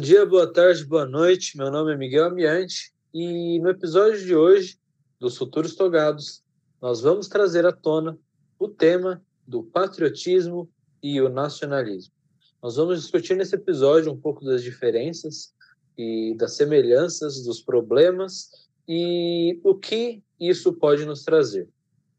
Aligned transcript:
dia, 0.00 0.24
boa 0.24 0.50
tarde, 0.50 0.82
boa 0.86 1.04
noite. 1.04 1.58
Meu 1.58 1.70
nome 1.70 1.92
é 1.92 1.96
Miguel 1.96 2.24
Amiante 2.24 2.90
e 3.12 3.58
no 3.60 3.68
episódio 3.68 4.24
de 4.24 4.34
hoje 4.34 4.78
dos 5.18 5.36
Futuros 5.36 5.74
Togados, 5.74 6.42
nós 6.80 7.02
vamos 7.02 7.28
trazer 7.28 7.66
à 7.66 7.72
tona 7.72 8.18
o 8.58 8.66
tema 8.66 9.22
do 9.46 9.62
patriotismo 9.62 10.70
e 11.02 11.20
o 11.20 11.28
nacionalismo. 11.28 12.14
Nós 12.62 12.76
vamos 12.76 13.02
discutir 13.02 13.36
nesse 13.36 13.54
episódio 13.54 14.10
um 14.10 14.16
pouco 14.18 14.42
das 14.42 14.62
diferenças 14.62 15.52
e 15.98 16.34
das 16.38 16.54
semelhanças, 16.54 17.44
dos 17.44 17.60
problemas 17.60 18.48
e 18.88 19.60
o 19.62 19.74
que 19.74 20.22
isso 20.40 20.72
pode 20.72 21.04
nos 21.04 21.24
trazer. 21.24 21.68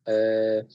É, 0.05 0.67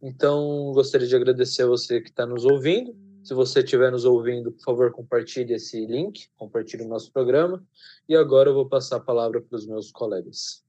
então, 0.00 0.70
gostaria 0.72 1.08
de 1.08 1.16
agradecer 1.16 1.62
a 1.62 1.66
você 1.66 2.00
que 2.00 2.10
está 2.10 2.24
nos 2.24 2.44
ouvindo. 2.44 2.94
Se 3.24 3.32
você 3.32 3.60
estiver 3.60 3.90
nos 3.90 4.04
ouvindo, 4.04 4.52
por 4.52 4.62
favor, 4.62 4.92
compartilhe 4.92 5.54
esse 5.54 5.86
link, 5.86 6.28
compartilhe 6.36 6.84
o 6.84 6.88
nosso 6.88 7.10
programa. 7.10 7.64
E 8.06 8.14
agora 8.14 8.50
eu 8.50 8.54
vou 8.54 8.68
passar 8.68 8.96
a 8.96 9.00
palavra 9.00 9.40
para 9.40 9.56
os 9.56 9.66
meus 9.66 9.90
colegas. 9.90 10.62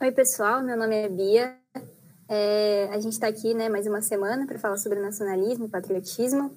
Oi, 0.00 0.10
pessoal, 0.10 0.60
meu 0.60 0.76
nome 0.76 0.96
é 0.96 1.08
Bia. 1.08 1.56
É, 2.28 2.88
a 2.90 2.98
gente 2.98 3.12
está 3.12 3.28
aqui 3.28 3.54
né, 3.54 3.68
mais 3.68 3.86
uma 3.86 4.02
semana 4.02 4.44
para 4.44 4.58
falar 4.58 4.76
sobre 4.76 4.98
nacionalismo 4.98 5.66
e 5.66 5.68
patriotismo. 5.68 6.50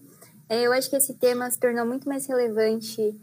É, 0.49 0.63
eu 0.63 0.73
acho 0.73 0.89
que 0.89 0.95
esse 0.95 1.13
tema 1.13 1.49
se 1.51 1.59
tornou 1.59 1.85
muito 1.85 2.09
mais 2.09 2.25
relevante, 2.25 3.15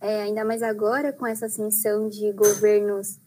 é, 0.00 0.22
ainda 0.22 0.44
mais 0.44 0.60
agora, 0.64 1.12
com 1.12 1.24
essa 1.24 1.46
ascensão 1.46 2.08
de 2.08 2.32
governos 2.32 3.20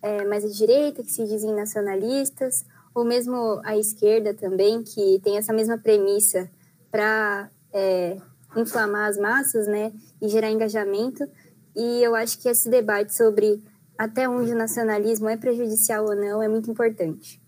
é, 0.00 0.24
mais 0.24 0.44
à 0.44 0.48
direita, 0.48 1.02
que 1.02 1.10
se 1.10 1.26
dizem 1.26 1.52
nacionalistas, 1.52 2.64
ou 2.94 3.04
mesmo 3.04 3.60
à 3.64 3.76
esquerda 3.76 4.32
também, 4.32 4.84
que 4.84 5.20
tem 5.24 5.36
essa 5.36 5.52
mesma 5.52 5.76
premissa 5.76 6.48
para 6.90 7.50
é, 7.72 8.16
inflamar 8.56 9.08
as 9.08 9.18
massas 9.18 9.66
né, 9.66 9.92
e 10.20 10.28
gerar 10.28 10.50
engajamento. 10.50 11.28
E 11.74 12.02
eu 12.02 12.14
acho 12.14 12.38
que 12.38 12.48
esse 12.48 12.68
debate 12.68 13.14
sobre 13.14 13.62
até 13.98 14.28
onde 14.28 14.52
o 14.52 14.56
nacionalismo 14.56 15.28
é 15.28 15.36
prejudicial 15.36 16.04
ou 16.04 16.14
não 16.14 16.42
é 16.42 16.48
muito 16.48 16.70
importante. 16.70 17.40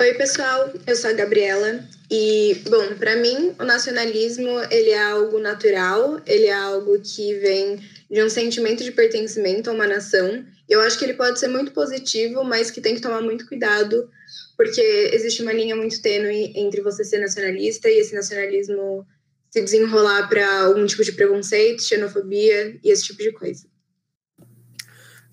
Oi, 0.00 0.14
pessoal, 0.14 0.72
eu 0.86 0.94
sou 0.94 1.10
a 1.10 1.12
Gabriela 1.12 1.84
e, 2.08 2.62
bom, 2.70 2.94
para 2.96 3.16
mim, 3.16 3.52
o 3.58 3.64
nacionalismo, 3.64 4.48
ele 4.70 4.90
é 4.90 5.02
algo 5.02 5.40
natural, 5.40 6.20
ele 6.24 6.46
é 6.46 6.54
algo 6.54 7.00
que 7.00 7.34
vem 7.34 7.80
de 8.08 8.22
um 8.22 8.30
sentimento 8.30 8.84
de 8.84 8.92
pertencimento 8.92 9.68
a 9.68 9.72
uma 9.72 9.88
nação. 9.88 10.44
Eu 10.68 10.80
acho 10.82 10.98
que 10.98 11.04
ele 11.04 11.14
pode 11.14 11.38
ser 11.38 11.48
muito 11.48 11.72
positivo, 11.72 12.44
mas 12.44 12.70
que 12.70 12.80
tem 12.80 12.94
que 12.94 13.00
tomar 13.00 13.22
muito 13.22 13.48
cuidado, 13.48 14.10
porque 14.56 14.80
existe 15.12 15.42
uma 15.42 15.52
linha 15.52 15.74
muito 15.74 16.02
tênue 16.02 16.52
entre 16.54 16.82
você 16.82 17.02
ser 17.04 17.20
nacionalista 17.20 17.88
e 17.88 17.98
esse 17.98 18.14
nacionalismo 18.14 19.06
se 19.50 19.62
desenrolar 19.62 20.28
para 20.28 20.64
algum 20.64 20.84
tipo 20.84 21.02
de 21.02 21.12
preconceito, 21.12 21.82
xenofobia 21.82 22.78
e 22.84 22.90
esse 22.90 23.04
tipo 23.04 23.22
de 23.22 23.32
coisa. 23.32 23.66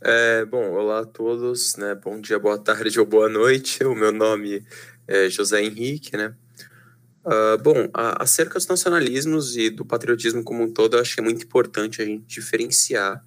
É, 0.02 0.46
bom, 0.46 0.72
olá 0.72 1.00
a 1.00 1.06
todos, 1.06 1.76
né? 1.76 1.96
Bom 1.96 2.22
dia, 2.22 2.40
boa 2.40 2.58
tarde 2.58 2.98
ou 3.00 3.06
boa 3.06 3.28
noite. 3.28 3.84
O 3.84 3.96
meu 3.96 4.12
nome 4.12 4.64
é 5.08 5.30
José 5.30 5.62
Henrique, 5.62 6.16
né? 6.16 6.34
Uh, 7.26 7.62
bom, 7.62 7.90
acerca 7.92 8.54
dos 8.54 8.68
nacionalismos 8.68 9.58
e 9.58 9.72
do 9.72 9.84
patriotismo 9.84 10.44
como 10.44 10.64
um 10.64 10.72
todo, 10.72 10.96
eu 10.96 11.02
acho 11.02 11.16
que 11.16 11.22
é 11.22 11.24
muito 11.24 11.44
importante 11.44 12.02
a 12.02 12.06
gente 12.06 12.24
diferenciar 12.26 13.26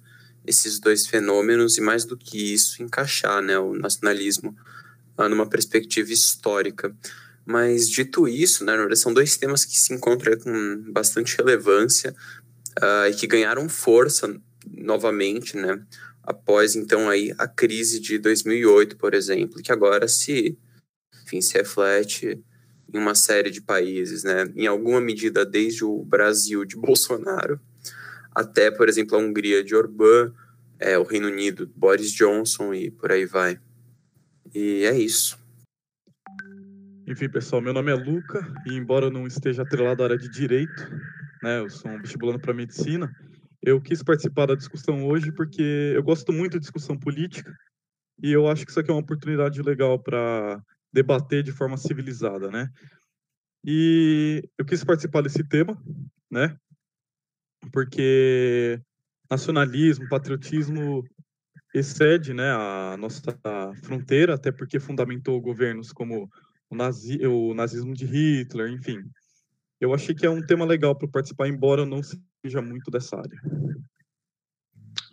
esses 0.49 0.79
dois 0.79 1.07
fenômenos 1.07 1.77
e, 1.77 1.81
mais 1.81 2.05
do 2.05 2.17
que 2.17 2.53
isso, 2.53 2.81
encaixar 2.81 3.41
né, 3.41 3.57
o 3.57 3.73
nacionalismo 3.73 4.55
uh, 5.17 5.29
numa 5.29 5.47
perspectiva 5.47 6.11
histórica. 6.11 6.95
Mas, 7.45 7.89
dito 7.89 8.27
isso, 8.27 8.65
né, 8.65 8.73
são 8.95 9.13
dois 9.13 9.37
temas 9.37 9.65
que 9.65 9.77
se 9.77 9.93
encontram 9.93 10.37
com 10.37 10.91
bastante 10.91 11.37
relevância 11.37 12.15
uh, 12.79 13.09
e 13.09 13.13
que 13.13 13.27
ganharam 13.27 13.69
força 13.69 14.35
novamente, 14.67 15.55
né? 15.55 15.81
após 16.29 16.75
então 16.75 17.09
aí 17.09 17.33
a 17.39 17.47
crise 17.47 17.99
de 17.99 18.19
2008, 18.19 18.97
por 18.97 19.15
exemplo, 19.15 19.63
que 19.63 19.71
agora 19.71 20.07
se, 20.07 20.55
enfim, 21.25 21.41
se 21.41 21.55
reflete 21.55 22.39
em 22.93 22.97
uma 22.99 23.15
série 23.15 23.49
de 23.49 23.61
países, 23.61 24.23
né? 24.23 24.51
Em 24.55 24.67
alguma 24.67 25.01
medida 25.01 25.43
desde 25.43 25.83
o 25.83 26.03
Brasil 26.03 26.63
de 26.65 26.75
Bolsonaro 26.77 27.59
até, 28.35 28.71
por 28.71 28.87
exemplo, 28.87 29.15
a 29.15 29.19
Hungria 29.19 29.63
de 29.63 29.75
Orbán, 29.75 30.33
é, 30.79 30.97
o 30.97 31.03
Reino 31.03 31.27
Unido, 31.27 31.71
Boris 31.75 32.11
Johnson 32.11 32.73
e 32.73 32.89
por 32.89 33.11
aí 33.11 33.25
vai. 33.25 33.59
E 34.53 34.83
é 34.85 34.97
isso. 34.97 35.37
Enfim, 37.07 37.27
pessoal, 37.27 37.61
meu 37.61 37.73
nome 37.73 37.91
é 37.91 37.95
Luca 37.95 38.47
e 38.65 38.75
embora 38.75 39.07
eu 39.07 39.11
não 39.11 39.25
esteja 39.25 39.63
atrelado 39.63 40.03
à 40.03 40.05
área 40.05 40.17
de 40.17 40.29
direito, 40.29 40.89
né, 41.41 41.59
eu 41.59 41.69
sou 41.69 41.89
um 41.89 41.99
vestibulando 41.99 42.39
para 42.39 42.53
medicina, 42.53 43.11
eu 43.61 43.81
quis 43.81 44.03
participar 44.03 44.45
da 44.45 44.55
discussão 44.55 45.05
hoje 45.07 45.31
porque 45.31 45.93
eu 45.95 46.03
gosto 46.03 46.31
muito 46.31 46.53
de 46.53 46.59
discussão 46.59 46.97
política 46.97 47.51
e 48.21 48.31
eu 48.31 48.47
acho 48.47 48.63
que 48.63 48.71
isso 48.71 48.79
aqui 48.79 48.91
é 48.91 48.93
uma 48.93 49.01
oportunidade 49.01 49.61
legal 49.61 49.97
para 49.97 50.61
debater 50.93 51.43
de 51.43 51.51
forma 51.51 51.77
civilizada, 51.77 52.49
né? 52.49 52.69
E 53.65 54.43
eu 54.57 54.65
quis 54.65 54.83
participar 54.83 55.21
desse 55.21 55.43
tema, 55.43 55.81
né? 56.29 56.55
Porque 57.71 58.81
nacionalismo, 59.29 60.09
patriotismo 60.09 61.03
excede, 61.73 62.33
né, 62.33 62.51
a 62.51 62.97
nossa 62.97 63.21
fronteira, 63.83 64.33
até 64.33 64.51
porque 64.51 64.79
fundamentou 64.79 65.39
governos 65.39 65.91
como 65.91 66.29
o, 66.69 66.75
nazi, 66.75 67.25
o 67.25 67.53
nazismo 67.53 67.93
de 67.93 68.05
Hitler, 68.05 68.71
enfim. 68.71 68.99
Eu 69.79 69.93
achei 69.93 70.15
que 70.15 70.25
é 70.25 70.29
um 70.29 70.45
tema 70.45 70.65
legal 70.65 70.95
para 70.95 71.07
participar, 71.07 71.47
embora 71.47 71.81
eu 71.81 71.85
não 71.85 72.01
seja 72.03 72.61
muito 72.61 72.89
dessa 72.89 73.17
área. 73.17 73.39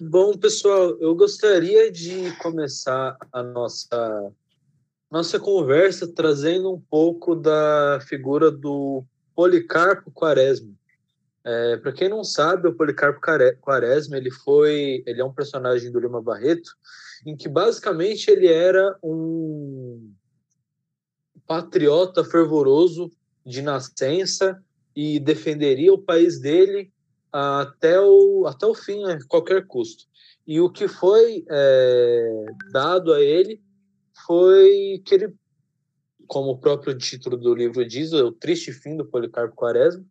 Bom, 0.01 0.37
pessoal, 0.37 0.97
eu 1.01 1.15
gostaria 1.15 1.91
de 1.91 2.35
começar 2.39 3.17
a 3.33 3.43
nossa 3.43 4.33
nossa 5.11 5.39
conversa 5.39 6.13
trazendo 6.13 6.73
um 6.73 6.81
pouco 6.81 7.35
da 7.35 8.01
figura 8.09 8.51
do 8.51 9.05
Policarpo 9.35 10.11
Quaresma. 10.11 10.75
É, 11.47 11.77
Para 11.77 11.93
quem 11.93 12.09
não 12.09 12.25
sabe, 12.25 12.67
o 12.67 12.75
Policarpo 12.75 13.21
Quaresma 13.61 14.17
ele 14.17 14.33
foi, 14.33 15.05
ele 15.07 15.21
é 15.21 15.25
um 15.25 15.33
personagem 15.33 15.93
do 15.93 16.01
Lima 16.01 16.21
Barreto, 16.21 16.73
em 17.25 17.37
que 17.37 17.49
basicamente 17.49 18.29
ele 18.29 18.49
era 18.49 18.99
um 19.01 20.13
patriota 21.47 22.25
fervoroso 22.25 23.13
de 23.45 23.63
nascença 23.63 24.61
e 24.95 25.21
defenderia 25.21 25.95
o 25.95 26.03
país 26.03 26.41
dele 26.41 26.91
até 27.33 28.01
o, 28.01 28.45
até 28.49 28.67
o 28.67 28.75
fim, 28.75 29.05
a 29.05 29.17
qualquer 29.29 29.67
custo. 29.69 30.05
E 30.45 30.61
o 30.61 30.69
que 30.69 30.89
foi 30.89 31.45
é, 31.49 32.47
dado 32.73 33.13
a 33.13 33.21
ele 33.21 33.63
foi 34.27 35.01
que 35.05 35.15
ele, 35.15 35.33
como 36.27 36.51
o 36.51 36.59
próprio 36.59 36.99
título 36.99 37.37
do 37.37 37.55
livro 37.55 37.87
diz, 37.87 38.13
o 38.13 38.33
triste 38.33 38.73
fim 38.73 38.97
do 38.97 39.07
Policarpo 39.07 39.55
Quaresma, 39.55 40.05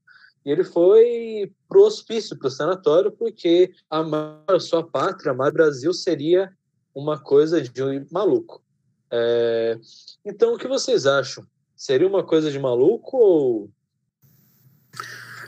e 0.46 0.52
ele 0.52 0.64
foi 0.64 1.52
para 1.68 1.80
o 1.80 1.86
hospício, 1.86 2.38
para 2.38 2.48
o 2.48 2.52
sanatório, 2.52 3.12
porque 3.12 3.74
amar 3.90 4.44
a 4.48 4.60
sua 4.60 4.86
pátria, 4.86 5.32
amar 5.32 5.50
o 5.50 5.54
Brasil, 5.54 5.92
seria 5.92 6.52
uma 6.94 7.20
coisa 7.20 7.62
de 7.62 7.84
um 7.84 8.06
maluco. 8.12 8.64
É, 9.12 9.80
então, 10.24 10.54
o 10.54 10.58
que 10.58 10.68
vocês 10.68 11.06
acham? 11.06 11.46
Seria 11.76 12.08
uma 12.08 12.24
coisa 12.24 12.52
de 12.52 12.60
maluco 12.60 13.18
ou 13.18 13.72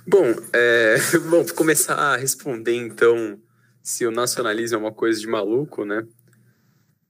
Bom, 0.09 0.34
é, 0.53 0.96
bom, 1.29 1.44
vou 1.44 1.53
começar 1.53 1.96
a 1.96 2.16
responder 2.16 2.74
então 2.74 3.38
se 3.84 4.06
o 4.06 4.12
nacionalismo 4.12 4.78
é 4.78 4.79
uma 4.79 4.94
coisa 4.94 5.19
de 5.19 5.28
maluco, 5.28 5.84
né? 5.84 6.08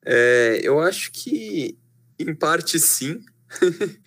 É, 0.03 0.59
eu 0.63 0.79
acho 0.79 1.11
que 1.11 1.77
em 2.17 2.33
parte 2.33 2.79
sim 2.79 3.19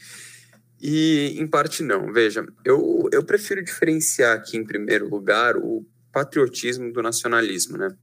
e 0.80 1.36
em 1.38 1.46
parte 1.46 1.82
não. 1.82 2.12
Veja, 2.12 2.46
eu, 2.64 3.08
eu 3.12 3.22
prefiro 3.22 3.62
diferenciar 3.62 4.36
aqui 4.36 4.56
em 4.56 4.64
primeiro 4.64 5.08
lugar 5.08 5.56
o 5.56 5.86
patriotismo 6.12 6.92
do 6.92 7.02
nacionalismo, 7.02 7.76
né? 7.76 7.94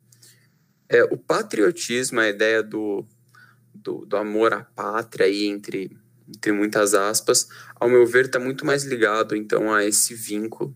É, 0.90 1.04
o 1.04 1.18
patriotismo, 1.18 2.20
a 2.20 2.30
ideia 2.30 2.64
do, 2.64 3.06
do, 3.74 4.06
do 4.06 4.16
amor 4.16 4.54
à 4.54 4.64
pátria 4.64 5.26
aí 5.26 5.46
entre 5.46 5.98
entre 6.28 6.52
muitas 6.52 6.94
aspas, 6.94 7.48
ao 7.76 7.90
meu 7.90 8.06
ver, 8.06 8.26
está 8.26 8.40
muito 8.40 8.66
mais 8.66 8.84
ligado, 8.84 9.36
então, 9.36 9.74
a 9.74 9.86
esse 9.86 10.14
vínculo 10.14 10.76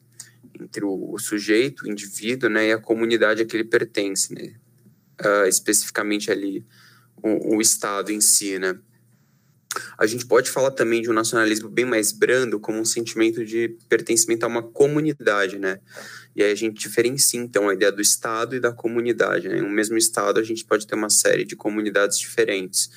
entre 0.60 0.86
o, 0.86 1.18
sujeito, 1.18 1.84
o 1.84 1.92
indivíduo, 1.92 2.50
né, 2.50 2.68
e 2.68 2.72
a 2.72 2.78
comunidade 2.78 3.42
a 3.42 3.46
que 3.46 3.58
ele 3.58 3.64
pertence, 3.64 4.34
né, 4.34 4.54
uh, 5.22 5.48
especificamente 5.48 6.32
ali 6.32 6.66
o, 7.22 7.56
o, 7.56 7.62
Estado 7.62 8.12
em 8.12 8.22
si, 8.22 8.58
né. 8.60 8.78
A 9.98 10.06
gente 10.06 10.26
pode 10.26 10.50
falar 10.50 10.72
também 10.72 11.02
de 11.02 11.10
um 11.10 11.14
nacionalismo 11.14 11.70
bem 11.70 11.86
mais 11.86 12.12
brando, 12.12 12.60
como 12.60 12.80
um 12.80 12.86
sentimento 12.86 13.46
de 13.46 13.78
pertencimento 13.88 14.46
a 14.46 14.48
uma 14.48 14.64
comunidade, 14.64 15.58
né, 15.58 15.80
e 16.36 16.44
aí 16.44 16.52
a 16.52 16.56
gente 16.56 16.80
diferencia, 16.80 17.40
então, 17.40 17.70
a 17.70 17.74
ideia 17.74 17.92
do 17.92 18.02
Estado 18.02 18.56
e 18.56 18.60
da 18.60 18.72
comunidade, 18.72 19.50
né, 19.50 19.62
no 19.62 19.70
mesmo 19.70 19.98
Estado 19.98 20.40
a 20.40 20.44
gente 20.44 20.66
pode 20.66 20.88
ter 20.88 20.96
uma 20.96 21.10
série 21.10 21.46
de 21.46 21.56
comunidades 21.56 22.18
diferentes, 22.18 22.90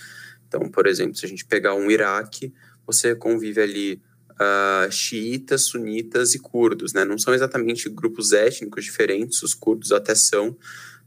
então, 0.46 0.68
por 0.68 0.86
exemplo, 0.86 1.16
se 1.16 1.26
a 1.26 1.28
gente 1.28 1.44
pegar 1.44 1.74
um 1.74 1.90
Iraque, 1.90 2.52
você 2.86 3.14
convive 3.14 3.60
ali 3.60 4.02
uh, 4.34 4.90
xiitas, 4.90 5.62
sunitas 5.62 6.34
e 6.34 6.38
curdos, 6.38 6.92
né? 6.92 7.04
Não 7.04 7.18
são 7.18 7.34
exatamente 7.34 7.88
grupos 7.88 8.32
étnicos 8.32 8.84
diferentes, 8.84 9.42
os 9.42 9.54
curdos 9.54 9.90
até 9.90 10.14
são, 10.14 10.56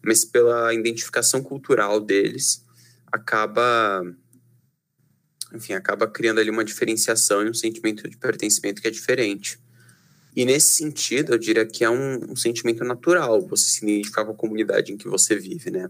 mas 0.01 0.25
pela 0.25 0.73
identificação 0.73 1.41
cultural 1.41 1.99
deles, 1.99 2.65
acaba 3.11 4.03
enfim, 5.53 5.73
acaba 5.73 6.07
criando 6.07 6.39
ali 6.39 6.49
uma 6.49 6.63
diferenciação 6.63 7.45
e 7.45 7.49
um 7.49 7.53
sentimento 7.53 8.09
de 8.09 8.17
pertencimento 8.17 8.81
que 8.81 8.88
é 8.88 8.91
diferente. 8.91 9.59
E 10.35 10.45
nesse 10.45 10.75
sentido, 10.75 11.33
eu 11.33 11.38
diria 11.38 11.65
que 11.65 11.83
é 11.83 11.89
um, 11.89 12.31
um 12.31 12.35
sentimento 12.35 12.83
natural 12.83 13.41
você 13.47 13.65
se 13.65 13.83
identificar 13.83 14.23
com 14.23 14.31
a 14.31 14.35
comunidade 14.35 14.91
em 14.91 14.97
que 14.97 15.07
você 15.07 15.35
vive, 15.35 15.71
né? 15.71 15.89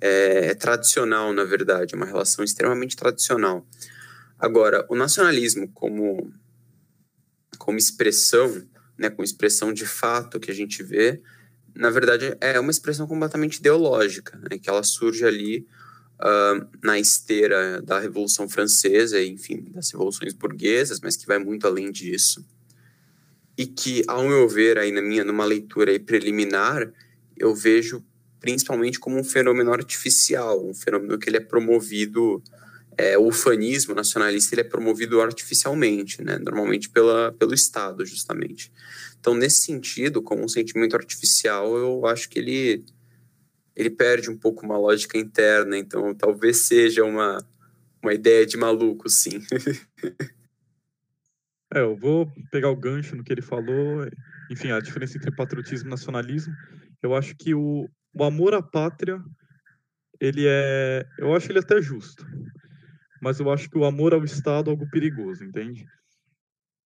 É, 0.00 0.48
é, 0.48 0.54
tradicional, 0.54 1.32
na 1.32 1.44
verdade, 1.44 1.94
é 1.94 1.96
uma 1.96 2.06
relação 2.06 2.44
extremamente 2.44 2.96
tradicional. 2.96 3.66
Agora, 4.38 4.86
o 4.88 4.94
nacionalismo 4.94 5.68
como, 5.72 6.32
como 7.58 7.78
expressão, 7.78 8.62
né, 8.98 9.10
com 9.10 9.22
expressão 9.22 9.72
de 9.72 9.86
fato 9.86 10.40
que 10.40 10.50
a 10.50 10.54
gente 10.54 10.82
vê, 10.82 11.20
na 11.74 11.90
verdade 11.90 12.36
é 12.40 12.58
uma 12.58 12.70
expressão 12.70 13.06
completamente 13.06 13.56
ideológica, 13.56 14.36
né, 14.38 14.58
que 14.58 14.68
ela 14.68 14.82
surge 14.82 15.24
ali 15.24 15.66
uh, 16.20 16.66
na 16.82 16.98
esteira 16.98 17.82
da 17.82 17.98
Revolução 17.98 18.48
Francesa, 18.48 19.22
enfim, 19.22 19.66
das 19.72 19.90
revoluções 19.90 20.32
burguesas, 20.32 21.00
mas 21.00 21.16
que 21.16 21.26
vai 21.26 21.38
muito 21.38 21.66
além 21.66 21.90
disso 21.90 22.44
e 23.60 23.66
que, 23.66 24.02
ao 24.08 24.26
meu 24.26 24.48
ver, 24.48 24.78
aí 24.78 24.90
na 24.90 25.02
minha, 25.02 25.22
numa 25.22 25.44
leitura 25.44 26.00
preliminar, 26.00 26.90
eu 27.36 27.54
vejo 27.54 28.02
principalmente 28.40 28.98
como 28.98 29.18
um 29.18 29.22
fenômeno 29.22 29.70
artificial, 29.70 30.66
um 30.66 30.72
fenômeno 30.72 31.18
que 31.18 31.28
ele 31.28 31.36
é 31.36 31.40
promovido, 31.40 32.42
é, 32.96 33.18
o 33.18 33.26
ufanismo 33.26 33.94
nacionalista 33.94 34.54
ele 34.54 34.62
é 34.62 34.64
promovido 34.64 35.20
artificialmente, 35.20 36.22
né, 36.22 36.38
normalmente 36.38 36.88
pela, 36.88 37.32
pelo 37.32 37.52
Estado, 37.52 38.06
justamente. 38.06 38.72
Então, 39.20 39.34
nesse 39.34 39.60
sentido, 39.60 40.22
como 40.22 40.42
um 40.42 40.48
sentimento 40.48 40.96
artificial, 40.96 41.76
eu 41.76 42.06
acho 42.06 42.30
que 42.30 42.38
ele, 42.38 42.82
ele 43.80 43.90
perde 43.90 44.30
um 44.30 44.36
pouco 44.36 44.64
uma 44.64 44.76
lógica 44.76 45.16
interna, 45.16 45.78
então 45.78 46.14
talvez 46.14 46.58
seja 46.58 47.02
uma, 47.02 47.38
uma 48.02 48.12
ideia 48.12 48.44
de 48.44 48.56
maluco, 48.56 49.08
sim. 49.08 49.40
É, 51.72 51.82
eu 51.82 51.96
vou 51.96 52.28
pegar 52.50 52.68
o 52.68 52.74
gancho 52.74 53.14
no 53.14 53.22
que 53.22 53.32
ele 53.32 53.40
falou. 53.40 54.04
Enfim, 54.50 54.72
a 54.72 54.80
diferença 54.80 55.16
entre 55.16 55.30
patriotismo 55.30 55.86
e 55.86 55.90
nacionalismo. 55.90 56.52
Eu 57.00 57.14
acho 57.14 57.36
que 57.36 57.54
o, 57.54 57.88
o 58.12 58.24
amor 58.24 58.54
à 58.54 58.60
pátria, 58.60 59.22
ele 60.20 60.46
é. 60.48 61.06
Eu 61.16 61.32
acho 61.32 61.52
ele 61.52 61.60
até 61.60 61.80
justo. 61.80 62.26
Mas 63.22 63.38
eu 63.38 63.48
acho 63.52 63.70
que 63.70 63.78
o 63.78 63.84
amor 63.84 64.12
ao 64.12 64.24
Estado 64.24 64.68
é 64.68 64.72
algo 64.72 64.90
perigoso, 64.90 65.44
entende? 65.44 65.86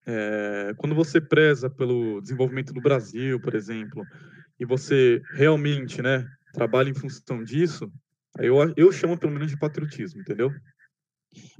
É, 0.06 0.74
quando 0.76 0.94
você 0.94 1.18
preza 1.18 1.70
pelo 1.70 2.20
desenvolvimento 2.20 2.74
do 2.74 2.82
Brasil, 2.82 3.40
por 3.40 3.54
exemplo, 3.54 4.04
e 4.60 4.66
você 4.66 5.22
realmente 5.32 6.02
né, 6.02 6.28
trabalha 6.54 6.88
em 6.88 6.94
função 6.94 7.42
disso, 7.44 7.92
eu, 8.38 8.56
eu 8.76 8.90
chamo 8.90 9.18
pelo 9.18 9.32
menos 9.32 9.50
de 9.50 9.58
patriotismo, 9.58 10.20
entendeu? 10.20 10.50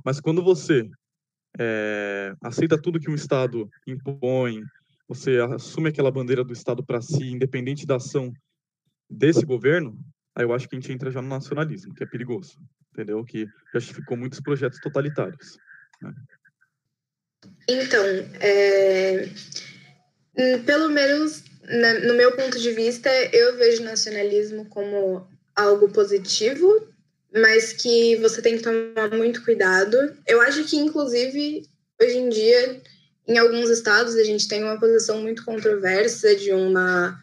Mas 0.05 0.20
quando 0.20 0.43
você 0.43 0.88
é, 1.58 2.35
aceita 2.43 2.81
tudo 2.81 3.00
que 3.00 3.11
um 3.11 3.14
Estado 3.14 3.69
impõe, 3.87 4.62
você 5.06 5.38
assume 5.38 5.91
aquela 5.91 6.11
bandeira 6.11 6.43
do 6.43 6.52
Estado 6.52 6.82
para 6.82 7.02
si, 7.02 7.25
independente 7.25 7.87
da 7.87 7.96
ação 7.96 8.32
desse 9.11 9.44
governo, 9.44 9.99
aí 10.35 10.44
eu 10.44 10.55
acho 10.55 10.69
que 10.69 10.76
a 10.76 10.81
gente 10.81 10.93
entra 10.93 11.11
já 11.11 11.20
no 11.20 11.29
nacionalismo, 11.29 11.94
que 11.94 12.02
é 12.02 12.06
perigoso, 12.06 12.58
entendeu? 12.93 13.23
Que 13.25 13.46
justificou 13.73 14.17
muitos 14.17 14.41
projetos 14.41 14.81
totalitários. 14.81 15.58
Né? 16.00 16.14
Então, 17.69 18.05
é, 18.41 19.29
pelo 20.64 20.88
menos 20.88 21.44
no 21.69 22.14
meu 22.14 22.37
ponto 22.37 22.58
de 22.58 22.70
vista, 22.72 23.11
eu 23.32 23.56
vejo 23.56 23.82
nacionalismo 23.82 24.66
como 24.66 25.26
algo 25.55 25.88
positivo 25.90 26.94
mas 27.34 27.72
que 27.72 28.14
você 28.16 28.40
tem 28.40 28.56
que 28.56 28.62
tomar 28.62 29.11
muito 29.11 29.44
cuidado. 29.44 29.96
Eu 30.26 30.40
acho 30.40 30.64
que, 30.64 30.76
inclusive, 30.76 31.69
hoje 32.00 32.16
em 32.16 32.28
dia, 32.28 32.81
em 33.26 33.37
alguns 33.37 33.69
estados, 33.70 34.14
a 34.14 34.22
gente 34.22 34.46
tem 34.46 34.62
uma 34.62 34.78
posição 34.78 35.20
muito 35.20 35.44
controversa 35.44 36.37
de 36.37 36.52
uma, 36.52 37.20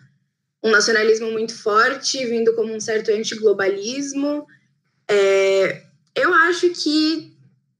um 0.61 0.69
nacionalismo 0.69 1.31
muito 1.31 1.55
forte, 1.55 2.25
vindo 2.25 2.53
como 2.55 2.73
um 2.73 2.79
certo 2.79 3.09
antiglobalismo. 3.11 4.45
É, 5.09 5.81
eu 6.13 6.33
acho 6.33 6.69
que, 6.71 7.33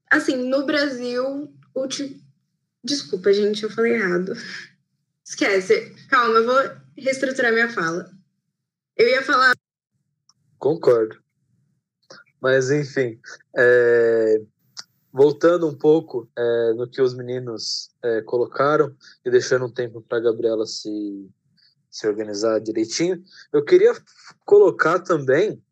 assim, 0.10 0.38
no 0.38 0.66
Brasil, 0.66 1.54
desculpa, 2.82 3.34
gente, 3.34 3.64
eu 3.64 3.70
falei 3.70 3.96
errado. 3.96 4.32
Esquece. 5.32 5.96
Calma, 6.10 6.40
eu 6.40 6.46
vou 6.46 6.62
reestruturar 6.98 7.54
minha 7.54 7.70
fala. 7.70 8.12
Eu 8.98 9.08
ia 9.08 9.22
falar. 9.24 9.56
Concordo. 10.60 11.18
Mas, 12.42 12.70
enfim, 12.70 13.18
é, 13.56 14.42
voltando 15.12 15.70
um 15.70 15.74
pouco 15.74 16.30
é, 16.38 16.74
no 16.74 16.86
que 16.86 17.02
os 17.02 17.14
meninos 17.14 17.92
é, 18.04 18.22
colocaram 18.24 18.94
e 19.26 19.32
deixando 19.32 19.68
um 19.68 19.72
tempo 19.72 20.02
para 20.02 20.18
a 20.18 20.22
Gabriela 20.22 20.66
se, 20.66 21.30
se 21.90 22.06
organizar 22.06 22.60
direitinho, 22.60 23.24
eu 23.54 23.64
queria 23.64 23.94
colocar 24.44 25.00
também 25.00 25.64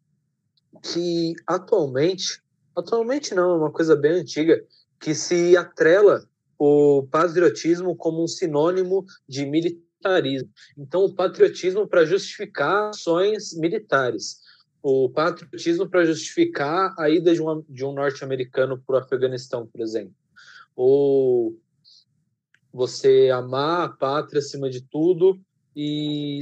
que 0.82 1.34
atualmente, 1.46 2.42
atualmente 2.74 3.36
não, 3.36 3.56
é 3.56 3.58
uma 3.58 3.72
coisa 3.74 3.94
bem 3.94 4.22
antiga, 4.22 4.64
que 5.02 5.14
se 5.14 5.58
atrela 5.58 6.29
o 6.60 7.08
patriotismo 7.10 7.96
como 7.96 8.24
um 8.24 8.28
sinônimo 8.28 9.06
de 9.28 9.46
militarismo. 9.46 10.50
Então, 10.78 11.06
o 11.06 11.16
patriotismo 11.16 11.88
para 11.88 12.06
justificar 12.06 12.90
ações 12.90 13.58
militares 13.58 14.42
o 14.82 15.10
patriotismo 15.10 15.90
para 15.90 16.06
justificar 16.06 16.94
a 16.98 17.10
ida 17.10 17.34
de, 17.34 17.42
uma, 17.42 17.64
de 17.68 17.84
um 17.84 17.94
norte-americano 17.94 18.82
para 18.82 18.96
o 18.96 19.00
Afeganistão, 19.00 19.68
por 19.68 19.82
exemplo. 19.82 20.16
Ou 20.76 21.60
você 22.72 23.30
amar 23.30 23.86
a 23.86 23.90
pátria 23.90 24.40
acima 24.40 24.70
de 24.70 24.82
tudo 24.82 25.40
e 25.76 26.42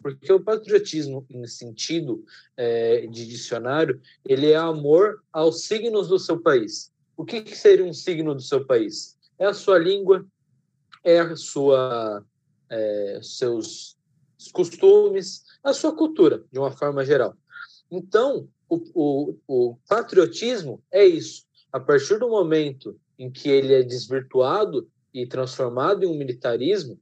porque 0.00 0.32
o 0.32 0.42
patriotismo 0.42 1.26
em 1.28 1.44
sentido 1.46 2.24
é, 2.56 3.06
de 3.08 3.26
dicionário 3.26 4.00
ele 4.24 4.52
é 4.52 4.56
amor 4.56 5.22
aos 5.32 5.64
signos 5.64 6.08
do 6.08 6.18
seu 6.18 6.40
país 6.40 6.92
o 7.18 7.24
que, 7.24 7.42
que, 7.42 7.54
seria 7.54 7.84
um 7.84 7.92
signo 7.92 8.34
do 8.34 8.40
seu 8.40 8.64
país 8.64 9.18
é 9.38 9.44
a 9.44 9.52
sua 9.52 9.78
língua 9.78 10.24
é 11.04 11.20
a 11.20 11.36
sua 11.36 12.24
é, 12.70 13.20
seus 13.22 13.98
costumes 14.52 15.44
a 15.62 15.72
sua 15.72 15.94
cultura, 15.94 16.44
de 16.50 16.58
uma 16.58 16.70
forma 16.70 17.04
geral. 17.04 17.34
Então, 17.90 18.48
o, 18.68 18.82
o, 18.94 19.36
o 19.46 19.76
patriotismo 19.88 20.82
é 20.90 21.04
isso. 21.04 21.46
A 21.72 21.80
partir 21.80 22.18
do 22.18 22.28
momento 22.28 22.98
em 23.18 23.30
que 23.30 23.48
ele 23.48 23.74
é 23.74 23.82
desvirtuado 23.82 24.88
e 25.12 25.26
transformado 25.26 26.04
em 26.04 26.06
um 26.06 26.16
militarismo, 26.16 26.98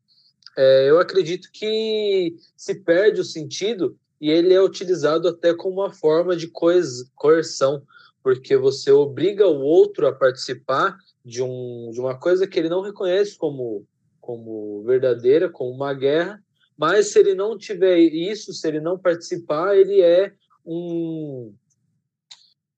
é, 0.57 0.89
eu 0.89 0.99
acredito 0.99 1.51
que 1.53 2.37
se 2.57 2.75
perde 2.75 3.21
o 3.21 3.25
sentido 3.25 3.97
e 4.21 4.31
ele 4.31 4.55
é 4.55 4.63
utilizado 4.63 5.29
até 5.29 5.53
como 5.55 5.83
uma 5.83 5.93
forma 5.93 6.35
de 6.35 6.49
coerção, 6.49 7.83
porque 8.27 8.57
você 8.57 8.91
obriga 8.91 9.47
o 9.47 9.61
outro 9.61 10.05
a 10.05 10.13
participar 10.13 10.99
de, 11.25 11.45
um, 11.45 11.93
de 11.93 12.01
uma 12.01 12.19
coisa 12.19 12.45
que 12.45 12.59
ele 12.59 12.69
não 12.69 12.81
reconhece 12.81 13.39
como, 13.39 13.87
como 14.21 14.83
verdadeira, 14.83 15.49
como 15.49 15.71
uma 15.71 15.95
guerra, 15.95 16.43
mas 16.77 17.13
se 17.13 17.21
ele 17.21 17.37
não 17.37 17.57
tiver 17.57 18.01
isso, 18.01 18.53
se 18.53 18.67
ele 18.67 18.81
não 18.81 18.99
participar, 18.99 19.77
ele 19.77 20.01
é 20.01 20.35
um. 20.65 21.55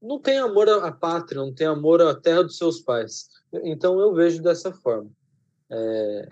Não 0.02 0.18
tem 0.18 0.36
amor 0.36 0.68
à 0.68 0.92
pátria, 0.92 1.40
não 1.40 1.54
tem 1.54 1.66
amor 1.66 2.02
à 2.02 2.14
terra 2.14 2.42
dos 2.42 2.58
seus 2.58 2.80
pais. 2.80 3.30
Então 3.64 3.98
eu 3.98 4.12
vejo 4.12 4.42
dessa 4.42 4.70
forma. 4.70 5.10
É... 5.70 6.28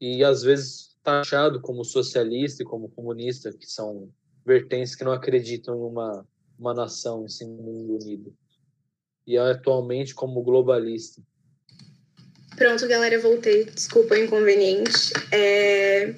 E 0.00 0.24
às 0.24 0.42
vezes 0.42 0.96
taxado 1.00 1.60
como 1.60 1.84
socialista 1.84 2.64
e 2.64 2.66
como 2.66 2.88
comunista, 2.88 3.52
que 3.52 3.70
são 3.70 4.10
vertentes 4.44 4.96
que 4.96 5.04
não 5.04 5.12
acreditam 5.12 5.76
em 5.76 5.82
uma, 5.82 6.26
uma 6.58 6.74
nação, 6.74 7.24
em 7.24 7.28
si 7.28 7.44
mundo 7.44 7.94
unido. 7.94 8.34
E 9.26 9.36
atualmente 9.36 10.14
como 10.14 10.42
globalista. 10.42 11.20
Pronto, 12.56 12.86
galera, 12.88 13.20
voltei. 13.20 13.64
Desculpa 13.64 14.14
o 14.14 14.18
inconveniente. 14.18 15.12
É... 15.32 16.14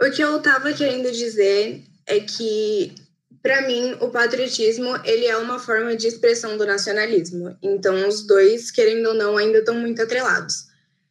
O 0.00 0.10
que 0.10 0.22
eu 0.22 0.36
estava 0.36 0.72
querendo 0.72 1.10
dizer 1.10 1.82
é 2.06 2.20
que, 2.20 2.94
para 3.42 3.66
mim, 3.66 3.96
o 4.00 4.10
patriotismo 4.10 4.88
ele 5.04 5.26
é 5.26 5.36
uma 5.36 5.58
forma 5.58 5.96
de 5.96 6.06
expressão 6.06 6.56
do 6.56 6.66
nacionalismo. 6.66 7.56
Então, 7.62 8.08
os 8.08 8.26
dois, 8.26 8.70
querendo 8.70 9.06
ou 9.06 9.14
não, 9.14 9.36
ainda 9.36 9.58
estão 9.58 9.74
muito 9.74 10.02
atrelados. 10.02 10.66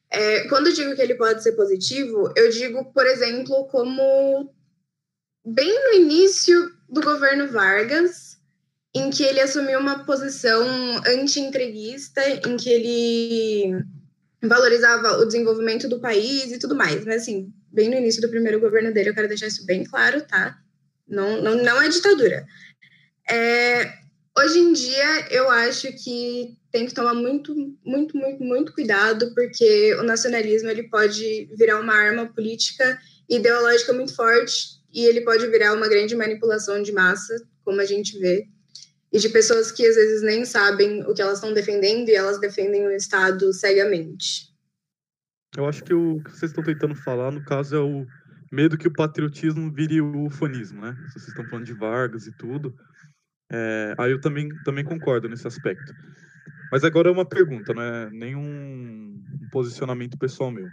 É, 0.09 0.47
quando 0.49 0.73
digo 0.73 0.93
que 0.95 1.01
ele 1.01 1.15
pode 1.15 1.41
ser 1.41 1.53
positivo, 1.53 2.33
eu 2.35 2.49
digo, 2.49 2.91
por 2.93 3.05
exemplo, 3.07 3.65
como 3.67 4.53
bem 5.45 5.73
no 5.85 5.93
início 5.93 6.71
do 6.89 7.01
governo 7.01 7.47
Vargas, 7.51 8.37
em 8.93 9.09
que 9.09 9.23
ele 9.23 9.39
assumiu 9.39 9.79
uma 9.79 10.03
posição 10.03 10.65
anti-entreguista, 11.07 12.21
em 12.47 12.57
que 12.57 12.69
ele 12.69 13.83
valorizava 14.43 15.17
o 15.17 15.25
desenvolvimento 15.25 15.87
do 15.87 15.99
país 15.99 16.51
e 16.51 16.59
tudo 16.59 16.75
mais. 16.75 17.05
Mas, 17.05 17.23
assim, 17.23 17.53
bem 17.71 17.89
no 17.89 17.95
início 17.95 18.21
do 18.21 18.29
primeiro 18.29 18.59
governo 18.59 18.93
dele, 18.93 19.09
eu 19.09 19.13
quero 19.13 19.27
deixar 19.27 19.47
isso 19.47 19.65
bem 19.65 19.83
claro, 19.83 20.21
tá? 20.21 20.57
Não, 21.07 21.41
não, 21.41 21.55
não 21.55 21.81
é 21.81 21.87
ditadura. 21.87 22.45
É, 23.29 23.93
hoje 24.37 24.59
em 24.59 24.73
dia, 24.73 25.27
eu 25.29 25.49
acho 25.49 25.87
que 25.93 26.57
tem 26.71 26.85
que 26.85 26.93
tomar 26.93 27.13
muito, 27.13 27.55
muito, 27.85 28.17
muito, 28.17 28.43
muito 28.43 28.73
cuidado, 28.73 29.33
porque 29.33 29.95
o 29.95 30.03
nacionalismo 30.03 30.69
ele 30.69 30.83
pode 30.83 31.49
virar 31.57 31.79
uma 31.79 31.93
arma 31.93 32.25
política 32.25 32.99
ideológica 33.29 33.93
muito 33.93 34.13
forte 34.15 34.80
e 34.93 35.05
ele 35.05 35.21
pode 35.21 35.47
virar 35.47 35.73
uma 35.73 35.87
grande 35.87 36.15
manipulação 36.15 36.81
de 36.81 36.91
massa, 36.91 37.35
como 37.63 37.79
a 37.81 37.85
gente 37.85 38.17
vê, 38.19 38.47
e 39.11 39.19
de 39.19 39.29
pessoas 39.29 39.71
que 39.71 39.85
às 39.85 39.95
vezes 39.95 40.21
nem 40.21 40.45
sabem 40.45 41.03
o 41.03 41.13
que 41.13 41.21
elas 41.21 41.35
estão 41.35 41.53
defendendo 41.53 42.09
e 42.09 42.15
elas 42.15 42.39
defendem 42.39 42.85
o 42.85 42.91
Estado 42.91 43.51
cegamente. 43.53 44.51
Eu 45.55 45.65
acho 45.65 45.83
que 45.83 45.93
o 45.93 46.21
que 46.23 46.31
vocês 46.31 46.51
estão 46.51 46.63
tentando 46.63 46.95
falar, 46.95 47.31
no 47.31 47.43
caso, 47.43 47.75
é 47.75 47.79
o 47.79 48.05
medo 48.51 48.77
que 48.77 48.87
o 48.87 48.93
patriotismo 48.93 49.71
vire 49.71 50.01
o 50.01 50.25
ufanismo, 50.25 50.81
né? 50.81 50.95
Vocês 51.09 51.27
estão 51.27 51.45
falando 51.45 51.65
de 51.65 51.73
Vargas 51.73 52.25
e 52.25 52.37
tudo. 52.37 52.73
É, 53.51 53.93
aí 53.97 54.11
eu 54.11 54.21
também, 54.21 54.47
também 54.63 54.83
concordo 54.83 55.27
nesse 55.27 55.45
aspecto. 55.45 55.93
Mas 56.71 56.85
agora 56.85 57.09
é 57.09 57.11
uma 57.11 57.27
pergunta, 57.27 57.73
não 57.73 57.81
é 57.81 58.09
nenhum 58.11 58.41
um 58.41 59.49
posicionamento 59.51 60.17
pessoal 60.17 60.49
meu. 60.49 60.67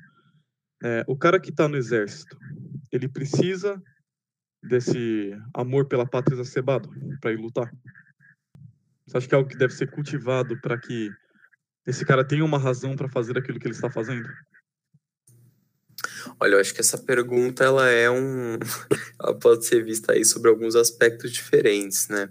É, 0.81 1.05
o 1.09 1.17
cara 1.17 1.41
que 1.41 1.51
está 1.51 1.67
no 1.67 1.77
exército, 1.77 2.37
ele 2.93 3.09
precisa 3.09 3.83
desse 4.63 5.37
amor 5.55 5.87
pela 5.87 6.07
pátria 6.07 6.35
exacerbado 6.35 6.91
para 7.21 7.33
ir 7.33 7.37
lutar? 7.37 7.73
Você 9.07 9.17
acha 9.17 9.29
que 9.29 9.35
é 9.35 9.39
algo 9.39 9.49
que 9.49 9.57
deve 9.57 9.73
ser 9.73 9.91
cultivado 9.91 10.61
para 10.61 10.79
que 10.79 11.11
esse 11.87 12.05
cara 12.05 12.25
tenha 12.25 12.45
uma 12.45 12.59
razão 12.59 12.95
para 12.95 13.09
fazer 13.09 13.39
aquilo 13.39 13.59
que 13.59 13.67
ele 13.67 13.75
está 13.75 13.91
fazendo? 13.91 14.29
Olha, 16.39 16.55
eu 16.55 16.61
acho 16.61 16.75
que 16.75 16.81
essa 16.81 16.99
pergunta 16.99 17.65
ela 17.65 17.89
é 17.89 18.11
um, 18.11 18.59
ela 19.19 19.35
pode 19.39 19.65
ser 19.65 19.85
vista 19.85 20.13
aí 20.13 20.25
sobre 20.25 20.51
alguns 20.51 20.77
aspectos 20.77 21.33
diferentes, 21.33 22.09
né? 22.09 22.29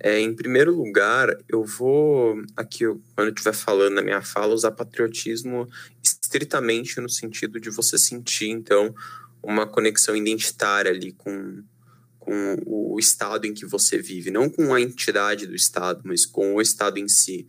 É, 0.00 0.20
em 0.20 0.34
primeiro 0.34 0.74
lugar, 0.76 1.36
eu 1.48 1.64
vou 1.64 2.40
aqui 2.56 2.84
quando 3.16 3.28
eu 3.28 3.34
estiver 3.34 3.54
falando 3.54 3.94
na 3.94 4.02
minha 4.02 4.22
fala 4.22 4.54
usar 4.54 4.70
patriotismo 4.70 5.68
estritamente 6.02 7.00
no 7.00 7.08
sentido 7.08 7.58
de 7.58 7.70
você 7.70 7.98
sentir 7.98 8.48
então 8.48 8.94
uma 9.48 9.66
conexão 9.66 10.14
identitária 10.14 10.90
ali 10.90 11.12
com, 11.12 11.64
com 12.18 12.56
o 12.66 12.98
estado 12.98 13.46
em 13.46 13.54
que 13.54 13.64
você 13.64 13.96
vive, 13.96 14.30
não 14.30 14.50
com 14.50 14.74
a 14.74 14.80
entidade 14.80 15.46
do 15.46 15.54
estado, 15.54 16.02
mas 16.04 16.26
com 16.26 16.56
o 16.56 16.60
estado 16.60 16.98
em 16.98 17.08
si. 17.08 17.48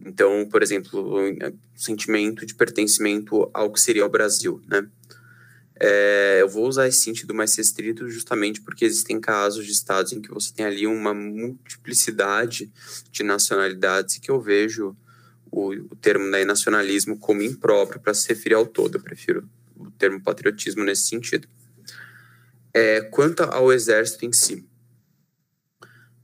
Então, 0.00 0.46
por 0.48 0.62
exemplo, 0.62 1.00
o 1.00 1.52
sentimento 1.74 2.46
de 2.46 2.54
pertencimento 2.54 3.50
ao 3.52 3.72
que 3.72 3.80
seria 3.80 4.06
o 4.06 4.08
Brasil, 4.08 4.62
né? 4.68 4.86
É, 5.84 6.38
eu 6.40 6.48
vou 6.48 6.68
usar 6.68 6.86
esse 6.86 7.00
sentido 7.00 7.34
mais 7.34 7.56
restrito 7.56 8.08
justamente 8.08 8.60
porque 8.60 8.84
existem 8.84 9.20
casos 9.20 9.66
de 9.66 9.72
estados 9.72 10.12
em 10.12 10.20
que 10.20 10.30
você 10.30 10.52
tem 10.54 10.64
ali 10.64 10.86
uma 10.86 11.12
multiplicidade 11.12 12.70
de 13.10 13.24
nacionalidades 13.24 14.14
e 14.14 14.20
que 14.20 14.30
eu 14.30 14.40
vejo 14.40 14.96
o, 15.50 15.72
o 15.72 15.96
termo 15.96 16.24
né, 16.28 16.44
nacionalismo 16.44 17.18
como 17.18 17.42
impróprio 17.42 18.00
para 18.00 18.14
se 18.14 18.28
referir 18.28 18.54
ao 18.54 18.64
todo. 18.64 18.98
Eu 18.98 19.02
prefiro 19.02 19.48
termo 20.02 20.20
patriotismo 20.20 20.82
nesse 20.82 21.06
sentido. 21.06 21.46
É, 22.74 23.02
quanto 23.02 23.44
ao 23.44 23.72
exército 23.72 24.26
em 24.26 24.32
si, 24.32 24.66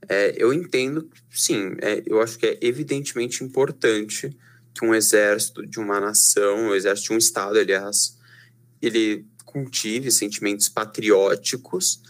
é, 0.09 0.35
eu 0.37 0.51
entendo, 0.51 1.09
sim, 1.29 1.77
é, 1.81 2.03
eu 2.05 2.21
acho 2.21 2.37
que 2.37 2.45
é 2.45 2.57
evidentemente 2.61 3.43
importante 3.43 4.35
que 4.73 4.85
um 4.85 4.93
exército 4.93 5.65
de 5.65 5.79
uma 5.79 5.99
nação, 5.99 6.57
um 6.57 6.75
exército 6.75 7.09
de 7.09 7.13
um 7.13 7.17
estado, 7.17 7.57
aliás, 7.57 8.17
ele 8.81 9.25
cultive 9.45 10.11
sentimentos 10.11 10.67
patrióticos 10.67 12.01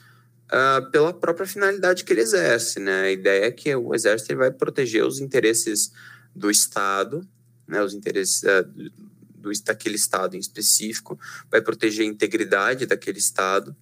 uh, 0.47 0.89
pela 0.91 1.13
própria 1.13 1.47
finalidade 1.47 2.03
que 2.03 2.11
ele 2.11 2.21
exerce, 2.21 2.79
né? 2.79 3.03
A 3.03 3.11
ideia 3.11 3.45
é 3.45 3.51
que 3.51 3.73
o 3.75 3.93
exército 3.95 4.31
ele 4.31 4.39
vai 4.39 4.51
proteger 4.51 5.05
os 5.05 5.19
interesses 5.19 5.91
do 6.35 6.51
Estado, 6.51 7.25
né? 7.67 7.81
Os 7.81 7.93
interesses 7.93 8.43
uh, 8.43 8.91
do, 9.39 9.51
daquele 9.63 9.95
Estado 9.95 10.35
em 10.35 10.39
específico, 10.39 11.19
vai 11.49 11.61
proteger 11.61 12.05
a 12.05 12.09
integridade 12.09 12.85
daquele 12.85 13.19
Estado 13.19 13.75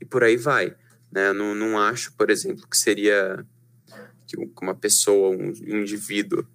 e 0.00 0.04
por 0.04 0.24
aí 0.24 0.36
vai. 0.36 0.74
Né? 1.10 1.28
Eu 1.28 1.34
não, 1.34 1.54
não 1.54 1.78
acho, 1.78 2.12
por 2.14 2.30
exemplo, 2.30 2.66
que 2.68 2.76
seria 2.76 3.46
que 4.26 4.36
uma 4.60 4.74
pessoa, 4.74 5.36
um 5.36 5.52
indivíduo 5.80 6.46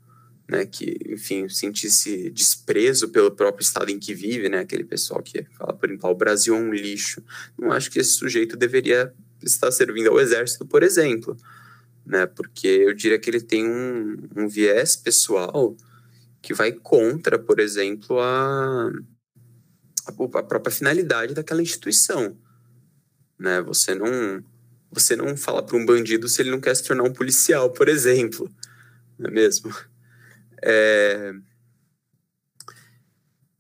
né, 0.49 0.65
que, 0.65 0.97
enfim, 1.07 1.49
sentisse 1.49 2.29
desprezo 2.29 3.09
pelo 3.09 3.31
próprio 3.31 3.63
estado 3.63 3.89
em 3.89 3.99
que 3.99 4.13
vive, 4.13 4.47
né, 4.47 4.59
aquele 4.59 4.83
pessoal 4.83 5.21
que 5.21 5.43
fala, 5.57 5.73
por 5.73 5.89
exemplo, 5.89 6.07
ah, 6.07 6.11
o 6.11 6.15
Brasil 6.15 6.55
é 6.55 6.57
um 6.57 6.73
lixo. 6.73 7.21
Não 7.57 7.71
acho 7.71 7.91
que 7.91 7.99
esse 7.99 8.13
sujeito 8.13 8.55
deveria 8.55 9.13
estar 9.43 9.71
servindo 9.71 10.09
ao 10.09 10.19
exército, 10.19 10.65
por 10.65 10.83
exemplo, 10.83 11.35
né, 12.05 12.25
porque 12.25 12.67
eu 12.67 12.93
diria 12.93 13.19
que 13.19 13.29
ele 13.29 13.41
tem 13.41 13.67
um, 13.69 14.17
um 14.35 14.47
viés 14.47 14.95
pessoal 14.95 15.75
que 16.41 16.53
vai 16.53 16.71
contra, 16.71 17.37
por 17.37 17.59
exemplo, 17.59 18.19
a, 18.19 18.89
a, 20.05 20.43
própria 20.43 20.71
finalidade 20.71 21.33
daquela 21.33 21.61
instituição, 21.61 22.37
né, 23.39 23.61
você 23.61 23.93
não 23.93 24.43
você 24.89 25.15
não 25.17 25.35
fala 25.35 25.61
para 25.61 25.75
um 25.75 25.85
bandido 25.85 26.29
se 26.29 26.41
ele 26.41 26.49
não 26.49 26.61
quer 26.61 26.73
se 26.73 26.83
tornar 26.83 27.03
um 27.03 27.11
policial, 27.11 27.69
por 27.71 27.89
exemplo, 27.89 28.49
não 29.19 29.29
é 29.29 29.33
mesmo? 29.33 29.75
É... 30.63 31.33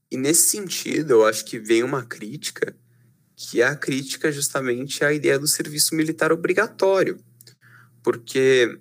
E 0.09 0.15
nesse 0.15 0.47
sentido, 0.49 1.11
eu 1.11 1.25
acho 1.25 1.43
que 1.43 1.59
vem 1.59 1.83
uma 1.83 2.03
crítica, 2.03 2.73
que 3.35 3.61
é 3.61 3.67
a 3.67 3.75
crítica 3.75 4.31
justamente 4.31 5.03
à 5.03 5.11
ideia 5.11 5.37
do 5.37 5.47
serviço 5.47 5.93
militar 5.95 6.31
obrigatório. 6.31 7.19
Porque 8.01 8.79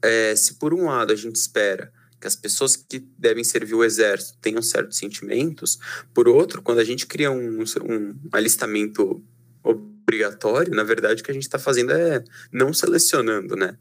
é, 0.00 0.36
se 0.36 0.54
por 0.54 0.72
um 0.72 0.84
lado 0.84 1.12
a 1.12 1.16
gente 1.16 1.34
espera 1.34 1.92
que 2.22 2.28
as 2.28 2.36
pessoas 2.36 2.76
que 2.76 3.00
devem 3.18 3.42
servir 3.42 3.74
o 3.74 3.82
exército 3.82 4.38
tenham 4.40 4.62
certos 4.62 4.96
sentimentos, 4.96 5.76
por 6.14 6.28
outro, 6.28 6.62
quando 6.62 6.78
a 6.78 6.84
gente 6.84 7.04
cria 7.04 7.32
um, 7.32 7.60
um 7.60 8.14
alistamento 8.30 9.20
obrigatório, 9.60 10.72
na 10.72 10.84
verdade 10.84 11.20
o 11.20 11.24
que 11.24 11.32
a 11.32 11.34
gente 11.34 11.42
está 11.42 11.58
fazendo 11.58 11.90
é 11.90 12.22
não 12.52 12.72
selecionando, 12.72 13.56
né? 13.56 13.76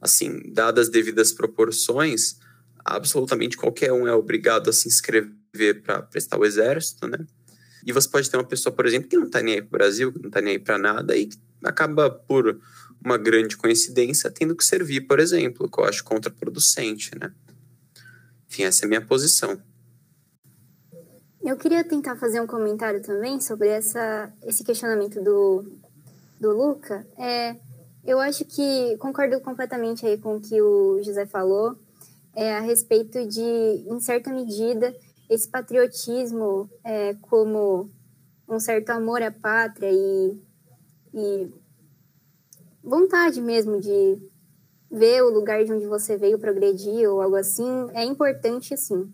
Assim, 0.00 0.42
dadas 0.52 0.88
as 0.88 0.92
devidas 0.92 1.32
proporções, 1.32 2.36
absolutamente 2.84 3.56
qualquer 3.56 3.92
um 3.92 4.08
é 4.08 4.12
obrigado 4.12 4.70
a 4.70 4.72
se 4.72 4.88
inscrever 4.88 5.82
para 5.84 6.02
prestar 6.02 6.36
o 6.36 6.44
exército, 6.44 7.06
né? 7.06 7.18
E 7.86 7.92
você 7.92 8.08
pode 8.08 8.28
ter 8.28 8.36
uma 8.36 8.44
pessoa, 8.44 8.74
por 8.74 8.86
exemplo, 8.86 9.08
que 9.08 9.16
não 9.16 9.26
está 9.26 9.40
nem 9.40 9.54
aí 9.54 9.62
para 9.62 9.68
o 9.68 9.78
Brasil, 9.78 10.12
que 10.12 10.18
não 10.18 10.28
está 10.28 10.40
nem 10.40 10.54
aí 10.54 10.58
para 10.58 10.78
nada 10.78 11.16
e 11.16 11.28
acaba 11.62 12.10
por 12.10 12.60
uma 13.04 13.16
grande 13.16 13.56
coincidência 13.56 14.30
tendo 14.32 14.56
que 14.56 14.64
servir, 14.64 15.02
por 15.02 15.20
exemplo, 15.20 15.70
que 15.70 15.80
eu 15.80 15.84
acho 15.84 16.02
contraproducente, 16.02 17.16
né? 17.16 17.32
Enfim, 18.48 18.64
essa 18.64 18.84
é 18.84 18.86
a 18.86 18.88
minha 18.88 19.04
posição. 19.04 19.60
Eu 21.42 21.56
queria 21.56 21.84
tentar 21.84 22.16
fazer 22.16 22.40
um 22.40 22.46
comentário 22.46 23.00
também 23.02 23.40
sobre 23.40 23.68
essa, 23.68 24.32
esse 24.44 24.64
questionamento 24.64 25.22
do, 25.22 25.64
do 26.40 26.50
Luca. 26.50 27.06
É, 27.16 27.56
eu 28.04 28.18
acho 28.18 28.44
que 28.44 28.96
concordo 28.98 29.40
completamente 29.40 30.06
aí 30.06 30.18
com 30.18 30.36
o 30.36 30.40
que 30.40 30.60
o 30.60 31.02
José 31.02 31.26
falou 31.26 31.78
é, 32.34 32.54
a 32.54 32.60
respeito 32.60 33.26
de, 33.26 33.40
em 33.40 34.00
certa 34.00 34.32
medida, 34.32 34.94
esse 35.28 35.48
patriotismo 35.48 36.70
é, 36.84 37.14
como 37.22 37.90
um 38.48 38.58
certo 38.58 38.90
amor 38.90 39.22
à 39.22 39.30
pátria 39.30 39.90
e, 39.92 40.40
e 41.12 41.52
vontade 42.82 43.40
mesmo 43.40 43.80
de 43.80 44.18
ver 44.90 45.22
o 45.22 45.30
lugar 45.30 45.64
de 45.64 45.72
onde 45.72 45.86
você 45.86 46.16
veio 46.16 46.38
progredir 46.38 47.08
ou 47.10 47.20
algo 47.20 47.36
assim, 47.36 47.88
é 47.92 48.04
importante 48.04 48.76
sim. 48.76 49.12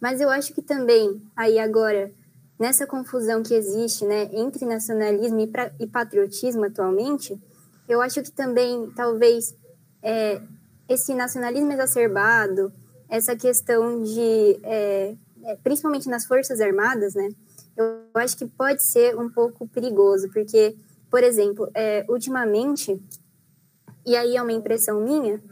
Mas 0.00 0.20
eu 0.20 0.30
acho 0.30 0.54
que 0.54 0.62
também, 0.62 1.20
aí 1.36 1.58
agora, 1.58 2.10
nessa 2.58 2.86
confusão 2.86 3.42
que 3.42 3.54
existe 3.54 4.04
né, 4.06 4.30
entre 4.32 4.64
nacionalismo 4.64 5.40
e, 5.40 5.46
pra, 5.46 5.72
e 5.78 5.86
patriotismo 5.86 6.64
atualmente, 6.64 7.38
eu 7.88 8.00
acho 8.00 8.22
que 8.22 8.30
também, 8.30 8.90
talvez, 8.96 9.54
é, 10.02 10.40
esse 10.88 11.14
nacionalismo 11.14 11.72
exacerbado, 11.72 12.72
essa 13.08 13.36
questão 13.36 14.02
de, 14.02 14.60
é, 14.62 15.14
é, 15.44 15.56
principalmente 15.62 16.08
nas 16.08 16.24
Forças 16.24 16.60
Armadas, 16.60 17.14
né? 17.14 17.28
Eu 17.76 18.02
acho 18.14 18.36
que 18.36 18.46
pode 18.46 18.82
ser 18.82 19.16
um 19.18 19.28
pouco 19.28 19.66
perigoso, 19.68 20.30
porque, 20.32 20.76
por 21.10 21.22
exemplo, 21.22 21.68
é, 21.74 22.04
ultimamente, 22.08 23.00
e 24.04 24.16
aí 24.16 24.36
é 24.36 24.42
uma 24.42 24.52
impressão 24.52 25.00
minha, 25.00 25.42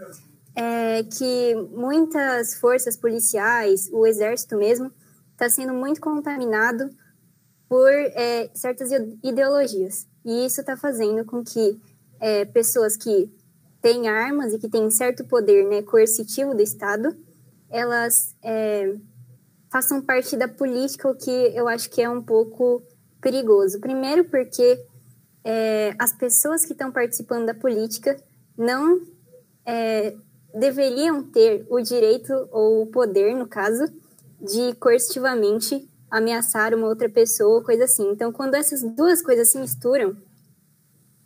é 0.54 1.04
que 1.04 1.54
muitas 1.70 2.54
forças 2.54 2.96
policiais, 2.96 3.88
o 3.92 4.06
exército 4.06 4.56
mesmo, 4.56 4.90
está 5.32 5.48
sendo 5.48 5.72
muito 5.72 6.00
contaminado 6.00 6.90
por 7.68 7.90
é, 7.92 8.50
certas 8.54 8.90
ideologias. 9.22 10.06
E 10.24 10.46
isso 10.46 10.60
está 10.60 10.76
fazendo 10.76 11.24
com 11.24 11.44
que 11.44 11.80
é, 12.18 12.44
pessoas 12.44 12.96
que 12.96 13.30
têm 13.80 14.08
armas 14.08 14.52
e 14.52 14.58
que 14.58 14.68
têm 14.68 14.90
certo 14.90 15.24
poder 15.24 15.64
né, 15.68 15.82
coercitivo 15.82 16.54
do 16.54 16.62
Estado, 16.62 17.16
elas 17.70 18.34
é, 18.42 18.96
façam 19.70 20.02
parte 20.02 20.36
da 20.36 20.48
política, 20.48 21.08
o 21.08 21.14
que 21.14 21.30
eu 21.30 21.68
acho 21.68 21.88
que 21.90 22.02
é 22.02 22.08
um 22.08 22.22
pouco 22.22 22.82
perigoso. 23.20 23.78
Primeiro, 23.80 24.24
porque 24.24 24.84
é, 25.44 25.94
as 25.98 26.12
pessoas 26.12 26.64
que 26.64 26.72
estão 26.72 26.90
participando 26.90 27.46
da 27.46 27.54
política 27.54 28.16
não 28.58 29.00
é, 29.64 30.16
deveriam 30.52 31.22
ter 31.22 31.64
o 31.70 31.80
direito 31.80 32.32
ou 32.50 32.82
o 32.82 32.86
poder, 32.88 33.36
no 33.36 33.46
caso, 33.46 33.84
de 34.40 34.74
coercitivamente 34.74 35.88
ameaçar 36.10 36.74
uma 36.74 36.88
outra 36.88 37.08
pessoa, 37.08 37.62
coisa 37.62 37.84
assim. 37.84 38.10
Então, 38.10 38.32
quando 38.32 38.54
essas 38.54 38.82
duas 38.82 39.22
coisas 39.22 39.50
se 39.50 39.58
misturam, 39.58 40.16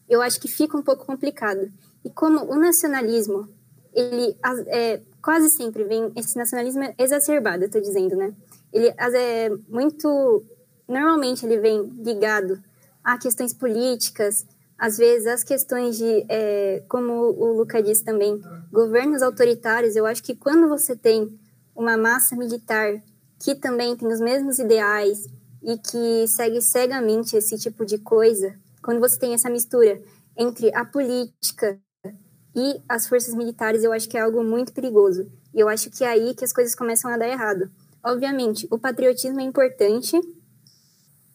eu 0.09 0.21
acho 0.21 0.39
que 0.41 0.49
fica 0.49 0.77
um 0.77 0.83
pouco 0.83 1.07
complicado. 1.07 1.73
E 2.05 2.11
como 2.11 2.45
o 2.45 2.57
nacionalismo, 2.57 3.49
ele 3.95 4.37
é, 4.67 5.01
quase 5.23 5.51
sempre 5.51 5.85
vem, 5.85 6.13
esse 6.17 6.37
nacionalismo 6.37 6.83
é 6.83 6.95
exacerbado, 6.99 7.63
eu 7.63 7.67
estou 7.67 7.81
dizendo, 7.81 8.17
né? 8.17 8.35
Ele 8.73 8.93
é 8.97 9.51
muito, 9.69 10.43
normalmente 10.89 11.47
ele 11.47 11.59
vem 11.59 11.83
ligado 12.03 12.63
a 13.05 13.19
questões 13.19 13.53
políticas, 13.53 14.47
às 14.83 14.99
vezes 14.99 15.29
as 15.29 15.45
questões 15.45 15.97
de, 15.97 16.27
é, 16.29 16.83
como 16.89 17.13
o 17.13 17.57
Luca 17.57 17.81
disse 17.81 18.03
também, 18.03 18.43
governos 18.73 19.23
autoritários, 19.23 19.95
eu 19.95 20.05
acho 20.05 20.21
que 20.25 20.35
quando 20.35 20.69
você 20.69 20.97
tem 20.97 21.39
uma 21.73 21.97
massa 21.97 22.35
militar 22.35 23.01
que 23.39 23.55
também 23.55 23.95
tem 23.95 24.09
os 24.09 24.19
mesmos 24.19 24.59
ideais 24.59 25.29
e 25.63 25.79
que 25.79 26.27
segue 26.27 26.61
cegamente 26.61 27.37
esse 27.37 27.57
tipo 27.59 27.87
de 27.87 27.97
coisa, 27.97 28.57
quando 28.83 28.99
você 28.99 29.17
tem 29.17 29.35
essa 29.35 29.49
mistura 29.49 30.03
entre 30.37 30.75
a 30.75 30.85
política 30.85 31.79
e 32.53 32.83
as 32.89 33.07
forças 33.07 33.35
militares, 33.35 33.85
eu 33.85 33.93
acho 33.93 34.09
que 34.09 34.19
é 34.19 34.21
algo 34.21 34.43
muito 34.43 34.73
perigoso. 34.73 35.31
E 35.55 35.61
eu 35.61 35.69
acho 35.69 35.91
que 35.91 36.03
é 36.03 36.09
aí 36.09 36.35
que 36.35 36.45
as 36.45 36.53
coisas 36.53 36.75
começam 36.75 37.09
a 37.09 37.17
dar 37.17 37.29
errado. 37.29 37.71
Obviamente, 38.03 38.67
o 38.69 38.81
patriotismo 38.81 39.39
é 39.39 39.45
importante 39.45 40.21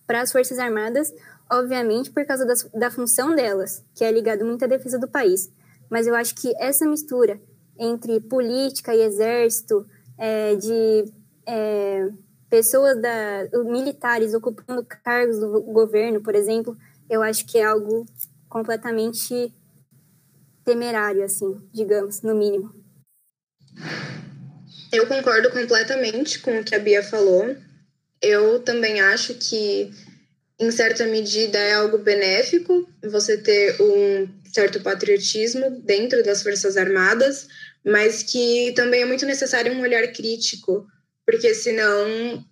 para 0.05 0.21
as 0.21 0.33
Forças 0.33 0.59
Armadas, 0.59 1.13
obviamente 1.51 2.11
por 2.11 2.25
causa 2.25 2.45
das, 2.45 2.63
da 2.73 2.91
função 2.91 3.35
delas, 3.35 3.83
que 3.95 4.03
é 4.03 4.11
ligado 4.11 4.45
muito 4.45 4.63
à 4.63 4.67
defesa 4.67 4.97
do 4.99 5.07
país. 5.07 5.51
Mas 5.89 6.07
eu 6.07 6.15
acho 6.15 6.35
que 6.35 6.53
essa 6.57 6.85
mistura 6.85 7.39
entre 7.79 8.19
política 8.21 8.93
e 8.93 9.01
exército, 9.01 9.85
é, 10.17 10.55
de 10.55 11.05
é, 11.45 12.09
pessoas 12.49 12.99
da, 13.01 13.47
militares 13.65 14.33
ocupando 14.33 14.85
cargos 15.03 15.39
do 15.39 15.61
governo, 15.61 16.21
por 16.21 16.35
exemplo, 16.35 16.77
eu 17.09 17.21
acho 17.21 17.45
que 17.45 17.57
é 17.57 17.63
algo 17.63 18.05
completamente 18.49 19.53
temerário, 20.65 21.23
assim, 21.23 21.61
digamos, 21.71 22.21
no 22.21 22.35
mínimo. 22.35 22.73
Eu 24.91 25.07
concordo 25.07 25.51
completamente 25.51 26.39
com 26.39 26.59
o 26.59 26.63
que 26.63 26.75
a 26.75 26.79
Bia 26.79 27.03
falou. 27.03 27.55
Eu 28.21 28.59
também 28.63 28.99
acho 28.99 29.35
que, 29.35 29.91
em 30.59 30.71
certa 30.71 31.05
medida, 31.05 31.57
é 31.57 31.73
algo 31.73 31.99
benéfico 31.99 32.87
você 33.03 33.37
ter 33.37 33.79
um 33.79 34.27
certo 34.51 34.81
patriotismo 34.81 35.81
dentro 35.83 36.23
das 36.23 36.41
Forças 36.41 36.77
Armadas, 36.77 37.47
mas 37.85 38.23
que 38.23 38.73
também 38.75 39.01
é 39.01 39.05
muito 39.05 39.25
necessário 39.25 39.71
um 39.73 39.81
olhar 39.81 40.05
crítico, 40.11 40.85
porque 41.25 41.53
senão 41.53 42.43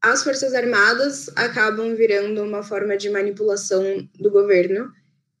as 0.00 0.22
Forças 0.22 0.54
Armadas 0.54 1.28
acabam 1.34 1.94
virando 1.96 2.42
uma 2.42 2.62
forma 2.62 2.96
de 2.96 3.10
manipulação 3.10 4.08
do 4.18 4.30
governo, 4.30 4.90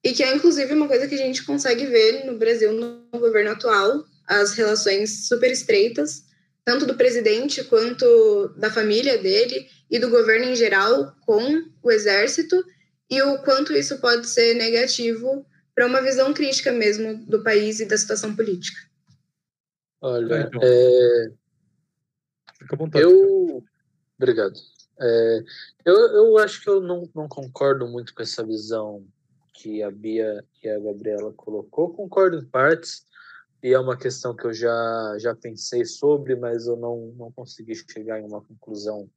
e 0.02 0.12
que 0.12 0.22
é 0.22 0.34
inclusive 0.34 0.72
uma 0.74 0.88
coisa 0.88 1.06
que 1.06 1.14
a 1.14 1.18
gente 1.18 1.44
consegue 1.44 1.86
ver 1.86 2.24
no 2.24 2.36
Brasil 2.36 2.72
no 2.72 3.06
governo 3.12 3.52
atual, 3.52 4.04
as 4.26 4.54
relações 4.54 5.28
super 5.28 5.50
estreitas, 5.50 6.22
tanto 6.68 6.84
do 6.84 6.96
presidente 6.96 7.64
quanto 7.64 8.48
da 8.58 8.70
família 8.70 9.16
dele 9.16 9.66
e 9.90 9.98
do 9.98 10.10
governo 10.10 10.44
em 10.44 10.54
geral 10.54 11.16
com 11.24 11.64
o 11.82 11.90
exército, 11.90 12.62
e 13.08 13.22
o 13.22 13.38
quanto 13.38 13.72
isso 13.72 13.98
pode 14.02 14.26
ser 14.26 14.52
negativo 14.52 15.46
para 15.74 15.86
uma 15.86 16.02
visão 16.02 16.34
crítica 16.34 16.70
mesmo 16.70 17.24
do 17.24 17.42
país 17.42 17.80
e 17.80 17.86
da 17.86 17.96
situação 17.96 18.36
política. 18.36 18.78
Olha, 20.02 20.34
é, 20.34 20.40
então. 20.42 20.60
é... 20.62 21.32
Fica 22.58 22.74
à 22.74 22.78
vontade. 22.78 23.02
Eu. 23.02 23.64
Obrigado. 24.18 24.60
É... 25.00 25.44
Eu, 25.86 25.96
eu 25.96 26.36
acho 26.36 26.62
que 26.62 26.68
eu 26.68 26.82
não, 26.82 27.08
não 27.14 27.26
concordo 27.26 27.88
muito 27.88 28.14
com 28.14 28.20
essa 28.22 28.44
visão 28.44 29.06
que 29.54 29.82
a 29.82 29.90
Bia 29.90 30.44
e 30.62 30.68
a 30.68 30.78
Gabriela 30.78 31.32
colocou. 31.32 31.94
Concordo 31.94 32.36
em 32.36 32.44
partes, 32.44 33.06
e 33.62 33.72
é 33.72 33.78
uma 33.78 33.96
questão 33.96 34.34
que 34.34 34.46
eu 34.46 34.52
já, 34.52 35.16
já 35.18 35.34
pensei 35.34 35.84
sobre, 35.84 36.36
mas 36.36 36.66
eu 36.66 36.76
não, 36.76 37.12
não 37.16 37.32
consegui 37.32 37.74
chegar 37.74 38.20
em 38.20 38.24
uma 38.24 38.40
conclusão 38.40 39.08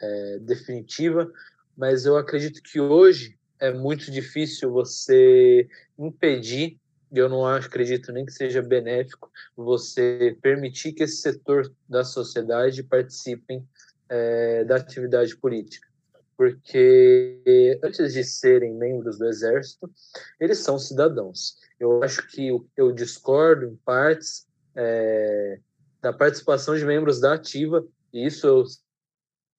é, 0.00 0.38
definitiva. 0.40 1.30
Mas 1.76 2.04
eu 2.04 2.16
acredito 2.16 2.62
que 2.62 2.80
hoje 2.80 3.38
é 3.58 3.72
muito 3.72 4.10
difícil 4.10 4.70
você 4.70 5.68
impedir 5.98 6.78
eu 7.12 7.28
não 7.28 7.44
acredito 7.44 8.12
nem 8.12 8.24
que 8.24 8.32
seja 8.32 8.62
benéfico 8.62 9.30
você 9.56 10.36
permitir 10.40 10.92
que 10.92 11.02
esse 11.02 11.16
setor 11.16 11.72
da 11.88 12.04
sociedade 12.04 12.82
participem 12.84 13.66
é, 14.08 14.64
da 14.64 14.76
atividade 14.76 15.36
política. 15.36 15.88
Porque 16.36 17.78
antes 17.82 18.14
de 18.14 18.24
serem 18.24 18.74
membros 18.74 19.18
do 19.18 19.26
Exército, 19.26 19.90
eles 20.38 20.58
são 20.58 20.78
cidadãos. 20.78 21.56
Eu 21.80 22.02
acho 22.02 22.28
que 22.28 22.48
eu 22.76 22.92
discordo, 22.92 23.64
em 23.66 23.76
partes, 23.76 24.46
é, 24.76 25.58
da 26.02 26.12
participação 26.12 26.76
de 26.76 26.84
membros 26.84 27.18
da 27.18 27.32
ativa, 27.32 27.84
e 28.12 28.26
isso 28.26 28.46
eu 28.46 28.64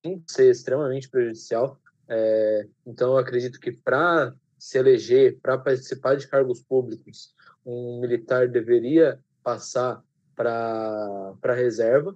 que 0.04 0.32
ser 0.32 0.52
extremamente 0.52 1.10
prejudicial. 1.10 1.80
É, 2.08 2.68
então, 2.86 3.14
eu 3.14 3.18
acredito 3.18 3.60
que 3.60 3.72
para 3.72 4.34
se 4.58 4.78
eleger, 4.78 5.40
para 5.42 5.58
participar 5.58 6.16
de 6.16 6.28
cargos 6.28 6.62
públicos, 6.62 7.34
um 7.66 8.00
militar 8.00 8.48
deveria 8.48 9.20
passar 9.44 10.04
para 10.36 11.34
a 11.42 11.54
reserva. 11.54 12.16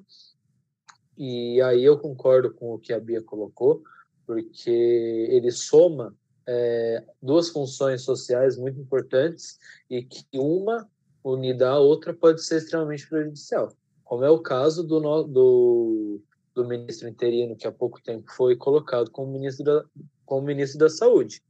E 1.18 1.60
aí 1.62 1.84
eu 1.84 1.98
concordo 1.98 2.54
com 2.54 2.74
o 2.74 2.80
que 2.80 2.94
a 2.94 3.00
Bia 3.00 3.22
colocou, 3.22 3.84
porque 4.26 4.70
ele 4.70 5.52
soma 5.52 6.16
é, 6.48 7.04
duas 7.22 7.50
funções 7.50 8.02
sociais 8.02 8.58
muito 8.58 8.80
importantes 8.80 9.60
e 9.90 10.04
que 10.04 10.26
uma 10.34 10.88
unida 11.24 11.70
à 11.70 11.80
outra 11.80 12.14
pode 12.14 12.44
ser 12.44 12.58
extremamente 12.58 13.08
prejudicial, 13.08 13.74
como 14.04 14.24
é 14.24 14.30
o 14.30 14.40
caso 14.40 14.84
do, 14.84 15.00
do, 15.24 16.22
do 16.54 16.66
ministro 16.66 17.08
interino 17.08 17.56
que 17.56 17.68
há 17.68 17.72
pouco 17.72 18.02
tempo 18.02 18.32
foi 18.32 18.56
colocado 18.56 19.10
como 19.10 19.32
ministro 19.32 19.66
da, 19.66 19.86
como 20.26 20.46
ministro 20.46 20.80
da 20.80 20.90
Saúde, 20.90 21.42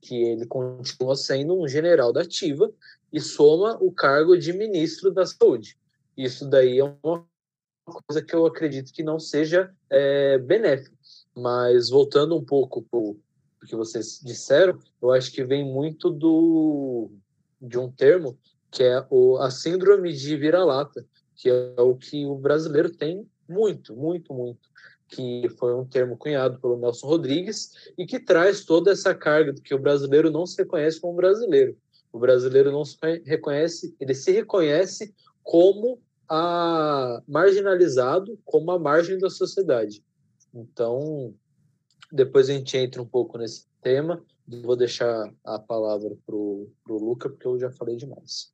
que 0.00 0.16
ele 0.16 0.46
continua 0.46 1.16
sendo 1.16 1.58
um 1.58 1.66
general 1.66 2.12
da 2.12 2.22
ativa 2.22 2.70
e 3.12 3.20
soma 3.20 3.78
o 3.80 3.92
cargo 3.92 4.36
de 4.36 4.52
ministro 4.52 5.10
da 5.10 5.24
Saúde. 5.24 5.78
Isso 6.16 6.46
daí 6.46 6.78
é 6.78 6.84
uma 7.02 7.24
coisa 8.06 8.22
que 8.22 8.34
eu 8.34 8.44
acredito 8.46 8.92
que 8.92 9.02
não 9.02 9.18
seja 9.18 9.72
é, 9.88 10.38
benéfico. 10.38 10.96
Mas 11.34 11.88
voltando 11.88 12.36
um 12.36 12.44
pouco 12.44 12.82
para 12.82 12.98
que 13.66 13.76
vocês 13.76 14.20
disseram, 14.22 14.78
eu 15.00 15.10
acho 15.12 15.32
que 15.32 15.44
vem 15.44 15.64
muito 15.64 16.10
do 16.10 17.10
de 17.60 17.78
um 17.78 17.90
termo 17.90 18.36
que 18.70 18.82
é 18.82 19.06
o, 19.10 19.36
a 19.36 19.50
síndrome 19.50 20.12
de 20.12 20.36
vira-lata, 20.36 21.04
que 21.36 21.48
é 21.48 21.80
o 21.80 21.94
que 21.94 22.26
o 22.26 22.34
brasileiro 22.34 22.90
tem 22.90 23.26
muito, 23.48 23.94
muito, 23.94 24.32
muito 24.32 24.72
que 25.12 25.46
foi 25.58 25.74
um 25.74 25.84
termo 25.84 26.16
cunhado 26.16 26.58
pelo 26.58 26.78
Nelson 26.78 27.06
Rodrigues 27.06 27.72
e 27.98 28.06
que 28.06 28.18
traz 28.18 28.64
toda 28.64 28.90
essa 28.90 29.14
carga 29.14 29.52
de 29.52 29.60
que 29.60 29.74
o 29.74 29.78
brasileiro 29.78 30.30
não 30.30 30.46
se 30.46 30.56
reconhece 30.56 31.00
como 31.00 31.14
brasileiro. 31.14 31.76
O 32.10 32.18
brasileiro 32.18 32.72
não 32.72 32.84
se 32.84 32.96
reconhece, 33.24 33.94
ele 34.00 34.14
se 34.14 34.32
reconhece 34.32 35.14
como 35.42 36.00
a 36.28 37.22
marginalizado, 37.28 38.38
como 38.44 38.70
a 38.70 38.78
margem 38.78 39.18
da 39.18 39.28
sociedade. 39.28 40.02
Então, 40.54 41.34
depois 42.12 42.50
a 42.50 42.52
gente 42.52 42.76
entra 42.76 43.00
um 43.00 43.06
pouco 43.06 43.38
nesse 43.38 43.66
tema. 43.82 44.22
Vou 44.46 44.76
deixar 44.76 45.32
a 45.44 45.58
palavra 45.58 46.10
para 46.26 46.34
o 46.34 46.70
Luca, 46.88 47.30
porque 47.30 47.46
eu 47.46 47.58
já 47.58 47.70
falei 47.70 47.96
demais. 47.96 48.52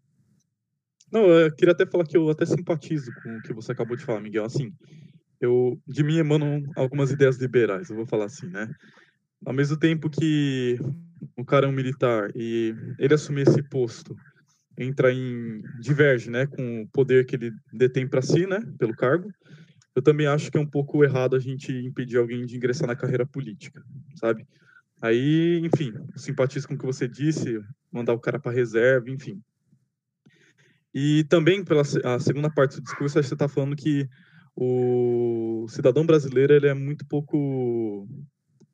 Não, 1.11 1.27
eu 1.27 1.53
queria 1.55 1.73
até 1.73 1.87
falar 1.87 2.07
que 2.07 2.17
eu 2.17 2.29
até 2.31 2.47
simpatizo 2.47 3.11
com 3.23 3.37
o 3.37 3.43
que 3.43 3.53
você 3.53 3.73
acabou 3.73 3.97
de 3.97 4.05
falar, 4.05 4.21
Miguel. 4.21 4.45
Assim, 4.45 4.73
eu 5.41 5.81
de 5.87 6.05
mim 6.05 6.19
emanam 6.19 6.63
algumas 6.77 7.11
ideias 7.11 7.39
liberais, 7.39 7.91
eu 7.91 7.97
vou 7.97 8.07
falar 8.07 8.27
assim, 8.27 8.47
né? 8.47 8.71
Ao 9.45 9.53
mesmo 9.53 9.77
tempo 9.79 10.11
que 10.11 10.79
o 11.37 11.45
cara 11.45 11.67
é 11.67 11.69
um 11.69 11.73
militar 11.73 12.31
e 12.35 12.75
ele 12.99 13.15
assumir 13.15 13.49
esse 13.49 13.63
posto 13.63 14.15
entra 14.77 15.13
em 15.13 15.63
diverge, 15.81 16.31
né, 16.31 16.47
com 16.47 16.83
o 16.83 16.89
poder 16.89 17.27
que 17.27 17.35
ele 17.35 17.53
detém 17.73 18.07
para 18.07 18.23
si, 18.23 18.47
né, 18.47 18.61
pelo 18.79 18.95
cargo. 18.95 19.29
Eu 19.99 20.03
também 20.03 20.29
acho 20.29 20.49
que 20.49 20.57
é 20.57 20.61
um 20.61 20.67
pouco 20.67 21.03
errado 21.03 21.35
a 21.35 21.41
gente 21.41 21.73
impedir 21.73 22.19
alguém 22.19 22.47
de 22.47 22.57
ingressar 22.57 22.87
na 22.87 22.95
carreira 22.95 23.27
política, 23.27 23.85
sabe? 24.15 24.47
Aí, 25.03 25.61
enfim, 25.65 25.93
simpatizo 26.15 26.69
com 26.69 26.75
o 26.75 26.79
que 26.79 26.87
você 26.87 27.09
disse, 27.09 27.61
mandar 27.91 28.13
o 28.13 28.21
cara 28.21 28.39
para 28.39 28.53
reserva, 28.53 29.11
enfim. 29.11 29.43
E 30.95 31.25
também 31.25 31.65
pela 31.65 31.83
a 32.05 32.21
segunda 32.21 32.49
parte 32.49 32.77
do 32.77 32.83
discurso, 32.83 33.21
você 33.21 33.35
está 33.35 33.49
falando 33.49 33.75
que 33.75 34.09
o 34.55 35.67
cidadão 35.69 36.07
brasileiro 36.07 36.55
ele 36.55 36.69
é 36.69 36.75
muito 36.75 37.05
pouco, 37.05 38.07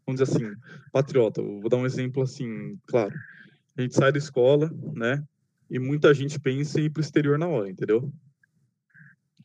vamos 0.07 0.21
dizer 0.21 0.25
assim, 0.25 0.55
patriota. 0.93 1.41
vou 1.41 1.71
dar 1.71 1.79
um 1.79 1.87
exemplo 1.87 2.23
assim, 2.23 2.79
claro. 2.87 3.15
A 3.79 3.81
gente 3.81 3.95
sai 3.95 4.13
da 4.13 4.19
escola, 4.19 4.71
né? 4.93 5.25
E 5.71 5.79
muita 5.79 6.13
gente 6.13 6.39
pensa 6.39 6.79
em 6.79 6.85
ir 6.85 6.91
para 6.91 7.01
o 7.01 7.03
exterior 7.03 7.39
na 7.39 7.49
hora, 7.49 7.71
entendeu? 7.71 8.13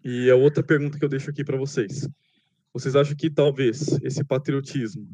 E 0.04 0.30
a 0.30 0.36
outra 0.36 0.64
pergunta 0.64 0.98
que 0.98 1.04
eu 1.04 1.10
deixo 1.10 1.30
aqui 1.30 1.44
para 1.44 1.58
vocês. 1.58 2.08
Vocês 2.74 2.96
acham 2.96 3.16
que 3.16 3.30
talvez 3.30 4.00
esse 4.04 4.24
patriotismo 4.24 5.08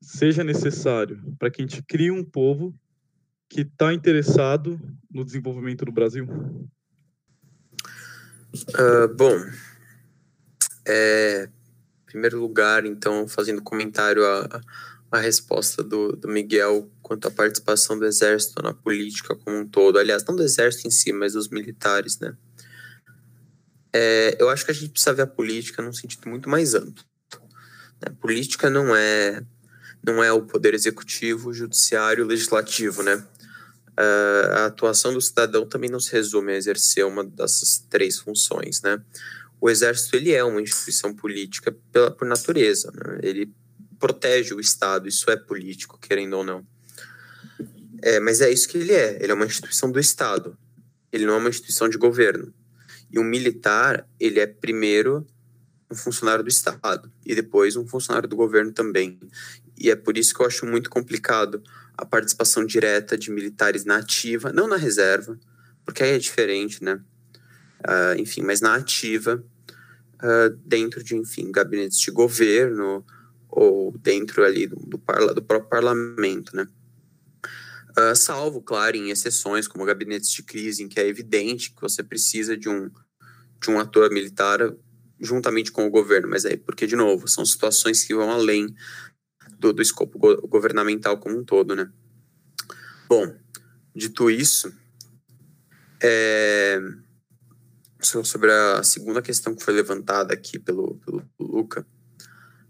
seja 0.00 0.44
necessário 0.44 1.22
para 1.38 1.50
que 1.50 1.62
a 1.62 1.66
gente 1.66 1.82
crie 1.82 2.10
um 2.10 2.24
povo 2.24 2.74
que 3.48 3.62
está 3.62 3.92
interessado 3.92 4.78
no 5.10 5.24
desenvolvimento 5.24 5.84
do 5.84 5.92
Brasil? 5.92 6.26
Uh, 8.54 9.14
bom, 9.14 9.36
é, 10.86 11.48
em 12.02 12.06
primeiro 12.06 12.40
lugar, 12.40 12.86
então, 12.86 13.26
fazendo 13.28 13.62
comentário 13.62 14.24
à, 14.24 15.18
resposta 15.18 15.82
do, 15.82 16.12
do 16.12 16.28
Miguel 16.28 16.90
quanto 17.00 17.26
à 17.26 17.30
participação 17.30 17.98
do 17.98 18.04
Exército 18.04 18.62
na 18.62 18.74
política 18.74 19.34
como 19.34 19.56
um 19.56 19.66
todo. 19.66 19.98
Aliás, 19.98 20.22
não 20.24 20.36
do 20.36 20.42
Exército 20.42 20.88
em 20.88 20.90
si, 20.90 21.10
mas 21.10 21.32
dos 21.32 21.48
militares, 21.48 22.18
né? 22.18 22.36
É, 23.98 24.36
eu 24.38 24.50
acho 24.50 24.62
que 24.62 24.70
a 24.70 24.74
gente 24.74 24.90
precisa 24.90 25.14
ver 25.14 25.22
a 25.22 25.26
política 25.26 25.80
num 25.80 25.92
sentido 25.92 26.28
muito 26.28 26.50
mais 26.50 26.74
amplo. 26.74 27.02
A 28.02 28.10
né? 28.10 28.16
política 28.20 28.68
não 28.68 28.94
é 28.94 29.42
não 30.04 30.22
é 30.22 30.30
o 30.30 30.42
poder 30.42 30.74
executivo, 30.74 31.52
judiciário, 31.52 32.26
legislativo, 32.26 33.02
né? 33.02 33.16
Uh, 33.98 34.52
a 34.52 34.66
atuação 34.66 35.14
do 35.14 35.20
cidadão 35.20 35.66
também 35.66 35.90
não 35.90 35.98
se 35.98 36.12
resume 36.12 36.52
a 36.52 36.56
exercer 36.56 37.06
uma 37.06 37.24
dessas 37.24 37.78
três 37.88 38.18
funções, 38.18 38.82
né? 38.82 39.02
O 39.58 39.70
exército 39.70 40.14
ele 40.14 40.32
é 40.32 40.44
uma 40.44 40.60
instituição 40.60 41.14
política 41.14 41.74
pela, 41.90 42.10
por 42.10 42.28
natureza, 42.28 42.92
né? 42.92 43.18
ele 43.22 43.50
protege 43.98 44.52
o 44.52 44.60
Estado, 44.60 45.08
isso 45.08 45.30
é 45.30 45.36
político, 45.36 45.98
querendo 45.98 46.34
ou 46.34 46.44
não. 46.44 46.64
É, 48.02 48.20
mas 48.20 48.42
é 48.42 48.52
isso 48.52 48.68
que 48.68 48.76
ele 48.76 48.92
é, 48.92 49.16
ele 49.22 49.32
é 49.32 49.34
uma 49.34 49.46
instituição 49.46 49.90
do 49.90 49.98
Estado, 49.98 50.56
ele 51.10 51.24
não 51.24 51.34
é 51.34 51.38
uma 51.38 51.48
instituição 51.48 51.88
de 51.88 51.96
governo. 51.96 52.52
E 53.10 53.18
um 53.18 53.24
militar, 53.24 54.06
ele 54.18 54.40
é 54.40 54.46
primeiro 54.46 55.26
um 55.90 55.94
funcionário 55.94 56.42
do 56.42 56.48
Estado 56.48 57.10
e 57.24 57.34
depois 57.34 57.76
um 57.76 57.86
funcionário 57.86 58.28
do 58.28 58.36
governo 58.36 58.72
também. 58.72 59.18
E 59.78 59.90
é 59.90 59.96
por 59.96 60.18
isso 60.18 60.34
que 60.34 60.42
eu 60.42 60.46
acho 60.46 60.66
muito 60.66 60.90
complicado 60.90 61.62
a 61.96 62.04
participação 62.04 62.64
direta 62.64 63.16
de 63.16 63.30
militares 63.30 63.84
na 63.84 63.98
ativa, 63.98 64.52
não 64.52 64.66
na 64.66 64.76
reserva, 64.76 65.38
porque 65.84 66.02
aí 66.02 66.10
é 66.10 66.18
diferente, 66.18 66.82
né? 66.82 67.00
Uh, 67.80 68.20
enfim, 68.20 68.42
mas 68.42 68.60
na 68.60 68.74
ativa, 68.74 69.42
uh, 70.16 70.50
dentro 70.64 71.02
de, 71.02 71.14
enfim, 71.14 71.52
gabinetes 71.52 71.98
de 71.98 72.10
governo 72.10 73.04
ou 73.48 73.96
dentro 73.98 74.44
ali 74.44 74.66
do, 74.66 74.76
do, 74.76 74.98
parla, 74.98 75.32
do 75.32 75.42
próprio 75.42 75.70
parlamento, 75.70 76.54
né? 76.56 76.66
Uh, 77.98 78.14
salvo, 78.14 78.60
claro, 78.60 78.96
em 78.96 79.10
exceções, 79.10 79.66
como 79.66 79.84
gabinetes 79.84 80.30
de 80.30 80.42
crise, 80.42 80.82
em 80.82 80.88
que 80.88 81.00
é 81.00 81.06
evidente 81.06 81.74
que 81.74 81.80
você 81.80 82.02
precisa 82.02 82.56
de 82.56 82.68
um, 82.68 82.90
de 83.60 83.70
um 83.70 83.80
ator 83.80 84.10
militar 84.10 84.60
juntamente 85.18 85.72
com 85.72 85.86
o 85.86 85.90
governo, 85.90 86.28
mas 86.28 86.44
aí, 86.44 86.58
porque, 86.58 86.86
de 86.86 86.94
novo, 86.94 87.26
são 87.26 87.44
situações 87.44 88.04
que 88.04 88.14
vão 88.14 88.30
além 88.30 88.74
do, 89.58 89.72
do 89.72 89.80
escopo 89.80 90.18
go 90.18 90.36
governamental 90.46 91.18
como 91.18 91.38
um 91.38 91.44
todo, 91.44 91.74
né? 91.74 91.90
Bom, 93.08 93.34
dito 93.94 94.30
isso, 94.30 94.70
é, 96.02 96.78
sobre 98.02 98.52
a 98.52 98.82
segunda 98.82 99.22
questão 99.22 99.54
que 99.54 99.64
foi 99.64 99.72
levantada 99.72 100.34
aqui 100.34 100.58
pelo, 100.58 100.96
pelo 100.96 101.22
Luca, 101.38 101.86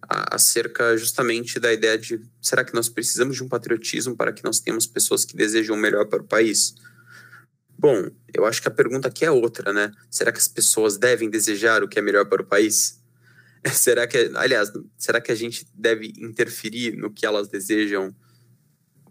acerca 0.09 0.97
justamente 0.97 1.59
da 1.59 1.73
ideia 1.73 1.99
de 1.99 2.21
será 2.41 2.65
que 2.65 2.75
nós 2.75 2.89
precisamos 2.89 3.37
de 3.37 3.43
um 3.43 3.49
patriotismo 3.49 4.17
para 4.17 4.33
que 4.33 4.45
nós 4.45 4.61
tenhamos 4.61 4.87
pessoas 4.87 5.25
que 5.25 5.37
desejam 5.37 5.77
o 5.77 5.79
melhor 5.79 6.07
para 6.07 6.23
o 6.23 6.27
país? 6.27 6.75
Bom, 7.79 8.11
eu 8.33 8.47
acho 8.47 8.63
que 8.63 8.69
a 8.69 8.71
pergunta 8.71 9.09
aqui 9.09 9.25
é 9.25 9.31
outra, 9.31 9.73
né? 9.73 9.93
Será 10.11 10.33
que 10.33 10.39
as 10.39 10.49
pessoas 10.49 10.97
devem 10.97 11.29
desejar 11.29 11.83
o 11.83 11.89
que 11.89 11.99
é 11.99 12.03
melhor 12.03 12.25
para 12.27 12.43
o 12.43 12.47
país? 12.47 13.03
será 13.73 14.07
que, 14.07 14.31
aliás, 14.35 14.73
será 14.97 15.21
que 15.21 15.33
a 15.33 15.35
gente 15.35 15.67
deve 15.75 16.13
interferir 16.19 16.97
no 16.97 17.13
que 17.13 17.27
elas 17.27 17.49
desejam 17.49 18.15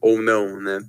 ou 0.01 0.21
não, 0.21 0.59
né? 0.61 0.79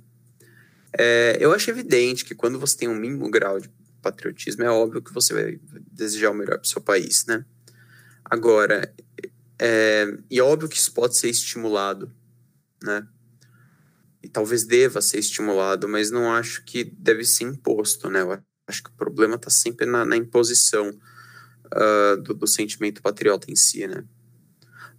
É, 0.97 1.37
eu 1.39 1.51
acho 1.51 1.69
evidente 1.69 2.25
que 2.25 2.33
quando 2.33 2.59
você 2.59 2.77
tem 2.77 2.87
um 2.87 2.95
mínimo 2.95 3.29
grau 3.29 3.59
de 3.59 3.69
patriotismo, 4.01 4.63
é 4.63 4.69
óbvio 4.69 5.01
que 5.01 5.13
você 5.13 5.33
vai 5.33 5.59
desejar 5.91 6.31
o 6.31 6.33
melhor 6.33 6.57
para 6.57 6.65
o 6.65 6.67
seu 6.67 6.81
país, 6.81 7.25
né? 7.27 7.45
Agora, 8.23 8.93
é, 9.59 10.17
e 10.29 10.39
é 10.39 10.43
óbvio 10.43 10.69
que 10.69 10.77
isso 10.77 10.93
pode 10.93 11.17
ser 11.17 11.29
estimulado, 11.29 12.11
né? 12.81 13.07
E 14.21 14.29
talvez 14.29 14.63
deva 14.63 15.01
ser 15.01 15.19
estimulado, 15.19 15.87
mas 15.87 16.11
não 16.11 16.31
acho 16.31 16.63
que 16.63 16.83
deve 16.83 17.23
ser 17.23 17.45
imposto, 17.45 18.09
né? 18.09 18.21
Eu 18.21 18.39
acho 18.67 18.83
que 18.83 18.89
o 18.89 18.93
problema 18.93 19.35
está 19.35 19.49
sempre 19.49 19.85
na, 19.85 20.05
na 20.05 20.15
imposição 20.15 20.89
uh, 20.89 22.21
do, 22.21 22.33
do, 22.33 22.47
sentimento 22.47 23.01
patriota 23.01 23.51
em 23.51 23.55
si, 23.55 23.87
né? 23.87 24.03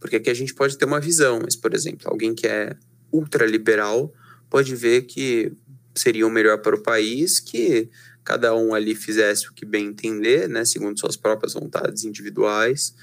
Porque 0.01 0.17
aqui 0.17 0.31
a 0.31 0.35
gente 0.35 0.55
pode 0.55 0.77
ter 0.79 0.85
uma 0.85 1.01
visão, 1.01 1.41
mas, 1.43 1.57
por 1.57 1.75
exemplo, 1.75 2.09
alguém 2.09 2.35
que 2.35 2.47
é 2.47 2.77
ultraliberal 3.13 4.13
pode 4.49 4.75
ver 4.75 5.03
que 5.03 5.53
seria 5.95 6.27
o 6.27 6.31
melhor 6.31 6.59
para 6.59 6.77
o 6.77 6.83
país 6.83 7.41
que 7.41 7.91
cada 8.25 8.55
um 8.55 8.75
ali 8.75 8.95
fizesse 8.95 9.49
o 9.49 9.53
que 9.53 9.65
bem 9.65 9.87
entender, 9.87 10.49
né, 10.49 10.65
segundo 10.65 10.99
suas 10.99 11.17
próprias 11.17 11.55
vontades 11.55 12.05
individuais, 12.05 12.95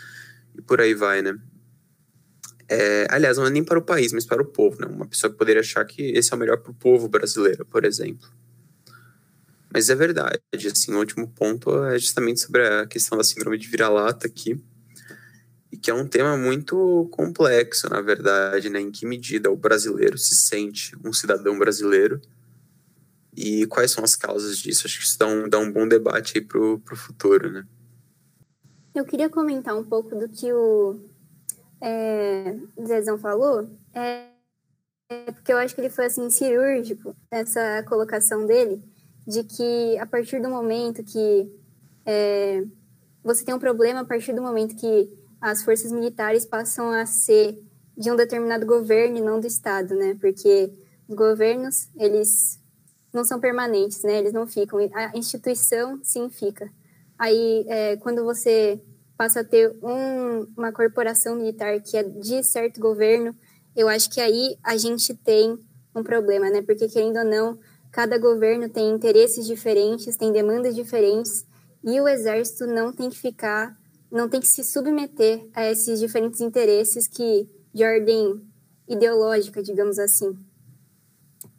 e 0.57 0.61
por 0.61 0.81
aí 0.81 0.93
vai, 0.93 1.21
né. 1.21 1.37
É, 2.67 3.07
aliás, 3.09 3.37
não 3.37 3.45
é 3.45 3.49
nem 3.49 3.63
para 3.63 3.77
o 3.77 3.81
país, 3.81 4.11
mas 4.11 4.25
para 4.25 4.41
o 4.41 4.45
povo, 4.45 4.81
né, 4.81 4.87
uma 4.87 5.05
pessoa 5.05 5.31
que 5.31 5.37
poderia 5.37 5.61
achar 5.61 5.85
que 5.85 6.01
esse 6.01 6.33
é 6.33 6.35
o 6.35 6.39
melhor 6.39 6.57
para 6.57 6.71
o 6.71 6.75
povo 6.75 7.07
brasileiro, 7.07 7.65
por 7.65 7.85
exemplo. 7.85 8.27
Mas 9.71 9.89
é 9.89 9.95
verdade, 9.95 10.39
assim, 10.71 10.93
o 10.93 10.99
último 10.99 11.27
ponto 11.27 11.83
é 11.85 11.99
justamente 11.99 12.39
sobre 12.39 12.65
a 12.65 12.87
questão 12.87 13.17
da 13.17 13.23
síndrome 13.23 13.57
de 13.57 13.67
vira-lata 13.67 14.25
aqui, 14.25 14.59
e 15.75 15.77
que 15.77 15.91
é 15.91 15.93
um 15.93 16.07
tema 16.07 16.37
muito 16.37 17.09
complexo, 17.11 17.89
na 17.89 17.99
verdade, 17.99 18.69
né? 18.69 18.79
Em 18.79 18.89
que 18.89 19.05
medida 19.05 19.51
o 19.51 19.57
brasileiro 19.57 20.17
se 20.17 20.33
sente 20.33 20.95
um 21.03 21.11
cidadão 21.11 21.59
brasileiro 21.59 22.21
e 23.35 23.65
quais 23.67 23.91
são 23.91 24.01
as 24.01 24.15
causas 24.15 24.57
disso? 24.57 24.87
Acho 24.87 24.99
que 24.99 25.05
isso 25.05 25.19
dá 25.19 25.27
um, 25.27 25.49
dá 25.49 25.59
um 25.59 25.69
bom 25.69 25.85
debate 25.85 26.37
aí 26.37 26.41
pro, 26.41 26.79
pro 26.79 26.95
futuro, 26.95 27.51
né? 27.51 27.67
Eu 28.95 29.03
queria 29.03 29.29
comentar 29.29 29.77
um 29.77 29.83
pouco 29.83 30.15
do 30.15 30.29
que 30.29 30.53
o 30.53 31.01
é, 31.81 32.57
Zezão 32.87 33.17
falou, 33.17 33.69
é, 33.93 34.29
é 35.09 35.31
porque 35.33 35.51
eu 35.51 35.57
acho 35.57 35.75
que 35.75 35.81
ele 35.81 35.89
foi 35.89 36.05
assim 36.05 36.29
cirúrgico 36.29 37.13
nessa 37.29 37.83
colocação 37.83 38.45
dele, 38.45 38.81
de 39.27 39.43
que 39.43 39.97
a 39.99 40.05
partir 40.05 40.41
do 40.41 40.49
momento 40.49 41.03
que 41.03 41.51
é, 42.05 42.63
você 43.21 43.43
tem 43.43 43.53
um 43.53 43.59
problema, 43.59 43.99
a 43.99 44.05
partir 44.05 44.31
do 44.31 44.41
momento 44.41 44.77
que 44.77 45.13
as 45.41 45.61
forças 45.61 45.91
militares 45.91 46.45
passam 46.45 46.89
a 46.89 47.05
ser 47.05 47.61
de 47.97 48.09
um 48.09 48.15
determinado 48.15 48.65
governo 48.65 49.17
e 49.17 49.21
não 49.21 49.41
do 49.41 49.47
Estado, 49.47 49.93
né? 49.93 50.15
Porque 50.21 50.71
os 51.05 51.15
governos, 51.15 51.89
eles 51.97 52.61
não 53.13 53.25
são 53.25 53.41
permanentes, 53.41 54.03
né? 54.03 54.19
Eles 54.19 54.31
não 54.31 54.47
ficam. 54.47 54.79
A 54.93 55.17
instituição, 55.17 55.99
sim, 56.01 56.29
fica. 56.29 56.71
Aí, 57.17 57.65
é, 57.67 57.97
quando 57.97 58.23
você 58.23 58.81
passa 59.17 59.41
a 59.41 59.43
ter 59.43 59.75
um, 59.81 60.47
uma 60.57 60.71
corporação 60.71 61.35
militar 61.35 61.79
que 61.81 61.95
é 61.97 62.03
de 62.03 62.43
certo 62.43 62.79
governo, 62.79 63.35
eu 63.75 63.87
acho 63.87 64.09
que 64.09 64.19
aí 64.19 64.57
a 64.63 64.77
gente 64.77 65.13
tem 65.13 65.57
um 65.95 66.03
problema, 66.03 66.49
né? 66.49 66.61
Porque, 66.61 66.87
querendo 66.87 67.19
ou 67.19 67.25
não, 67.25 67.59
Cada 67.95 68.17
governo 68.17 68.67
tem 68.67 68.89
interesses 68.89 69.47
diferentes, 69.47 70.17
tem 70.17 70.29
demandas 70.29 70.75
diferentes, 70.75 71.45
e 71.81 72.01
o 72.01 72.09
exército 72.09 72.67
não 72.67 72.91
tem 72.91 73.09
que 73.09 73.17
ficar, 73.17 73.73
não 74.11 74.27
tem 74.27 74.41
que 74.41 74.47
se 74.49 74.65
submeter 74.65 75.47
a 75.53 75.71
esses 75.71 75.97
diferentes 75.97 76.41
interesses 76.41 77.07
que 77.07 77.49
de 77.73 77.85
ordem 77.85 78.45
ideológica, 78.85 79.63
digamos 79.63 79.97
assim. 79.97 80.37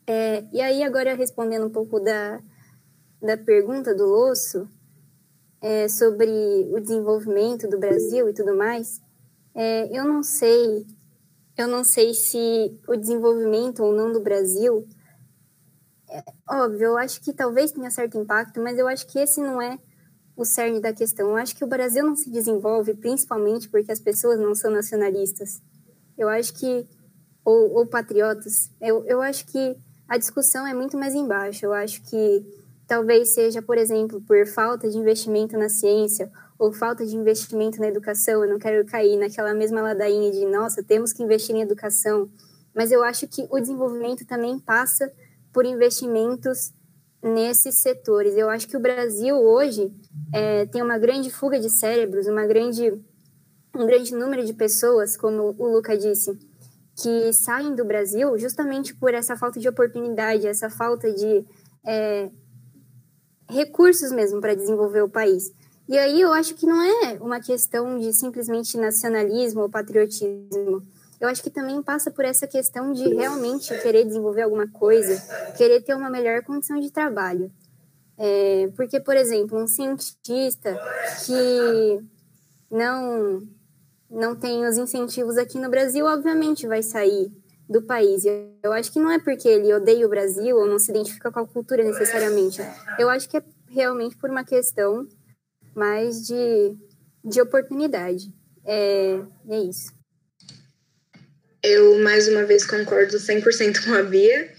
É, 0.06 0.44
e 0.52 0.60
aí 0.60 0.82
agora 0.82 1.14
respondendo 1.14 1.64
um 1.64 1.70
pouco 1.70 1.98
da, 2.00 2.38
da 3.22 3.38
pergunta 3.38 3.94
do 3.94 4.04
Osso 4.04 4.68
é, 5.66 5.88
sobre 5.88 6.30
o 6.70 6.78
desenvolvimento 6.78 7.68
do 7.68 7.76
Brasil 7.76 8.28
e 8.28 8.32
tudo 8.32 8.56
mais, 8.56 9.02
é, 9.52 9.98
eu 9.98 10.04
não 10.04 10.22
sei, 10.22 10.86
eu 11.58 11.66
não 11.66 11.82
sei 11.82 12.14
se 12.14 12.78
o 12.86 12.94
desenvolvimento 12.94 13.82
ou 13.82 13.92
não 13.92 14.12
do 14.12 14.20
Brasil 14.20 14.86
é, 16.08 16.22
óbvio, 16.48 16.84
eu 16.84 16.96
acho 16.96 17.20
que 17.20 17.32
talvez 17.32 17.72
tenha 17.72 17.90
certo 17.90 18.16
impacto, 18.16 18.62
mas 18.62 18.78
eu 18.78 18.86
acho 18.86 19.08
que 19.08 19.18
esse 19.18 19.40
não 19.40 19.60
é 19.60 19.76
o 20.36 20.44
cerne 20.44 20.80
da 20.80 20.92
questão. 20.92 21.30
Eu 21.30 21.36
acho 21.36 21.56
que 21.56 21.64
o 21.64 21.66
Brasil 21.68 22.06
não 22.06 22.14
se 22.14 22.30
desenvolve 22.30 22.94
principalmente 22.94 23.68
porque 23.68 23.90
as 23.90 23.98
pessoas 23.98 24.38
não 24.38 24.54
são 24.54 24.70
nacionalistas. 24.70 25.60
Eu 26.16 26.28
acho 26.28 26.54
que, 26.54 26.86
ou, 27.44 27.72
ou 27.72 27.86
patriotas, 27.88 28.70
eu, 28.80 29.04
eu 29.06 29.20
acho 29.20 29.44
que 29.46 29.76
a 30.06 30.16
discussão 30.16 30.64
é 30.64 30.72
muito 30.72 30.96
mais 30.96 31.12
embaixo. 31.12 31.66
Eu 31.66 31.72
acho 31.72 32.00
que 32.02 32.46
talvez 32.86 33.34
seja, 33.34 33.60
por 33.60 33.76
exemplo, 33.76 34.20
por 34.20 34.46
falta 34.46 34.88
de 34.88 34.96
investimento 34.96 35.58
na 35.58 35.68
ciência 35.68 36.30
ou 36.58 36.72
falta 36.72 37.04
de 37.04 37.16
investimento 37.16 37.80
na 37.80 37.88
educação. 37.88 38.42
Eu 38.42 38.50
não 38.50 38.58
quero 38.58 38.84
cair 38.86 39.16
naquela 39.16 39.52
mesma 39.54 39.82
ladainha 39.82 40.30
de, 40.30 40.46
nossa, 40.46 40.82
temos 40.82 41.12
que 41.12 41.22
investir 41.22 41.54
em 41.54 41.62
educação. 41.62 42.30
Mas 42.74 42.92
eu 42.92 43.02
acho 43.02 43.26
que 43.26 43.46
o 43.50 43.58
desenvolvimento 43.58 44.24
também 44.26 44.58
passa 44.58 45.10
por 45.52 45.64
investimentos 45.64 46.72
nesses 47.22 47.76
setores. 47.76 48.36
Eu 48.36 48.48
acho 48.48 48.68
que 48.68 48.76
o 48.76 48.80
Brasil 48.80 49.36
hoje 49.36 49.92
é, 50.32 50.66
tem 50.66 50.82
uma 50.82 50.98
grande 50.98 51.30
fuga 51.30 51.58
de 51.58 51.70
cérebros, 51.70 52.26
uma 52.26 52.46
grande, 52.46 52.92
um 53.74 53.86
grande 53.86 54.14
número 54.14 54.44
de 54.44 54.52
pessoas, 54.52 55.16
como 55.16 55.54
o 55.58 55.66
Luca 55.68 55.96
disse, 55.96 56.38
que 56.94 57.32
saem 57.32 57.74
do 57.74 57.84
Brasil 57.84 58.38
justamente 58.38 58.94
por 58.94 59.12
essa 59.12 59.36
falta 59.36 59.58
de 59.58 59.68
oportunidade, 59.68 60.46
essa 60.46 60.70
falta 60.70 61.12
de 61.12 61.44
é, 61.86 62.30
recursos 63.48 64.10
mesmo 64.12 64.40
para 64.40 64.54
desenvolver 64.54 65.02
o 65.02 65.08
país. 65.08 65.52
E 65.88 65.96
aí 65.96 66.20
eu 66.20 66.32
acho 66.32 66.54
que 66.54 66.66
não 66.66 66.82
é 66.82 67.18
uma 67.20 67.40
questão 67.40 67.98
de 67.98 68.12
simplesmente 68.12 68.76
nacionalismo 68.76 69.62
ou 69.62 69.68
patriotismo. 69.68 70.82
Eu 71.20 71.28
acho 71.28 71.42
que 71.42 71.50
também 71.50 71.82
passa 71.82 72.10
por 72.10 72.24
essa 72.24 72.46
questão 72.46 72.92
de 72.92 73.08
realmente 73.14 73.68
querer 73.80 74.04
desenvolver 74.04 74.42
alguma 74.42 74.68
coisa, 74.68 75.16
querer 75.56 75.80
ter 75.82 75.94
uma 75.94 76.10
melhor 76.10 76.42
condição 76.42 76.78
de 76.80 76.90
trabalho. 76.90 77.50
É, 78.18 78.70
porque, 78.76 78.98
por 78.98 79.16
exemplo, 79.16 79.58
um 79.58 79.66
cientista 79.66 80.76
que 81.24 82.04
não, 82.70 83.42
não 84.10 84.34
tem 84.34 84.66
os 84.66 84.76
incentivos 84.76 85.38
aqui 85.38 85.58
no 85.58 85.70
Brasil, 85.70 86.04
obviamente 86.04 86.66
vai 86.66 86.82
sair 86.82 87.30
do 87.68 87.82
país. 87.82 88.24
Eu 88.62 88.72
acho 88.72 88.92
que 88.92 88.98
não 88.98 89.10
é 89.10 89.18
porque 89.18 89.48
ele 89.48 89.72
odeia 89.74 90.06
o 90.06 90.10
Brasil 90.10 90.56
ou 90.56 90.66
não 90.66 90.78
se 90.78 90.90
identifica 90.90 91.30
com 91.30 91.40
a 91.40 91.46
cultura 91.46 91.82
necessariamente. 91.82 92.60
Eu 92.98 93.08
acho 93.08 93.28
que 93.28 93.36
é 93.36 93.42
realmente 93.68 94.16
por 94.16 94.30
uma 94.30 94.44
questão 94.44 95.06
mais 95.74 96.26
de, 96.26 96.76
de 97.24 97.40
oportunidade. 97.40 98.32
É, 98.64 99.20
é 99.48 99.58
isso. 99.60 99.92
Eu, 101.62 101.98
mais 101.98 102.28
uma 102.28 102.44
vez, 102.44 102.64
concordo 102.64 103.16
100% 103.16 103.84
com 103.84 103.94
a 103.94 104.02
Bia. 104.02 104.52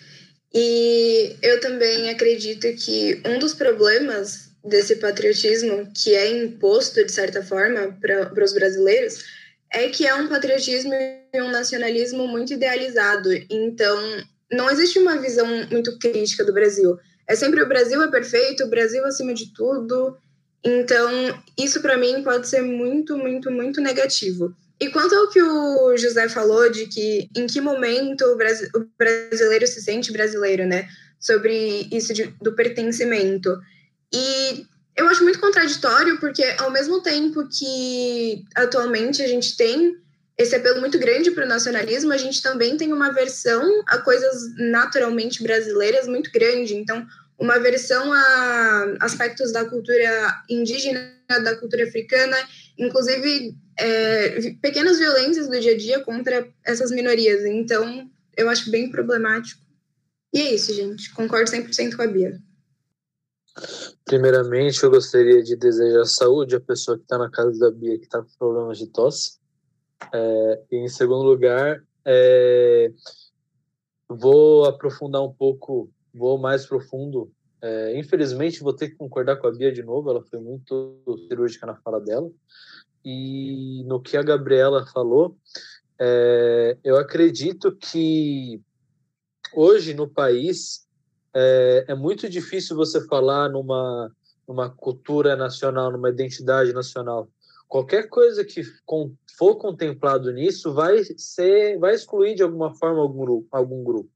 E 0.53 1.35
eu 1.41 1.59
também 1.59 2.09
acredito 2.09 2.67
que 2.73 3.21
um 3.25 3.39
dos 3.39 3.53
problemas 3.53 4.47
desse 4.63 4.97
patriotismo 4.97 5.91
que 5.93 6.13
é 6.13 6.29
imposto, 6.43 7.05
de 7.05 7.11
certa 7.11 7.43
forma, 7.43 7.97
para 8.01 8.43
os 8.43 8.53
brasileiros, 8.53 9.23
é 9.71 9.89
que 9.89 10.05
é 10.05 10.13
um 10.15 10.27
patriotismo 10.27 10.93
e 10.93 11.41
um 11.41 11.51
nacionalismo 11.51 12.27
muito 12.27 12.53
idealizado. 12.53 13.29
Então, 13.49 13.97
não 14.51 14.69
existe 14.69 14.99
uma 14.99 15.17
visão 15.17 15.47
muito 15.71 15.97
crítica 15.99 16.43
do 16.43 16.53
Brasil. 16.53 16.97
É 17.27 17.35
sempre 17.35 17.61
o 17.61 17.67
Brasil 17.67 18.01
é 18.01 18.09
perfeito, 18.09 18.63
o 18.63 18.69
Brasil 18.69 19.05
acima 19.05 19.33
de 19.33 19.53
tudo, 19.53 20.17
então, 20.63 21.09
isso 21.57 21.81
para 21.81 21.97
mim 21.97 22.23
pode 22.23 22.47
ser 22.47 22.61
muito, 22.61 23.17
muito, 23.17 23.49
muito 23.49 23.79
negativo. 23.79 24.53
E 24.79 24.89
quanto 24.89 25.15
ao 25.15 25.29
que 25.29 25.41
o 25.41 25.97
José 25.97 26.27
falou 26.29 26.69
de 26.69 26.87
que 26.87 27.29
em 27.35 27.47
que 27.47 27.61
momento 27.61 28.23
o, 28.25 28.35
brasileiro 28.97 29.65
se 29.65 29.81
sente 29.81 30.11
brasileiro, 30.11 30.65
né? 30.65 30.87
Sobre 31.19 31.87
isso 31.91 32.13
de, 32.13 32.25
do 32.41 32.53
pertencimento. 32.53 33.57
E 34.13 34.65
eu 34.97 35.07
acho 35.07 35.23
muito 35.23 35.39
contraditório, 35.39 36.19
porque 36.19 36.43
ao 36.57 36.71
mesmo 36.71 37.01
tempo 37.01 37.47
que 37.47 38.43
atualmente 38.55 39.21
a 39.21 39.27
gente 39.27 39.55
tem 39.55 39.95
esse 40.35 40.55
apelo 40.55 40.79
muito 40.79 40.97
grande 40.97 41.31
para 41.31 41.45
o 41.45 41.47
nacionalismo, 41.47 42.11
a 42.11 42.17
gente 42.17 42.41
também 42.41 42.75
tem 42.77 42.91
uma 42.91 43.11
versão 43.11 43.83
a 43.87 43.99
coisas 43.99 44.55
naturalmente 44.57 45.41
brasileiras 45.41 46.07
muito 46.07 46.31
grande. 46.31 46.75
Então, 46.75 47.05
uma 47.37 47.59
versão 47.59 48.11
a 48.11 48.95
aspectos 49.01 49.51
da 49.51 49.65
cultura 49.65 50.43
indígena, 50.49 51.11
da 51.27 51.55
cultura 51.55 51.83
africana, 51.83 52.37
inclusive 52.77 53.55
é, 53.79 54.53
pequenas 54.61 54.97
violências 54.97 55.47
do 55.47 55.59
dia 55.59 55.73
a 55.73 55.77
dia 55.77 55.99
contra 56.01 56.47
essas 56.65 56.89
minorias. 56.91 57.45
Então, 57.45 58.09
eu 58.35 58.49
acho 58.49 58.71
bem 58.71 58.89
problemático. 58.89 59.61
E 60.33 60.41
é 60.41 60.53
isso, 60.53 60.73
gente. 60.73 61.11
Concordo 61.13 61.49
100% 61.49 61.95
com 61.95 62.01
a 62.01 62.07
Bia. 62.07 62.39
Primeiramente, 64.05 64.83
eu 64.83 64.91
gostaria 64.91 65.43
de 65.43 65.55
desejar 65.55 66.05
saúde 66.05 66.55
à 66.55 66.59
pessoa 66.59 66.97
que 66.97 67.03
está 67.03 67.17
na 67.17 67.29
casa 67.29 67.59
da 67.59 67.71
Bia, 67.71 67.97
que 67.97 68.05
está 68.05 68.21
com 68.21 68.29
problemas 68.37 68.77
de 68.77 68.87
tosse. 68.87 69.39
É, 70.13 70.61
e, 70.71 70.77
em 70.77 70.87
segundo 70.87 71.23
lugar, 71.23 71.83
é, 72.05 72.91
vou 74.07 74.65
aprofundar 74.65 75.21
um 75.21 75.33
pouco 75.33 75.89
vou 76.17 76.37
mais 76.37 76.65
profundo. 76.65 77.31
É, 77.61 77.97
infelizmente, 77.97 78.61
vou 78.61 78.73
ter 78.73 78.89
que 78.89 78.95
concordar 78.95 79.37
com 79.37 79.47
a 79.47 79.51
Bia 79.51 79.71
de 79.71 79.83
novo, 79.83 80.09
ela 80.09 80.23
foi 80.23 80.39
muito 80.39 80.99
cirúrgica 81.27 81.65
na 81.65 81.75
fala 81.75 81.99
dela. 82.01 82.29
E 83.05 83.83
no 83.85 84.01
que 84.01 84.17
a 84.17 84.23
Gabriela 84.23 84.85
falou, 84.87 85.37
é, 85.99 86.77
eu 86.83 86.97
acredito 86.97 87.75
que 87.75 88.61
hoje 89.53 89.93
no 89.93 90.07
país 90.07 90.86
é, 91.39 91.85
é, 91.89 91.95
muito 91.95 92.27
difícil 92.27 92.75
você 92.75 93.05
falar 93.05 93.47
numa, 93.47 94.11
numa 94.47 94.71
cultura 94.71 95.35
nacional, 95.35 95.91
numa 95.91 96.09
identidade 96.09 96.73
nacional. 96.73 97.29
Qualquer 97.67 98.09
coisa 98.09 98.43
que 98.43 98.63
for 99.37 99.55
contemplado 99.57 100.31
nisso 100.31 100.73
vai 100.73 101.03
ser, 101.15 101.77
vai 101.77 101.93
excluir 101.93 102.33
de 102.33 102.41
alguma 102.41 102.73
forma 102.73 103.01
algum 103.01 103.19
grupo. 103.19 103.47
Algum 103.51 103.83
grupo. 103.83 104.09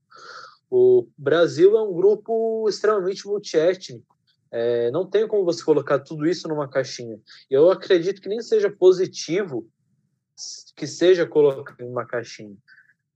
O 0.67 1.07
Brasil 1.15 1.77
é 1.77 1.81
um 1.83 1.93
grupo 1.93 2.67
extremamente 2.67 3.27
multiétnico. 3.27 4.15
É, 4.49 4.89
não 4.89 5.05
tem 5.05 5.27
como 5.27 5.45
você 5.45 5.63
colocar 5.63 5.99
tudo 5.99 6.25
isso 6.25 6.47
numa 6.47 6.67
caixinha. 6.67 7.19
Eu 7.51 7.69
acredito 7.69 8.19
que 8.19 8.29
nem 8.29 8.41
seja 8.41 8.69
positivo 8.69 9.69
que 10.75 10.87
seja 10.87 11.27
colocado 11.27 11.79
em 11.81 11.87
uma 11.87 12.05
caixinha. 12.05 12.57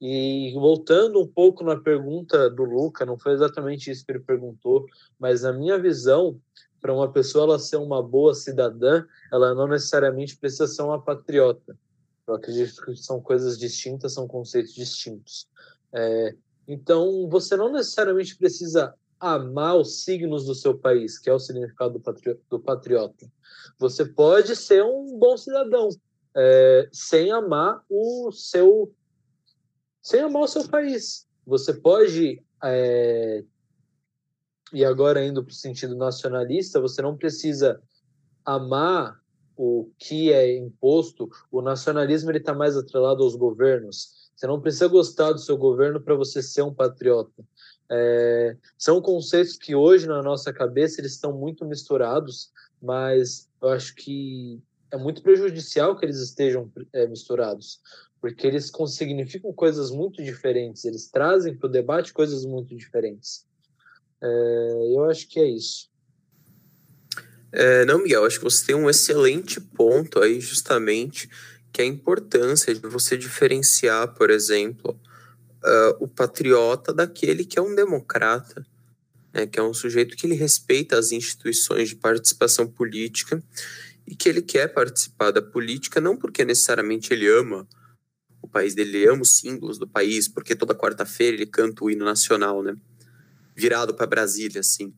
E 0.02 0.52
voltando 0.56 1.22
um 1.22 1.28
pouco 1.28 1.64
na 1.64 1.78
pergunta 1.80 2.50
do 2.50 2.64
Luca, 2.64 3.06
não 3.06 3.18
foi 3.18 3.34
exatamente 3.34 3.90
isso 3.90 4.06
que 4.06 4.12
ele 4.12 4.20
perguntou, 4.20 4.86
mas 5.18 5.44
na 5.44 5.54
minha 5.54 5.80
visão, 5.80 6.40
para 6.82 6.94
uma 6.94 7.12
pessoa 7.12 7.46
ela 7.46 7.60
ser 7.60 7.78
uma 7.78 8.04
boa 8.04 8.34
cidadã, 8.34 9.06
ela 9.32 9.56
não 9.56 9.68
necessariamente 9.68 10.38
precisa 10.38 10.68
ser 10.68 10.82
uma 10.82 11.02
patriota. 11.02 11.78
Eu 12.28 12.36
acredito 12.36 12.84
que 12.84 12.96
são 12.96 13.22
coisas 13.22 13.58
distintas, 13.58 14.14
são 14.14 14.28
conceitos 14.28 14.74
distintos. 14.74 15.48
É, 15.94 16.36
então, 16.68 17.30
você 17.30 17.56
não 17.56 17.72
necessariamente 17.72 18.36
precisa 18.36 18.94
amar 19.20 19.78
os 19.78 20.04
signos 20.04 20.46
do 20.46 20.54
seu 20.54 20.78
país, 20.78 21.18
que 21.18 21.30
é 21.30 21.34
o 21.34 21.40
significado 21.40 22.02
do 22.50 22.60
patriota. 22.60 23.26
Você 23.80 24.06
pode 24.06 24.56
ser 24.56 24.84
um 24.84 25.18
bom 25.18 25.38
cidadão 25.38 25.90
é, 26.36 26.90
sem 26.92 27.32
amar 27.32 27.84
o 27.90 28.32
seu 28.32 28.92
sem 30.06 30.22
amar 30.22 30.44
o 30.44 30.48
seu 30.48 30.68
país. 30.68 31.28
Você 31.48 31.74
pode 31.74 32.40
é, 32.64 33.44
e 34.72 34.86
agora 34.86 35.26
indo 35.26 35.44
para 35.44 35.52
o 35.52 35.56
sentido 35.56 35.96
nacionalista, 35.96 36.80
você 36.80 37.02
não 37.02 37.18
precisa 37.18 37.82
amar 38.46 39.20
o 39.58 39.90
que 39.98 40.32
é 40.32 40.56
imposto. 40.56 41.28
O 41.52 41.60
nacionalismo 41.60 42.30
está 42.32 42.54
mais 42.54 42.78
atrelado 42.78 43.24
aos 43.24 43.36
governos. 43.36 44.30
Você 44.36 44.46
não 44.46 44.62
precisa 44.62 44.88
gostar 44.88 45.32
do 45.32 45.40
seu 45.40 45.58
governo 45.58 46.00
para 46.00 46.14
você 46.14 46.40
ser 46.40 46.62
um 46.62 46.74
patriota. 46.74 47.44
É, 47.90 48.56
são 48.78 49.02
conceitos 49.02 49.58
que 49.58 49.74
hoje 49.74 50.06
na 50.08 50.22
nossa 50.22 50.54
cabeça 50.54 51.02
eles 51.02 51.14
estão 51.14 51.34
muito 51.34 51.66
misturados, 51.66 52.52
mas 52.80 53.50
eu 53.60 53.70
acho 53.70 53.96
que 53.96 54.62
é 54.92 54.98
muito 54.98 55.22
prejudicial 55.24 55.98
que 55.98 56.06
eles 56.06 56.20
estejam 56.20 56.72
é, 56.94 57.08
misturados, 57.08 57.82
porque 58.22 58.48
eles 58.48 58.72
significam 58.88 59.54
coisas 59.54 59.92
muito 59.92 60.24
diferentes, 60.24 60.86
eles 60.86 61.10
trazem 61.10 61.56
para 61.56 61.68
o 61.68 61.72
debate 61.72 62.14
coisas 62.14 62.46
muito 62.46 62.76
diferentes. 62.76 63.46
É, 64.22 64.94
eu 64.96 65.04
acho 65.06 65.28
que 65.28 65.40
é 65.40 65.48
isso. 65.48 65.90
É, 67.52 67.86
não, 67.86 68.00
Miguel, 68.00 68.26
acho 68.26 68.38
que 68.38 68.44
você 68.44 68.66
tem 68.66 68.76
um 68.76 68.90
excelente 68.90 69.62
ponto 69.62 70.20
aí, 70.22 70.42
justamente 70.42 71.30
que 71.72 71.82
é 71.82 71.86
a 71.86 71.88
importância 71.88 72.74
de 72.74 72.88
você 72.88 73.18
diferenciar, 73.18 74.14
por 74.14 74.30
exemplo, 74.30 74.98
uh, 75.62 75.98
o 76.00 76.08
patriota 76.08 76.94
daquele 76.94 77.44
que 77.44 77.60
é 77.60 77.62
um 77.62 77.76
democrata, 77.76 78.66
né, 79.34 79.46
que 79.46 79.60
é 79.60 79.64
um 79.64 79.74
sujeito 79.74 80.16
que 80.16 80.26
ele 80.26 80.36
respeita 80.36 80.98
as 80.98 81.12
instituições 81.12 81.90
de 81.90 81.98
participação 81.98 82.66
política 82.66 83.44
e 84.08 84.16
que 84.16 84.30
ele 84.30 84.42
quer 84.42 84.70
participar 84.70 85.32
da 85.32 85.42
política 85.42 86.00
não 86.00 86.16
porque 86.16 86.46
necessariamente 86.46 87.12
ele 87.12 87.28
ama 87.28 87.68
país 88.56 88.74
dele, 88.74 89.00
ele 89.00 89.10
ama 89.10 89.22
os 89.22 89.36
símbolos 89.36 89.78
do 89.78 89.86
país, 89.86 90.30
porque 90.30 90.56
toda 90.56 90.74
quarta-feira 90.74 91.36
ele 91.36 91.46
canta 91.46 91.84
o 91.84 91.92
hino 91.92 92.06
nacional, 92.06 92.64
né? 92.64 92.74
Virado 93.54 93.94
para 93.94 94.08
Brasília, 94.08 94.62
assim. 94.62 94.94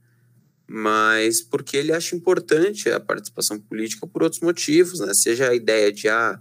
Mas 0.68 1.42
porque 1.42 1.76
ele 1.76 1.92
acha 1.92 2.16
importante 2.16 2.88
a 2.92 3.00
participação 3.00 3.60
política 3.60 4.06
por 4.06 4.22
outros 4.22 4.42
motivos, 4.42 5.00
né? 5.00 5.12
Seja 5.16 5.50
a 5.50 5.56
ideia 5.56 5.92
de, 5.92 6.08
ah, 6.08 6.40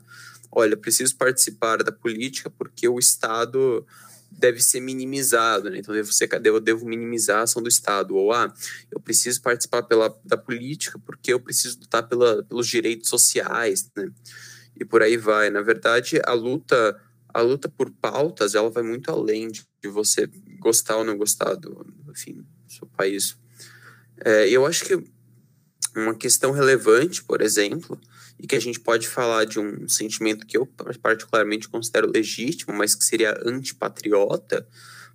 olha, 0.52 0.76
preciso 0.76 1.16
participar 1.16 1.83
da 1.83 1.90
política 1.90 2.50
porque 2.50 2.87
o 2.87 2.98
Estado 2.98 3.87
deve 4.31 4.61
ser 4.61 4.81
minimizado, 4.81 5.70
né? 5.70 5.79
Então 5.79 5.94
devo, 5.94 6.12
ser, 6.12 6.29
eu 6.44 6.61
devo 6.61 6.85
minimizar 6.85 7.38
a 7.38 7.42
ação 7.44 7.62
do 7.62 7.68
Estado. 7.68 8.14
Ou, 8.14 8.31
ah, 8.31 8.52
eu 8.90 9.00
preciso 9.00 9.40
participar 9.40 9.85
pela, 9.85 10.14
da 10.22 10.37
política 10.37 10.98
porque 10.98 11.33
eu 11.33 11.40
preciso 11.40 11.79
lutar 11.81 12.07
pela, 12.07 12.42
pelos 12.42 12.68
direitos 12.68 13.09
sociais, 13.09 13.90
né? 13.96 14.11
E 14.79 14.85
por 14.85 15.02
aí 15.02 15.16
vai. 15.16 15.48
Na 15.50 15.62
verdade, 15.62 16.20
a 16.24 16.33
luta, 16.33 17.00
a 17.37 17.42
luta 17.42 17.68
por 17.68 17.90
pautas, 17.90 18.55
ela 18.55 18.70
vai 18.70 18.83
muito 18.83 19.11
além 19.11 19.49
de, 19.49 19.62
você 19.85 20.27
gostar 20.59 20.96
ou 20.96 21.05
não 21.05 21.16
gostar 21.16 21.55
do, 21.55 21.87
enfim, 22.11 22.44
do 22.64 22.72
seu 22.72 22.87
país. 22.88 23.37
É, 24.25 24.49
eu 24.49 24.66
acho 24.66 24.85
que 24.85 25.05
uma 25.94 26.14
questão 26.14 26.51
relevante, 26.51 27.22
por 27.22 27.40
exemplo, 27.42 28.01
e 28.38 28.46
que 28.46 28.57
a 28.57 28.61
gente 28.61 28.81
pode 28.81 29.07
falar 29.07 29.44
de 29.44 29.61
um 29.61 29.87
sentimento 29.87 30.46
que 30.46 30.57
eu 30.57 30.66
particularmente 31.01 31.68
considero 31.68 32.11
legítimo, 32.11 32.75
mas 32.75 32.94
que 32.94 33.05
seria 33.05 33.38
antipatriota, 33.44 34.66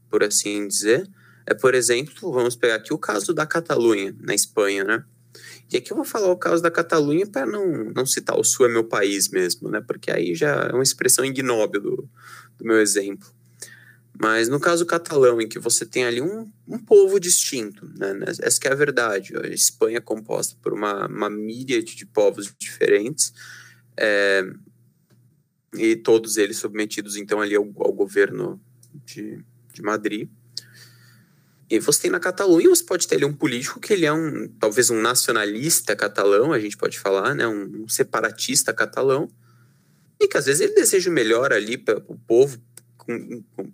por 0.08 0.24
assim 0.24 0.68
dizer, 0.68 1.10
é, 1.46 1.54
por 1.54 1.74
exemplo, 1.74 2.32
vamos 2.32 2.56
pegar 2.56 2.76
aqui 2.76 2.94
o 2.94 3.00
caso 3.00 3.34
da 3.34 3.48
Catalunha, 3.48 4.16
na 4.20 4.36
Espanha, 4.36 4.84
né? 4.84 5.04
E 5.72 5.78
aqui 5.78 5.92
eu 5.92 5.96
vou 5.96 6.06
falar 6.06 6.30
o 6.30 6.38
caso 6.38 6.62
da 6.62 6.70
Catalunha 6.70 7.26
para 7.26 7.46
não, 7.46 7.86
não 7.96 8.06
citar 8.06 8.38
o 8.38 8.44
Sul 8.44 8.66
é 8.66 8.70
meu 8.70 8.84
país 8.84 9.30
mesmo, 9.30 9.70
né? 9.70 9.80
Porque 9.80 10.12
aí 10.12 10.36
já 10.36 10.68
é 10.70 10.74
uma 10.74 10.84
expressão 10.84 11.24
ignóbil 11.24 11.82
do, 11.82 12.10
do 12.58 12.66
meu 12.66 12.82
exemplo. 12.82 13.28
Mas 14.20 14.50
no 14.50 14.60
caso 14.60 14.86
catalão, 14.86 15.42
em 15.42 15.48
que 15.48 15.58
você 15.58 15.86
tem 15.86 16.06
ali 16.06 16.22
um, 16.22 16.52
um 16.68 16.78
povo 16.78 17.20
distinto, 17.20 17.90
né? 17.98 18.14
essa 18.42 18.60
é 18.66 18.72
a 18.72 18.76
verdade. 18.76 19.34
A 19.38 19.48
Espanha 19.48 19.98
é 19.98 20.02
composta 20.02 20.56
por 20.62 20.74
uma, 20.74 21.08
uma 21.08 21.30
míriade 21.30 21.96
de 21.96 22.06
povos 22.06 22.54
diferentes, 22.60 23.34
é, 23.98 24.44
e 25.74 25.96
todos 25.96 26.38
eles 26.38 26.58
submetidos, 26.58 27.16
então, 27.16 27.40
ali 27.40 27.56
ao, 27.56 27.64
ao 27.64 27.94
governo 27.94 28.62
de, 29.06 29.44
de 29.74 29.82
Madrid. 29.82 30.30
E 31.72 31.80
você 31.80 32.02
tem 32.02 32.12
na 32.12 32.20
Catalunha, 32.20 32.68
você 32.68 32.84
pode 32.84 33.08
ter 33.08 33.16
ali 33.16 33.24
um 33.24 33.32
político 33.32 33.80
que 33.80 33.94
ele 33.94 34.06
é 34.06 34.12
um, 34.12 34.50
talvez 34.60 34.90
um 34.90 35.02
nacionalista 35.02 35.96
catalão, 35.96 36.52
a 36.52 36.60
gente 36.60 36.76
pode 36.76 37.00
falar, 37.00 37.34
né? 37.34 37.48
um, 37.48 37.88
separatista 37.88 38.74
catalão, 38.74 39.32
e 40.20 40.28
que 40.28 40.38
às 40.38 40.48
vezes 40.48 40.60
ele 40.60 40.76
deseja 40.76 41.10
o 41.10 41.14
melhor 41.14 41.54
ali 41.54 41.78
para 41.78 41.98
o 42.10 42.18
povo, 42.28 42.62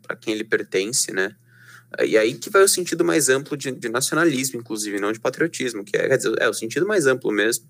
para 0.04 0.16
quem 0.16 0.32
ele 0.36 0.44
pertence, 0.44 1.12
né? 1.12 1.36
E 2.06 2.16
aí 2.16 2.36
que 2.36 2.52
vai 2.52 2.62
o 2.62 2.68
sentido 2.68 3.04
mais 3.04 3.30
amplo 3.30 3.58
de, 3.58 3.72
de, 3.72 3.90
nacionalismo, 3.90 4.60
inclusive, 4.60 5.00
não 5.00 5.12
de 5.12 5.20
patriotismo, 5.20 5.84
que 5.84 5.98
é, 5.98 6.16
dizer, 6.16 6.36
é 6.40 6.48
o 6.48 6.54
sentido 6.54 6.86
mais 6.86 7.08
amplo 7.08 7.32
mesmo, 7.32 7.68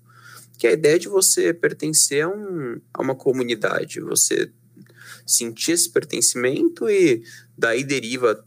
que 0.58 0.66
é 0.66 0.70
a 0.70 0.74
ideia 0.74 0.98
de 0.98 1.08
você 1.08 1.54
pertencer 1.54 2.24
a, 2.24 2.28
um, 2.28 2.78
a 2.92 3.00
uma 3.00 3.14
comunidade, 3.14 3.98
você 4.00 4.52
sentir 5.26 5.72
esse 5.72 5.88
pertencimento 5.88 6.88
e 6.90 7.22
daí 7.56 7.82
deriva 7.82 8.44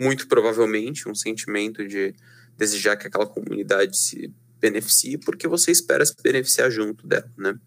muito 0.00 0.26
provavelmente 0.28 1.08
um 1.08 1.14
sentimento 1.14 1.86
de 1.86 2.14
desejar 2.56 2.96
que 2.96 3.06
aquela 3.06 3.26
comunidade 3.26 3.96
se 3.96 4.32
beneficie, 4.60 5.18
porque 5.18 5.46
você 5.46 5.70
espera 5.70 6.04
se 6.04 6.14
beneficiar 6.22 6.70
junto 6.70 7.06
dela, 7.06 7.30
né? 7.36 7.58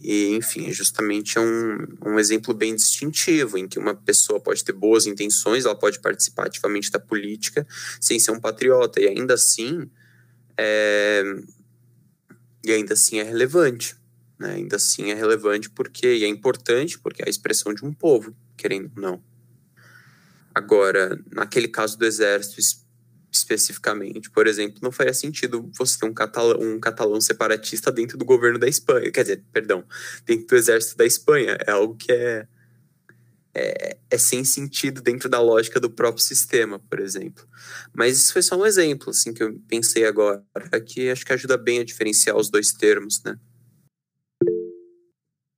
E, 0.00 0.34
enfim, 0.34 0.72
justamente 0.72 1.38
é 1.38 1.40
um, 1.40 1.86
um 2.04 2.18
exemplo 2.18 2.52
bem 2.52 2.74
distintivo, 2.74 3.56
em 3.56 3.68
que 3.68 3.78
uma 3.78 3.94
pessoa 3.94 4.40
pode 4.40 4.64
ter 4.64 4.72
boas 4.72 5.06
intenções, 5.06 5.64
ela 5.64 5.78
pode 5.78 6.00
participar 6.00 6.46
ativamente 6.46 6.90
da 6.90 6.98
política 6.98 7.64
sem 8.00 8.18
ser 8.18 8.32
um 8.32 8.40
patriota, 8.40 9.00
e 9.00 9.06
ainda 9.06 9.34
assim 9.34 9.88
é, 10.58 11.22
e 12.64 12.72
ainda 12.72 12.94
assim 12.94 13.18
é 13.18 13.22
relevante. 13.22 13.96
Né? 14.38 14.54
Ainda 14.54 14.76
assim 14.76 15.10
é 15.10 15.14
relevante 15.14 15.70
porque 15.70 16.16
e 16.16 16.24
é 16.24 16.28
importante 16.28 16.98
porque 16.98 17.22
é 17.22 17.26
a 17.26 17.30
expressão 17.30 17.72
de 17.72 17.84
um 17.84 17.92
povo, 17.92 18.34
querendo 18.56 18.90
ou 18.96 19.02
não. 19.02 19.31
Agora, 20.54 21.18
naquele 21.30 21.68
caso 21.68 21.98
do 21.98 22.04
exército 22.04 22.60
especificamente. 23.32 24.30
Por 24.30 24.46
exemplo, 24.46 24.78
não 24.82 24.92
faria 24.92 25.14
sentido 25.14 25.70
você 25.76 25.98
ter 25.98 26.06
um 26.06 26.12
catalão, 26.12 26.60
um 26.60 26.78
catalão 26.78 27.20
separatista 27.20 27.90
dentro 27.90 28.18
do 28.18 28.24
governo 28.24 28.58
da 28.58 28.68
Espanha. 28.68 29.10
Quer 29.10 29.22
dizer, 29.22 29.44
perdão, 29.50 29.84
dentro 30.26 30.46
do 30.46 30.56
exército 30.56 30.98
da 30.98 31.06
Espanha. 31.06 31.56
É 31.66 31.70
algo 31.70 31.96
que 31.96 32.12
é, 32.12 32.46
é, 33.54 33.96
é 34.10 34.18
sem 34.18 34.44
sentido 34.44 35.00
dentro 35.00 35.28
da 35.28 35.40
lógica 35.40 35.80
do 35.80 35.90
próprio 35.90 36.22
sistema, 36.22 36.78
por 36.78 37.00
exemplo. 37.00 37.46
Mas 37.92 38.18
isso 38.18 38.32
foi 38.34 38.42
só 38.42 38.56
um 38.56 38.66
exemplo, 38.66 39.10
assim, 39.10 39.32
que 39.32 39.42
eu 39.42 39.58
pensei 39.66 40.04
agora, 40.04 40.44
que 40.86 41.10
acho 41.10 41.24
que 41.24 41.32
ajuda 41.32 41.56
bem 41.56 41.80
a 41.80 41.84
diferenciar 41.84 42.36
os 42.36 42.50
dois 42.50 42.72
termos, 42.72 43.22
né? 43.24 43.38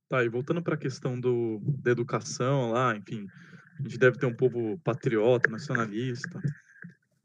Tá, 0.07 0.23
e 0.23 0.29
voltando 0.29 0.61
para 0.61 0.75
a 0.75 0.77
questão 0.77 1.19
do, 1.19 1.59
da 1.83 1.91
educação 1.91 2.71
lá, 2.71 2.95
enfim, 2.95 3.27
a 3.79 3.83
gente 3.83 3.97
deve 3.97 4.17
ter 4.17 4.25
um 4.25 4.33
povo 4.33 4.79
patriota, 4.83 5.49
nacionalista. 5.49 6.41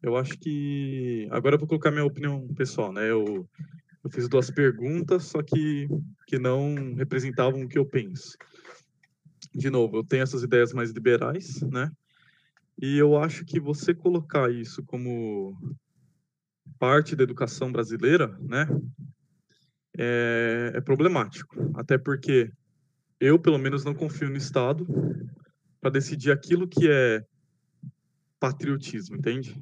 Eu 0.02 0.16
acho 0.16 0.38
que. 0.38 1.28
Agora 1.30 1.54
eu 1.54 1.58
vou 1.58 1.68
colocar 1.68 1.90
minha 1.90 2.04
opinião 2.04 2.48
pessoal, 2.54 2.92
né? 2.92 3.10
Eu, 3.10 3.48
eu 4.02 4.10
fiz 4.10 4.28
duas 4.28 4.50
perguntas, 4.50 5.24
só 5.24 5.42
que, 5.42 5.88
que 6.26 6.38
não 6.38 6.94
representavam 6.94 7.62
o 7.62 7.68
que 7.68 7.78
eu 7.78 7.84
penso. 7.84 8.36
De 9.54 9.70
novo, 9.70 9.98
eu 9.98 10.04
tenho 10.04 10.22
essas 10.22 10.42
ideias 10.42 10.72
mais 10.72 10.90
liberais, 10.90 11.60
né? 11.62 11.90
E 12.80 12.96
eu 12.96 13.16
acho 13.18 13.44
que 13.44 13.60
você 13.60 13.94
colocar 13.94 14.50
isso 14.50 14.82
como 14.84 15.56
parte 16.78 17.14
da 17.14 17.22
educação 17.22 17.70
brasileira, 17.70 18.28
né? 18.40 18.66
É, 19.96 20.72
é 20.74 20.80
problemático. 20.80 21.70
Até 21.74 21.98
porque 21.98 22.50
eu, 23.20 23.38
pelo 23.38 23.58
menos, 23.58 23.84
não 23.84 23.94
confio 23.94 24.30
no 24.30 24.36
Estado 24.36 24.86
para 25.80 25.90
decidir 25.90 26.30
aquilo 26.30 26.68
que 26.68 26.88
é 26.90 27.24
patriotismo, 28.38 29.16
entende? 29.16 29.60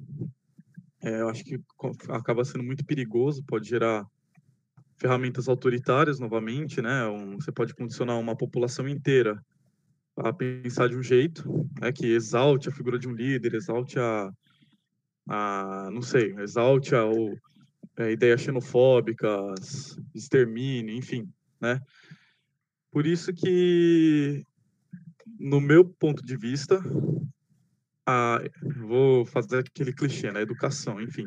É, 1.02 1.20
eu 1.20 1.28
acho 1.28 1.44
que 1.44 1.60
acaba 2.08 2.44
sendo 2.44 2.64
muito 2.64 2.84
perigoso, 2.84 3.42
pode 3.44 3.68
gerar 3.68 4.06
ferramentas 4.96 5.48
autoritárias 5.48 6.18
novamente, 6.18 6.82
né? 6.82 7.06
Um, 7.06 7.36
você 7.36 7.52
pode 7.52 7.74
condicionar 7.74 8.18
uma 8.18 8.36
população 8.36 8.88
inteira 8.88 9.40
a 10.16 10.32
pensar 10.32 10.88
de 10.88 10.96
um 10.96 11.02
jeito, 11.02 11.68
né, 11.80 11.92
que 11.92 12.06
exalte 12.06 12.68
a 12.68 12.72
figura 12.72 12.98
de 12.98 13.06
um 13.06 13.12
líder, 13.12 13.54
exalte 13.54 14.00
a, 14.00 14.32
a 15.28 15.90
não 15.92 16.02
sei, 16.02 16.34
exalte 16.40 16.94
a, 16.94 17.06
o, 17.06 17.38
a 17.96 18.10
ideias 18.10 18.40
xenofóbicas, 18.40 19.96
extermínio, 20.12 20.96
enfim, 20.96 21.28
né? 21.60 21.80
Por 22.90 23.06
isso 23.06 23.32
que, 23.32 24.42
no 25.38 25.60
meu 25.60 25.84
ponto 25.84 26.24
de 26.24 26.36
vista, 26.36 26.82
a, 28.06 28.42
vou 28.76 29.24
fazer 29.24 29.58
aquele 29.58 29.92
clichê, 29.92 30.32
né? 30.32 30.40
Educação, 30.40 31.00
enfim. 31.00 31.26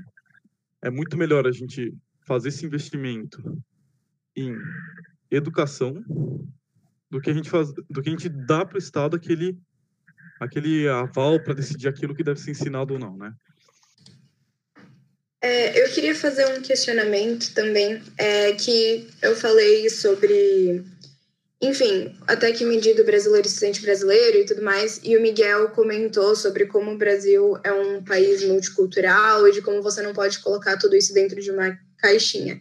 É 0.82 0.90
muito 0.90 1.18
melhor 1.18 1.48
a 1.48 1.52
gente 1.52 1.94
fazer 2.22 2.50
esse 2.50 2.66
investimento 2.66 3.42
em 4.36 4.56
educação 5.30 6.04
do 7.10 7.20
que 7.22 7.30
a 7.30 7.34
gente 7.34 7.50
faz, 7.50 7.72
do 7.90 8.02
que 8.02 8.10
a 8.10 8.12
gente 8.12 8.30
dá 8.30 8.66
para 8.66 8.76
o 8.76 8.80
Estado 8.80 9.16
aquele 9.16 9.58
aquele 10.40 10.88
aval 10.88 11.40
para 11.44 11.54
decidir 11.54 11.88
aquilo 11.88 12.16
que 12.16 12.24
deve 12.24 12.40
ser 12.40 12.50
ensinado 12.52 12.96
ou 12.96 13.00
não, 13.00 13.16
né? 13.16 13.32
É, 15.40 15.84
eu 15.84 15.92
queria 15.92 16.16
fazer 16.16 16.48
um 16.48 16.62
questionamento 16.62 17.54
também, 17.54 18.02
é, 18.18 18.54
que 18.54 19.08
eu 19.22 19.36
falei 19.36 19.90
sobre 19.90 20.84
enfim, 21.62 22.18
até 22.28 22.52
que 22.52 22.66
medida 22.66 23.04
o 23.04 23.06
brasileiro 23.06 23.48
se 23.48 23.58
sente 23.58 23.82
brasileiro 23.82 24.40
e 24.40 24.46
tudo 24.46 24.64
mais. 24.64 25.00
E 25.04 25.16
o 25.16 25.22
Miguel 25.22 25.70
comentou 25.70 26.36
sobre 26.36 26.66
como 26.66 26.92
o 26.92 26.98
Brasil 26.98 27.56
é 27.64 27.72
um 27.72 28.04
país 28.04 28.44
multicultural 28.44 29.48
e 29.48 29.52
de 29.52 29.62
como 29.62 29.82
você 29.82 30.02
não 30.02 30.12
pode 30.12 30.40
colocar 30.40 30.78
tudo 30.78 30.96
isso 30.96 31.14
dentro 31.14 31.40
de 31.40 31.52
uma 31.52 31.78
caixinha. 32.00 32.60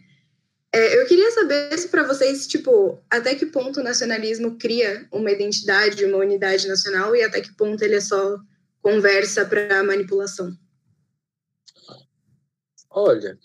É, 0.73 1.01
eu 1.01 1.05
queria 1.07 1.31
saber 1.31 1.77
se 1.77 1.89
para 1.89 2.07
vocês, 2.07 2.45
tipo, 2.47 3.03
até 3.09 3.33
que 3.33 3.47
ponto 3.47 3.79
o 3.79 3.83
nacionalismo 3.83 4.57
cria 4.57 5.07
uma 5.11 5.31
identidade, 5.31 6.05
uma 6.05 6.19
unidade 6.19 6.67
nacional 6.67 7.15
e 7.15 7.23
até 7.23 7.41
que 7.41 7.53
ponto 7.55 7.83
ele 7.83 7.95
é 7.95 8.01
só 8.01 8.39
conversa 8.81 9.45
para 9.45 9.83
manipulação. 9.83 10.55
Olha, 12.89 13.37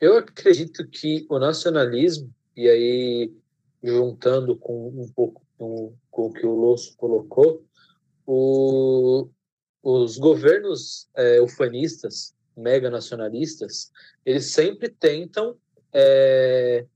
eu 0.00 0.18
acredito 0.18 0.86
que 0.88 1.26
o 1.30 1.38
nacionalismo, 1.38 2.34
e 2.56 2.68
aí 2.68 3.39
juntando 3.82 4.56
com 4.56 4.88
um 4.88 5.08
pouco 5.08 5.42
com, 5.56 5.94
com 6.10 6.26
o 6.26 6.32
que 6.32 6.46
o 6.46 6.54
Losso 6.54 6.96
colocou, 6.96 7.64
o, 8.26 9.28
os 9.82 10.16
governos 10.18 11.08
é, 11.14 11.40
ufanistas, 11.40 12.34
mega 12.56 12.90
nacionalistas, 12.90 13.90
eles 14.24 14.52
sempre 14.52 14.88
tentam 14.88 15.56
é, 15.92 16.86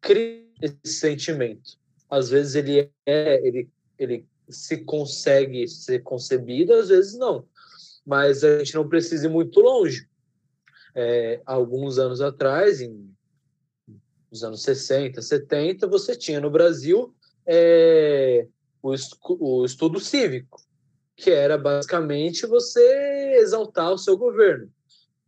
criar 0.00 0.46
esse 0.62 0.94
sentimento. 0.94 1.78
Às 2.08 2.30
vezes 2.30 2.54
ele 2.54 2.90
é, 3.04 3.46
ele, 3.46 3.68
ele 3.98 4.26
se 4.48 4.78
consegue 4.78 5.68
ser 5.68 6.02
concebido, 6.02 6.72
às 6.74 6.88
vezes 6.88 7.18
não. 7.18 7.46
Mas 8.04 8.42
a 8.42 8.58
gente 8.58 8.74
não 8.74 8.88
precisa 8.88 9.26
ir 9.26 9.30
muito 9.30 9.60
longe. 9.60 10.08
É, 10.94 11.42
alguns 11.44 11.98
anos 11.98 12.20
atrás, 12.20 12.80
em 12.80 13.14
nos 14.30 14.44
anos 14.44 14.62
60, 14.62 15.20
70, 15.22 15.86
você 15.86 16.16
tinha 16.16 16.40
no 16.40 16.50
Brasil 16.50 17.14
é, 17.46 18.46
o, 18.82 18.94
o 19.40 19.64
estudo 19.64 19.98
cívico, 19.98 20.60
que 21.16 21.30
era 21.30 21.56
basicamente 21.56 22.46
você 22.46 23.36
exaltar 23.40 23.92
o 23.92 23.98
seu 23.98 24.16
governo. 24.16 24.70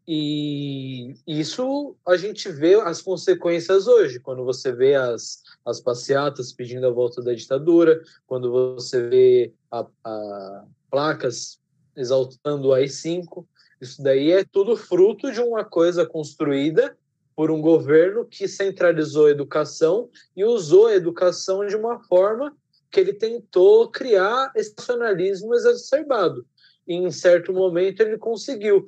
E 0.06 1.14
isso 1.26 1.94
a 2.06 2.16
gente 2.16 2.48
vê 2.50 2.74
as 2.74 3.00
consequências 3.00 3.86
hoje, 3.86 4.18
quando 4.18 4.44
você 4.44 4.72
vê 4.72 4.94
as, 4.94 5.42
as 5.64 5.80
passeatas 5.80 6.52
pedindo 6.52 6.86
a 6.86 6.90
volta 6.90 7.22
da 7.22 7.32
ditadura, 7.32 8.02
quando 8.26 8.50
você 8.50 9.08
vê 9.08 9.52
a, 9.70 9.86
a 10.04 10.64
placas 10.90 11.60
exaltando 11.96 12.68
o 12.68 12.74
AI-5. 12.74 13.46
Isso 13.80 14.02
daí 14.02 14.32
é 14.32 14.44
tudo 14.44 14.76
fruto 14.76 15.32
de 15.32 15.40
uma 15.40 15.64
coisa 15.64 16.04
construída 16.04 16.96
por 17.40 17.50
um 17.50 17.62
governo 17.62 18.26
que 18.26 18.46
centralizou 18.46 19.24
a 19.24 19.30
educação 19.30 20.10
e 20.36 20.44
usou 20.44 20.88
a 20.88 20.94
educação 20.94 21.66
de 21.66 21.74
uma 21.74 21.98
forma 22.04 22.54
que 22.90 23.00
ele 23.00 23.14
tentou 23.14 23.90
criar 23.90 24.52
esse 24.54 24.74
nacionalismo 24.76 25.54
exacerbado. 25.54 26.46
E 26.86 26.92
em 26.92 27.10
certo 27.10 27.50
momento 27.50 28.02
ele 28.02 28.18
conseguiu. 28.18 28.86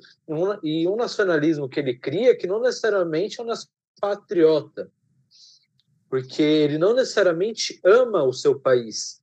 E 0.61 0.87
um 0.87 0.95
nacionalismo 0.95 1.67
que 1.67 1.79
ele 1.79 1.97
cria 1.97 2.37
que 2.37 2.45
não 2.45 2.61
necessariamente 2.61 3.41
é 3.41 3.43
um 3.43 3.47
patriota, 3.99 4.91
porque 6.07 6.43
ele 6.43 6.77
não 6.77 6.93
necessariamente 6.93 7.79
ama 7.83 8.23
o 8.23 8.31
seu 8.31 8.59
país. 8.59 9.19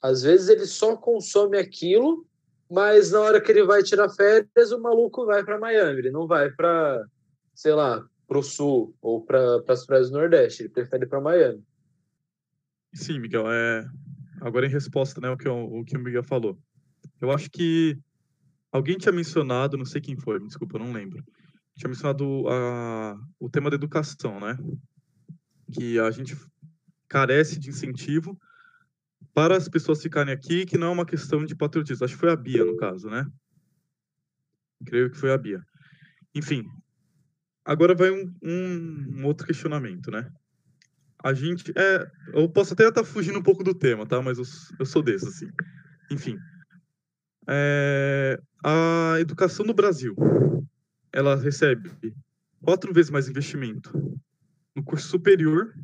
Às 0.00 0.22
vezes 0.22 0.48
ele 0.48 0.66
só 0.66 0.96
consome 0.96 1.58
aquilo, 1.58 2.24
mas 2.70 3.10
na 3.10 3.18
hora 3.18 3.40
que 3.40 3.50
ele 3.50 3.64
vai 3.64 3.82
tirar 3.82 4.08
férias, 4.08 4.70
o 4.70 4.78
maluco 4.78 5.26
vai 5.26 5.42
para 5.42 5.58
Miami, 5.58 5.98
ele 5.98 6.12
não 6.12 6.28
vai 6.28 6.48
para 6.48 7.04
sei 7.54 7.72
lá, 7.72 8.06
para 8.26 8.38
o 8.38 8.42
sul 8.42 8.94
ou 9.00 9.24
para 9.24 9.62
as 9.68 9.86
praias 9.86 10.10
do 10.10 10.18
Nordeste. 10.18 10.62
Ele 10.62 10.68
prefere 10.70 11.06
para 11.06 11.20
Miami. 11.20 11.62
Sim, 12.92 13.18
Miguel. 13.18 13.50
É... 13.50 13.86
Agora, 14.40 14.66
em 14.66 14.70
resposta 14.70 15.20
né, 15.20 15.28
ao, 15.28 15.36
que, 15.36 15.48
o 15.48 15.84
que 15.84 15.96
o 15.96 16.00
Miguel 16.00 16.24
falou. 16.24 16.58
Eu 17.20 17.30
acho 17.30 17.50
que 17.50 17.98
alguém 18.70 18.98
tinha 18.98 19.12
mencionado, 19.12 19.76
não 19.76 19.84
sei 19.84 20.00
quem 20.00 20.16
foi, 20.16 20.38
desculpa, 20.40 20.78
não 20.78 20.92
lembro. 20.92 21.24
Tinha 21.76 21.88
mencionado 21.88 22.48
a, 22.48 23.16
o 23.38 23.48
tema 23.48 23.70
da 23.70 23.76
educação, 23.76 24.40
né? 24.40 24.56
Que 25.72 25.98
a 25.98 26.10
gente 26.10 26.36
carece 27.08 27.58
de 27.58 27.70
incentivo 27.70 28.38
para 29.32 29.56
as 29.56 29.68
pessoas 29.68 30.02
ficarem 30.02 30.32
aqui, 30.32 30.64
que 30.66 30.78
não 30.78 30.88
é 30.88 30.90
uma 30.90 31.06
questão 31.06 31.44
de 31.44 31.56
patriotismo. 31.56 32.04
Acho 32.04 32.14
que 32.14 32.20
foi 32.20 32.30
a 32.30 32.36
Bia, 32.36 32.64
no 32.64 32.76
caso, 32.76 33.08
né? 33.08 33.26
Creio 34.84 35.10
que 35.10 35.16
foi 35.16 35.32
a 35.32 35.38
Bia. 35.38 35.60
Enfim, 36.34 36.64
Agora 37.64 37.94
vai 37.94 38.10
um, 38.10 38.34
um, 38.42 39.20
um, 39.20 39.24
outro 39.24 39.46
questionamento, 39.46 40.10
né? 40.10 40.30
A 41.22 41.32
gente 41.32 41.72
é, 41.74 42.10
eu 42.34 42.48
posso 42.48 42.74
até 42.74 42.86
estar 42.86 43.04
fugindo 43.04 43.38
um 43.38 43.42
pouco 43.42 43.64
do 43.64 43.74
tema, 43.74 44.06
tá? 44.06 44.20
Mas 44.20 44.36
eu, 44.36 44.44
eu 44.78 44.84
sou 44.84 45.02
desse, 45.02 45.26
assim. 45.26 45.48
Enfim, 46.10 46.38
é, 47.48 48.38
a 48.62 49.16
educação 49.18 49.64
no 49.64 49.72
Brasil, 49.72 50.14
ela 51.10 51.36
recebe 51.36 51.90
quatro 52.60 52.92
vezes 52.92 53.10
mais 53.10 53.28
investimento 53.28 53.92
no 54.76 54.82
curso 54.82 55.08
superior 55.08 55.74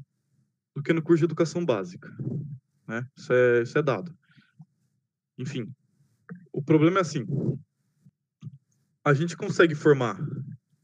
do 0.74 0.82
que 0.82 0.92
no 0.92 1.02
curso 1.02 1.20
de 1.20 1.24
educação 1.24 1.64
básica, 1.64 2.10
né? 2.86 3.06
Isso 3.16 3.32
é, 3.32 3.62
isso 3.62 3.78
é 3.78 3.82
dado. 3.82 4.14
Enfim, 5.38 5.72
o 6.52 6.62
problema 6.62 6.98
é 6.98 7.00
assim: 7.00 7.26
a 9.02 9.14
gente 9.14 9.36
consegue 9.36 9.74
formar 9.74 10.18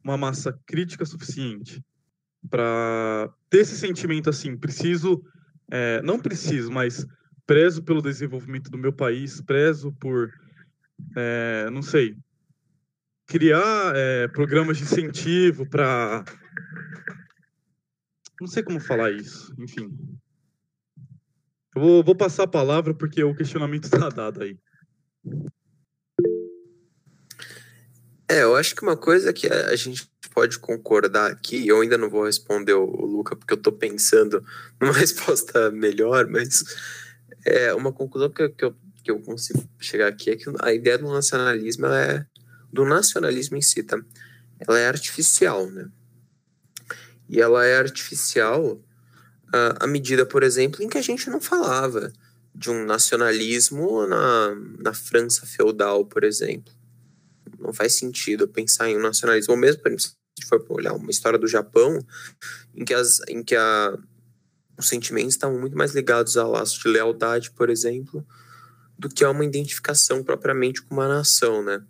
uma 0.07 0.17
massa 0.17 0.57
crítica 0.65 1.05
suficiente 1.05 1.85
para 2.49 3.29
ter 3.51 3.59
esse 3.59 3.77
sentimento 3.77 4.31
assim, 4.31 4.57
preciso, 4.57 5.21
é, 5.69 6.01
não 6.03 6.21
preciso, 6.21 6.71
mas 6.71 7.05
prezo 7.45 7.83
pelo 7.83 8.01
desenvolvimento 8.01 8.71
do 8.71 8.79
meu 8.79 8.93
país, 8.93 9.41
prezo 9.41 9.93
por, 9.99 10.33
é, 11.17 11.69
não 11.71 11.83
sei, 11.83 12.17
criar 13.27 13.93
é, 13.97 14.29
programas 14.29 14.79
de 14.79 14.85
incentivo 14.85 15.69
para, 15.69 16.25
não 18.41 18.47
sei 18.47 18.63
como 18.63 18.79
falar 18.79 19.11
isso, 19.11 19.53
enfim. 19.59 19.91
Eu 21.75 21.83
vou, 21.83 22.05
vou 22.05 22.15
passar 22.15 22.45
a 22.45 22.49
palavra 22.49 22.95
porque 22.95 23.25
o 23.25 23.35
questionamento 23.35 23.85
está 23.85 24.09
dado 24.09 24.45
aí. 24.45 24.57
É, 28.29 28.43
eu 28.43 28.57
acho 28.57 28.75
que 28.75 28.83
uma 28.83 28.97
coisa 28.97 29.33
que 29.33 29.47
a 29.47 29.77
gente 29.77 30.11
pode 30.35 30.59
concordar 30.59 31.31
aqui, 31.31 31.67
eu 31.67 31.81
ainda 31.81 31.97
não 31.97 32.11
vou 32.11 32.25
responder 32.25 32.75
o, 32.75 32.85
Luca, 32.85 33.37
porque 33.37 33.53
eu 33.55 33.57
estou 33.57 33.73
pensando 33.73 34.45
numa 34.81 34.93
resposta 34.93 35.71
melhor, 35.71 36.27
mas 36.27 36.65
é 37.45 37.73
uma 37.73 37.93
conclusão 37.93 38.29
que, 38.29 38.49
que, 38.49 38.65
eu, 38.65 38.75
que 39.05 39.11
eu 39.11 39.21
consigo 39.21 39.67
chegar 39.79 40.09
aqui 40.09 40.31
é 40.31 40.37
que 40.37 40.45
a 40.61 40.73
ideia 40.73 40.99
do 40.99 41.09
nacionalismo 41.09 41.87
é 41.87 42.27
do 42.73 42.85
nacionalismo 42.85 43.57
em 43.57 43.63
si, 43.63 43.83
tá? 43.83 43.99
Ela 44.59 44.79
é 44.81 44.89
artificial, 44.89 45.71
né? 45.71 45.89
E 47.29 47.41
ela 47.41 47.65
é 47.65 47.79
artificial 47.79 48.81
à 49.81 49.87
medida, 49.87 50.27
por 50.27 50.43
exemplo, 50.43 50.83
em 50.83 50.89
que 50.89 50.99
a 50.99 51.03
gente 51.03 51.31
não 51.31 51.41
falava 51.41 52.13
de 52.55 52.71
um 52.71 52.85
nacionalismo 52.85 54.07
na, 54.07 54.55
na 54.79 54.93
França 54.93 55.47
feudal, 55.47 56.05
por 56.05 56.25
exemplo 56.25 56.76
não 57.59 57.73
faz 57.73 57.95
sentido 57.95 58.49
pensar 58.49 58.89
em 58.89 58.97
um 58.97 59.03
nacionalismo. 59.03 59.55
Ou 59.55 59.59
mesmo, 59.59 59.81
se 59.83 59.89
a 59.89 59.91
gente 59.91 60.49
for 60.49 60.65
olhar 60.71 60.93
uma 60.95 61.11
história 61.11 61.39
do 61.39 61.47
Japão, 61.47 61.99
em 62.75 62.85
que, 62.85 62.95
as, 62.95 63.21
em 63.29 63.43
que 63.43 63.55
a, 63.55 63.97
os 64.79 64.89
sentimentos 64.89 65.35
estavam 65.35 65.59
muito 65.59 65.77
mais 65.77 65.95
ligados 65.95 66.37
a 66.37 66.47
laços 66.47 66.79
de 66.79 66.89
lealdade, 66.89 67.51
por 67.51 67.71
exemplo, 67.71 68.27
do 68.99 69.09
que 69.09 69.25
a 69.25 69.31
uma 69.31 69.45
identificação 69.45 70.23
propriamente 70.23 70.83
com 70.83 70.95
uma 70.95 71.09
nação, 71.09 71.63
né? 71.63 71.83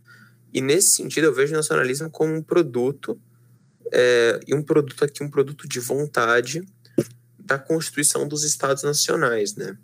E 0.53 0.61
nesse 0.61 0.91
sentido, 0.95 1.25
eu 1.25 1.35
vejo 1.35 1.53
o 1.53 1.57
nacionalismo 1.57 2.11
como 2.11 2.35
um 2.35 2.43
produto, 2.43 3.21
é, 3.93 4.41
e 4.47 4.55
um 4.55 4.63
produto 4.63 5.05
aqui, 5.05 5.23
um 5.23 5.31
produto 5.31 5.69
de 5.69 5.79
vontade 5.81 6.67
da 7.39 7.59
constituição 7.59 8.27
dos 8.27 8.43
estados 8.43 8.83
nacionais, 8.83 9.55
né? 9.55 9.77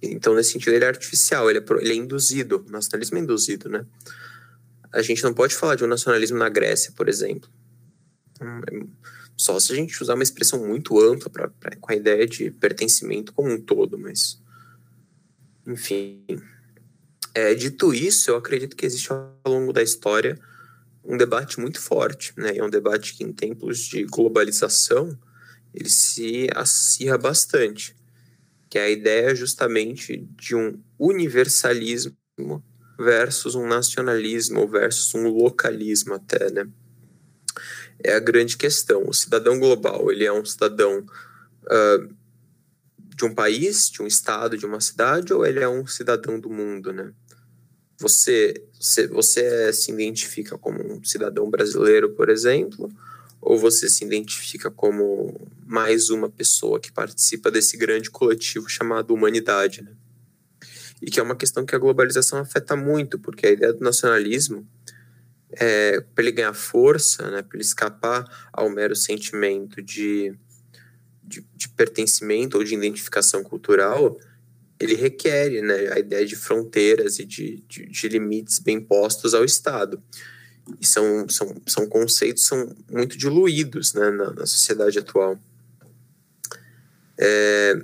Então, 0.00 0.34
nesse 0.34 0.52
sentido, 0.52 0.74
ele 0.74 0.84
é 0.84 0.88
artificial, 0.88 1.50
ele 1.50 1.58
é, 1.58 1.64
ele 1.80 1.92
é 1.92 1.96
induzido, 1.96 2.64
o 2.66 2.70
nacionalismo 2.70 3.18
é 3.18 3.20
induzido, 3.20 3.68
né? 3.68 3.84
A 4.92 5.02
gente 5.02 5.22
não 5.22 5.34
pode 5.34 5.54
falar 5.54 5.74
de 5.74 5.84
um 5.84 5.88
nacionalismo 5.88 6.38
na 6.38 6.48
Grécia, 6.48 6.92
por 6.92 7.08
exemplo. 7.08 7.50
Hum, 8.40 8.90
só 9.36 9.58
se 9.60 9.72
a 9.72 9.76
gente 9.76 10.02
usar 10.02 10.14
uma 10.14 10.22
expressão 10.22 10.66
muito 10.66 10.98
ampla 10.98 11.30
pra, 11.30 11.48
pra, 11.48 11.76
com 11.76 11.92
a 11.92 11.96
ideia 11.96 12.26
de 12.26 12.50
pertencimento 12.50 13.32
como 13.32 13.50
um 13.50 13.60
todo, 13.60 13.98
mas. 13.98 14.42
Enfim. 15.66 16.24
É, 17.34 17.54
dito 17.54 17.94
isso, 17.94 18.30
eu 18.30 18.36
acredito 18.36 18.74
que 18.74 18.86
existe 18.86 19.12
ao 19.12 19.38
longo 19.46 19.72
da 19.72 19.82
história 19.82 20.38
um 21.04 21.16
debate 21.16 21.60
muito 21.60 21.80
forte, 21.80 22.32
né? 22.36 22.56
É 22.56 22.64
um 22.64 22.70
debate 22.70 23.14
que, 23.14 23.22
em 23.22 23.32
tempos 23.32 23.78
de 23.78 24.04
globalização, 24.04 25.16
ele 25.72 25.88
se 25.88 26.48
acirra 26.54 27.16
bastante, 27.16 27.94
que 28.68 28.78
é 28.78 28.82
a 28.82 28.90
ideia 28.90 29.34
justamente 29.34 30.28
de 30.36 30.56
um 30.56 30.82
universalismo 30.98 32.16
versus 32.98 33.54
um 33.54 33.66
nacionalismo 33.66 34.66
versus 34.66 35.14
um 35.14 35.28
localismo 35.28 36.14
até, 36.14 36.50
né? 36.50 36.68
É 38.02 38.14
a 38.14 38.20
grande 38.20 38.56
questão. 38.56 39.04
O 39.06 39.14
cidadão 39.14 39.58
global, 39.58 40.10
ele 40.10 40.24
é 40.24 40.32
um 40.32 40.44
cidadão 40.44 40.98
uh, 41.64 42.14
de 43.16 43.24
um 43.24 43.34
país, 43.34 43.88
de 43.90 44.02
um 44.02 44.06
estado, 44.06 44.58
de 44.58 44.66
uma 44.66 44.80
cidade, 44.80 45.32
ou 45.32 45.46
ele 45.46 45.60
é 45.60 45.68
um 45.68 45.86
cidadão 45.86 46.38
do 46.38 46.50
mundo, 46.50 46.92
né? 46.92 47.12
Você, 48.00 48.64
você, 48.80 49.08
você 49.08 49.72
se 49.72 49.90
identifica 49.90 50.56
como 50.56 50.80
um 50.80 51.02
cidadão 51.02 51.50
brasileiro, 51.50 52.10
por 52.10 52.28
exemplo, 52.28 52.88
ou 53.40 53.58
você 53.58 53.88
se 53.88 54.04
identifica 54.04 54.70
como 54.70 55.48
mais 55.66 56.10
uma 56.10 56.30
pessoa 56.30 56.78
que 56.78 56.92
participa 56.92 57.50
desse 57.50 57.76
grande 57.76 58.10
coletivo 58.10 58.68
chamado 58.68 59.12
humanidade, 59.12 59.82
né? 59.82 59.92
E 61.00 61.10
que 61.10 61.20
é 61.20 61.22
uma 61.22 61.36
questão 61.36 61.64
que 61.64 61.74
a 61.74 61.78
globalização 61.78 62.38
afeta 62.38 62.74
muito, 62.74 63.18
porque 63.18 63.46
a 63.46 63.50
ideia 63.50 63.72
do 63.72 63.84
nacionalismo, 63.84 64.66
é, 65.52 66.00
para 66.00 66.24
ele 66.24 66.32
ganhar 66.32 66.52
força, 66.52 67.30
né, 67.30 67.42
para 67.42 67.56
ele 67.56 67.64
escapar 67.64 68.24
ao 68.52 68.68
mero 68.68 68.94
sentimento 68.94 69.80
de, 69.80 70.34
de, 71.22 71.46
de, 71.54 71.68
pertencimento 71.70 72.58
ou 72.58 72.64
de 72.64 72.74
identificação 72.74 73.42
cultural, 73.42 74.18
ele 74.78 74.94
requer 74.94 75.62
né, 75.62 75.92
a 75.92 75.98
ideia 75.98 76.26
de 76.26 76.36
fronteiras 76.36 77.18
e 77.18 77.24
de, 77.24 77.64
de, 77.68 77.86
de 77.86 78.08
limites 78.08 78.58
bem 78.58 78.80
postos 78.80 79.34
ao 79.34 79.44
Estado. 79.44 80.02
E 80.80 80.86
são, 80.86 81.26
são, 81.28 81.56
são 81.66 81.86
conceitos 81.86 82.44
são 82.44 82.76
muito 82.90 83.16
diluídos 83.16 83.94
né, 83.94 84.10
na, 84.10 84.32
na 84.32 84.46
sociedade 84.46 84.98
atual. 84.98 85.38
É, 87.16 87.74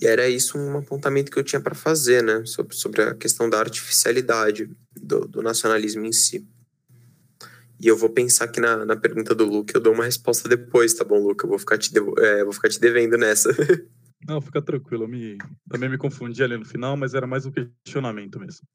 e 0.00 0.06
era 0.06 0.28
isso 0.28 0.58
um 0.58 0.78
apontamento 0.78 1.30
que 1.30 1.38
eu 1.38 1.44
tinha 1.44 1.60
para 1.60 1.74
fazer, 1.74 2.22
né, 2.22 2.44
sobre, 2.44 2.76
sobre 2.76 3.02
a 3.02 3.14
questão 3.14 3.48
da 3.48 3.58
artificialidade 3.58 4.70
do, 4.94 5.20
do, 5.26 5.42
nacionalismo 5.42 6.04
em 6.04 6.12
si. 6.12 6.46
E 7.80 7.86
eu 7.86 7.96
vou 7.96 8.08
pensar 8.08 8.46
aqui 8.46 8.60
na, 8.60 8.84
na 8.84 8.96
pergunta 8.96 9.34
do 9.34 9.44
Luke, 9.44 9.74
eu 9.74 9.80
dou 9.80 9.92
uma 9.92 10.04
resposta 10.04 10.48
depois, 10.48 10.94
tá 10.94 11.04
bom, 11.04 11.18
Luke? 11.18 11.44
Eu 11.44 11.50
vou 11.50 11.58
ficar 11.58 11.78
te, 11.78 11.92
devo, 11.92 12.18
é, 12.18 12.42
vou 12.42 12.52
ficar 12.52 12.68
te 12.68 12.80
devendo 12.80 13.16
nessa. 13.18 13.50
Não, 14.26 14.40
fica 14.40 14.60
tranquilo. 14.62 15.04
Eu 15.04 15.08
me, 15.08 15.38
também 15.70 15.88
me 15.88 15.98
confundi 15.98 16.42
ali 16.42 16.56
no 16.56 16.64
final, 16.64 16.96
mas 16.96 17.14
era 17.14 17.26
mais 17.26 17.46
um 17.46 17.52
questionamento 17.52 18.40
mesmo. 18.40 18.66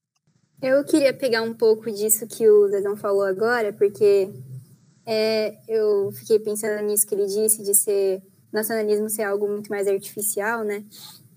Eu 0.62 0.84
queria 0.86 1.14
pegar 1.14 1.42
um 1.42 1.54
pouco 1.54 1.92
disso 1.92 2.28
que 2.28 2.48
o 2.48 2.68
Zezão 2.68 2.96
falou 2.96 3.24
agora, 3.24 3.74
porque 3.74 4.30
é, 5.06 5.58
eu 5.68 6.12
fiquei 6.12 6.40
pensando 6.40 6.86
nisso 6.86 7.06
que 7.08 7.16
ele 7.16 7.26
disse, 7.26 7.64
de 7.64 7.74
ser 7.74 8.22
nacionalismo 8.52 9.10
ser 9.10 9.24
algo 9.24 9.48
muito 9.48 9.70
mais 9.70 9.88
artificial, 9.88 10.64
né? 10.64 10.84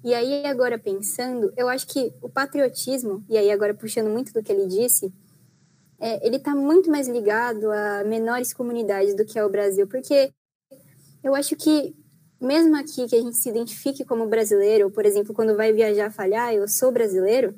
E 0.03 0.13
aí, 0.13 0.45
agora 0.47 0.79
pensando, 0.79 1.53
eu 1.57 1.69
acho 1.69 1.87
que 1.87 2.13
o 2.21 2.29
patriotismo, 2.29 3.25
e 3.29 3.39
aí 3.39 3.51
agora 3.51 3.73
puxando 3.73 4.11
muito 4.11 4.33
do 4.33 4.43
que 4.43 4.53
ele 4.53 4.67
disse, 4.67 5.13
é, 5.99 6.27
ele 6.27 6.37
está 6.37 6.55
muito 6.55 6.91
mais 6.91 7.09
ligado 7.09 7.71
a 7.71 8.05
menores 8.05 8.53
comunidades 8.53 9.15
do 9.15 9.25
que 9.25 9.39
é 9.39 9.45
o 9.45 9.49
Brasil, 9.49 9.87
porque 9.87 10.31
eu 11.23 11.35
acho 11.35 11.57
que 11.57 11.95
mesmo 12.41 12.77
aqui 12.77 13.09
que 13.09 13.17
a 13.17 13.21
gente 13.21 13.37
se 13.37 13.49
identifique 13.49 14.05
como 14.05 14.27
brasileiro, 14.27 14.91
por 14.91 15.07
exemplo, 15.07 15.33
quando 15.33 15.57
vai 15.57 15.73
viajar 15.73 16.11
falhar, 16.11 16.53
eu 16.53 16.69
sou 16.69 16.93
brasileiro, 16.93 17.55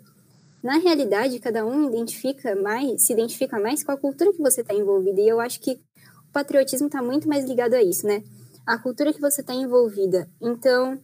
na 0.62 0.78
realidade 0.78 1.40
cada 1.40 1.66
um 1.66 1.88
identifica 1.88 2.54
mais, 2.54 3.02
se 3.02 3.12
identifica 3.12 3.58
mais 3.58 3.82
com 3.82 3.92
a 3.92 3.96
cultura 3.96 4.32
que 4.32 4.38
você 4.38 4.60
está 4.60 4.74
envolvida. 4.74 5.20
E 5.20 5.28
eu 5.28 5.40
acho 5.40 5.60
que 5.60 5.80
o 6.28 6.32
patriotismo 6.32 6.86
está 6.86 7.02
muito 7.02 7.28
mais 7.28 7.44
ligado 7.44 7.74
a 7.74 7.82
isso, 7.82 8.06
né? 8.06 8.22
A 8.66 8.78
cultura 8.78 9.12
que 9.12 9.20
você 9.20 9.40
está 9.40 9.54
envolvida. 9.54 10.28
Então, 10.40 11.00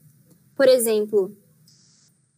por 0.57 0.69
exemplo, 0.69 1.37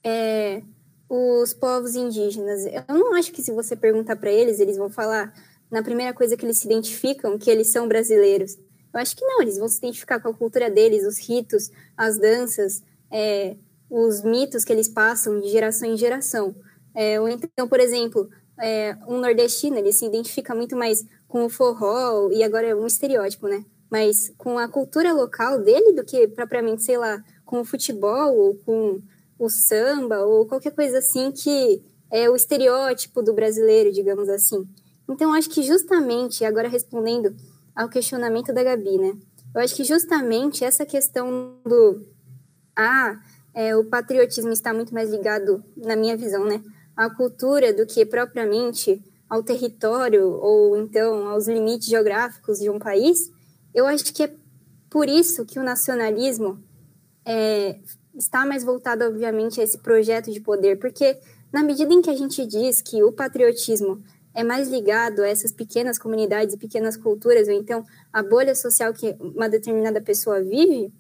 é, 0.05 0.63
os 1.09 1.55
povos 1.55 1.95
indígenas. 1.95 2.65
Eu 2.67 2.99
não 2.99 3.15
acho 3.15 3.33
que 3.33 3.43
se 3.43 3.53
você 3.53 3.75
perguntar 3.75 4.17
para 4.17 4.31
eles, 4.31 4.61
eles 4.61 4.77
vão 4.77 4.91
falar 4.91 5.33
na 5.71 5.83
primeira 5.83 6.13
coisa 6.13 6.37
que 6.37 6.45
eles 6.45 6.59
se 6.59 6.67
identificam 6.67 7.39
que 7.39 7.51
eles 7.51 7.69
são 7.69 7.89
brasileiros. 7.89 8.57
Eu 8.93 9.01
acho 9.01 9.17
que 9.17 9.25
não, 9.25 9.43
eles 9.43 9.59
vão 9.59 9.69
se 9.69 9.79
identificar 9.79 10.21
com 10.21 10.29
a 10.29 10.35
cultura 10.35 10.71
deles, 10.71 11.07
os 11.07 11.19
ritos, 11.19 11.71
as 11.97 12.19
danças, 12.19 12.83
é, 13.11 13.57
os 13.91 14.23
mitos 14.23 14.65
que 14.65 14.73
eles 14.73 14.89
passam 14.89 15.41
de 15.41 15.49
geração 15.49 15.89
em 15.89 15.97
geração. 15.97 16.55
É, 16.95 17.21
ou 17.21 17.29
então, 17.29 17.67
por 17.67 17.81
exemplo, 17.81 18.29
é, 18.61 18.97
um 19.09 19.19
nordestino, 19.19 19.77
ele 19.77 19.93
se 19.93 20.07
identifica 20.07 20.55
muito 20.55 20.77
mais 20.77 21.05
com 21.27 21.45
o 21.45 21.49
forró, 21.49 22.31
e 22.31 22.45
agora 22.45 22.69
é 22.69 22.75
um 22.75 22.87
estereótipo, 22.87 23.49
né? 23.49 23.65
Mas 23.95 24.35
com 24.37 24.59
a 24.59 24.67
cultura 24.67 25.13
local 25.13 25.61
dele 25.61 25.93
do 25.93 26.03
que 26.03 26.27
propriamente, 26.27 26.83
sei 26.83 26.99
lá, 26.99 27.23
com 27.45 27.61
o 27.61 27.65
futebol 27.65 28.37
ou 28.37 28.57
com 28.57 29.01
o 29.39 29.49
samba 29.49 30.19
ou 30.19 30.47
qualquer 30.47 30.73
coisa 30.73 30.99
assim 30.99 31.31
que 31.31 31.81
é 32.11 32.29
o 32.29 32.35
estereótipo 32.35 33.23
do 33.23 33.33
brasileiro, 33.33 33.93
digamos 33.93 34.29
assim. 34.29 34.67
Então, 35.09 35.33
acho 35.33 35.49
que 35.49 35.63
justamente, 35.63 36.45
agora 36.45 36.67
respondendo 36.67 37.37
ao 37.73 37.89
questionamento 37.89 38.53
da 38.53 38.65
Gabi, 38.65 38.99
né? 38.99 39.17
Eu 39.55 39.61
acho 39.61 39.77
que 39.77 39.85
justamente 39.85 40.65
essa 40.65 40.85
questão 40.85 41.55
do. 41.65 42.05
Ah, 42.75 43.21
é, 43.55 43.77
o 43.77 43.85
patriotismo 43.85 44.51
está 44.51 44.75
muito 44.75 44.93
mais 44.93 45.09
ligado, 45.09 45.63
na 45.77 45.95
minha 45.95 46.17
visão, 46.17 46.45
né? 46.45 46.61
À 46.97 47.09
cultura 47.09 47.73
do 47.73 47.87
que 47.87 48.05
propriamente 48.05 49.01
ao 49.31 49.45
território 49.45 50.33
ou 50.33 50.77
então 50.77 51.29
aos 51.29 51.47
limites 51.47 51.87
geográficos 51.87 52.59
de 52.59 52.69
um 52.69 52.81
país. 52.81 53.33
Eu 53.75 53.87
acho 53.87 54.15
que 54.15 54.23
é 54.23 54.33
por 54.89 55.09
isso 55.09 55.45
que 55.45 55.59
o 55.59 55.65
nacionalismo 55.65 56.63
é, 57.27 57.81
está 58.15 58.47
mais 58.47 58.63
voltado, 58.63 59.05
obviamente, 59.05 59.61
a 59.61 59.65
esse 59.65 59.79
projeto 59.79 60.31
de 60.31 60.41
poder, 60.41 60.79
porque 60.79 61.19
na 61.53 61.63
medida 61.63 61.93
em 61.93 62.01
que 62.01 62.11
a 62.11 62.17
gente 62.17 62.47
diz 62.47 62.81
que 62.81 63.03
o 63.03 63.13
patriotismo 63.13 64.03
é 64.33 64.45
mais 64.45 64.69
ligado 64.69 65.21
a 65.21 65.29
essas 65.29 65.53
pequenas 65.53 65.99
comunidades 65.99 66.55
e 66.55 66.59
pequenas 66.59 66.97
culturas, 66.97 67.49
ou 67.49 67.55
então 67.55 67.85
a 68.13 68.23
bolha 68.23 68.55
social 68.55 68.93
que 68.93 69.17
uma 69.21 69.49
determinada 69.49 70.01
pessoa 70.01 70.43
vive, 70.43 70.93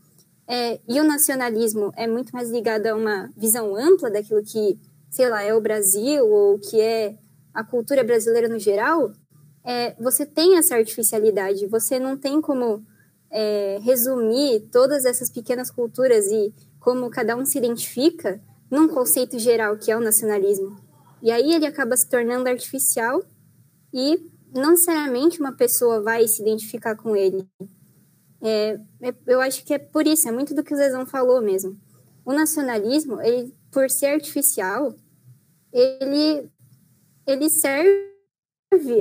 é, 0.46 0.80
e 0.88 1.00
o 1.00 1.04
nacionalismo 1.04 1.92
é 1.96 2.06
muito 2.06 2.32
mais 2.32 2.50
ligado 2.50 2.86
a 2.86 2.94
uma 2.94 3.30
visão 3.36 3.74
ampla 3.74 4.10
daquilo 4.10 4.42
que, 4.42 4.78
sei 5.10 5.28
lá, 5.28 5.42
é 5.42 5.54
o 5.54 5.60
Brasil 5.60 6.26
ou 6.26 6.58
que 6.58 6.80
é 6.80 7.16
a 7.52 7.64
cultura 7.64 8.04
brasileira 8.04 8.48
no 8.48 8.58
geral, 8.58 9.12
é, 9.64 9.94
você 9.94 10.26
tem 10.26 10.58
essa 10.58 10.76
artificialidade, 10.76 11.66
você 11.66 11.98
não 11.98 12.16
tem 12.16 12.40
como 12.40 12.84
é, 13.30 13.78
resumir 13.82 14.68
todas 14.70 15.04
essas 15.04 15.30
pequenas 15.30 15.70
culturas 15.70 16.26
e 16.26 16.54
como 16.78 17.10
cada 17.10 17.34
um 17.34 17.46
se 17.46 17.56
identifica 17.56 18.40
num 18.70 18.86
conceito 18.88 19.38
geral 19.38 19.78
que 19.78 19.90
é 19.90 19.96
o 19.96 20.00
nacionalismo. 20.00 20.76
E 21.22 21.30
aí 21.30 21.52
ele 21.52 21.66
acaba 21.66 21.96
se 21.96 22.08
tornando 22.08 22.48
artificial 22.48 23.24
e 23.92 24.30
não 24.54 24.72
necessariamente 24.72 25.40
uma 25.40 25.52
pessoa 25.52 26.02
vai 26.02 26.28
se 26.28 26.42
identificar 26.42 26.94
com 26.94 27.16
ele. 27.16 27.48
É, 28.42 28.78
é, 29.00 29.14
eu 29.26 29.40
acho 29.40 29.64
que 29.64 29.72
é 29.72 29.78
por 29.78 30.06
isso, 30.06 30.28
é 30.28 30.32
muito 30.32 30.54
do 30.54 30.62
que 30.62 30.74
o 30.74 30.76
Zezão 30.76 31.06
falou 31.06 31.40
mesmo. 31.40 31.80
O 32.24 32.32
nacionalismo, 32.32 33.20
ele, 33.22 33.54
por 33.72 33.88
ser 33.88 34.08
artificial, 34.08 34.94
ele, 35.72 36.50
ele 37.26 37.48
serve 37.48 38.13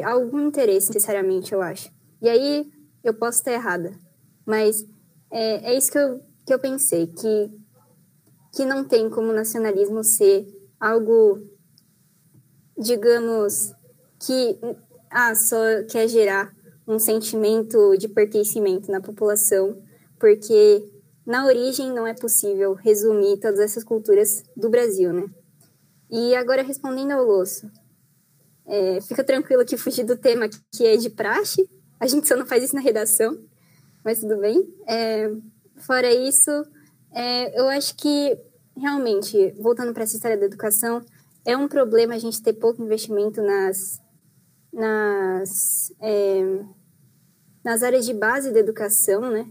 a 0.03 0.11
algum 0.11 0.47
interesse, 0.47 0.89
necessariamente, 0.89 1.53
eu 1.53 1.61
acho. 1.61 1.91
E 2.21 2.29
aí, 2.29 2.71
eu 3.03 3.13
posso 3.13 3.39
estar 3.39 3.51
errada, 3.51 3.93
mas 4.45 4.85
é, 5.31 5.71
é 5.71 5.77
isso 5.77 5.91
que 5.91 5.97
eu, 5.97 6.21
que 6.45 6.53
eu 6.53 6.59
pensei, 6.59 7.07
que 7.07 7.51
que 8.53 8.65
não 8.65 8.83
tem 8.83 9.09
como 9.09 9.33
nacionalismo 9.33 10.03
ser 10.03 10.45
algo, 10.79 11.41
digamos, 12.77 13.73
que 14.19 14.59
ah, 15.09 15.33
só 15.33 15.57
quer 15.89 16.07
gerar 16.07 16.53
um 16.87 16.99
sentimento 16.99 17.97
de 17.97 18.07
pertencimento 18.07 18.91
na 18.91 19.01
população, 19.01 19.81
porque 20.19 20.85
na 21.25 21.45
origem 21.47 21.91
não 21.91 22.05
é 22.05 22.13
possível 22.13 22.73
resumir 22.73 23.39
todas 23.39 23.59
essas 23.59 23.83
culturas 23.83 24.43
do 24.55 24.69
Brasil, 24.69 25.11
né? 25.11 25.25
E 26.11 26.35
agora 26.35 26.61
respondendo 26.61 27.11
ao 27.11 27.25
Losso, 27.25 27.71
é, 28.65 29.01
fica 29.01 29.23
tranquilo 29.23 29.65
que 29.65 29.77
fugir 29.77 30.05
do 30.05 30.17
tema 30.17 30.47
que 30.71 30.85
é 30.85 30.97
de 30.97 31.09
praxe, 31.09 31.67
a 31.99 32.07
gente 32.07 32.27
só 32.27 32.35
não 32.35 32.45
faz 32.45 32.63
isso 32.63 32.75
na 32.75 32.81
redação, 32.81 33.37
mas 34.03 34.19
tudo 34.19 34.37
bem. 34.37 34.61
É, 34.87 35.31
fora 35.77 36.11
isso, 36.13 36.51
é, 37.11 37.59
eu 37.59 37.69
acho 37.69 37.95
que, 37.95 38.37
realmente, 38.75 39.51
voltando 39.59 39.93
para 39.93 40.03
essa 40.03 40.15
história 40.15 40.37
da 40.37 40.45
educação, 40.45 41.01
é 41.45 41.55
um 41.55 41.67
problema 41.67 42.15
a 42.15 42.19
gente 42.19 42.41
ter 42.41 42.53
pouco 42.53 42.83
investimento 42.83 43.41
nas, 43.41 44.01
nas, 44.71 45.93
é, 46.01 46.59
nas 47.63 47.83
áreas 47.83 48.05
de 48.05 48.13
base 48.13 48.51
da 48.51 48.59
educação, 48.59 49.21
né? 49.29 49.47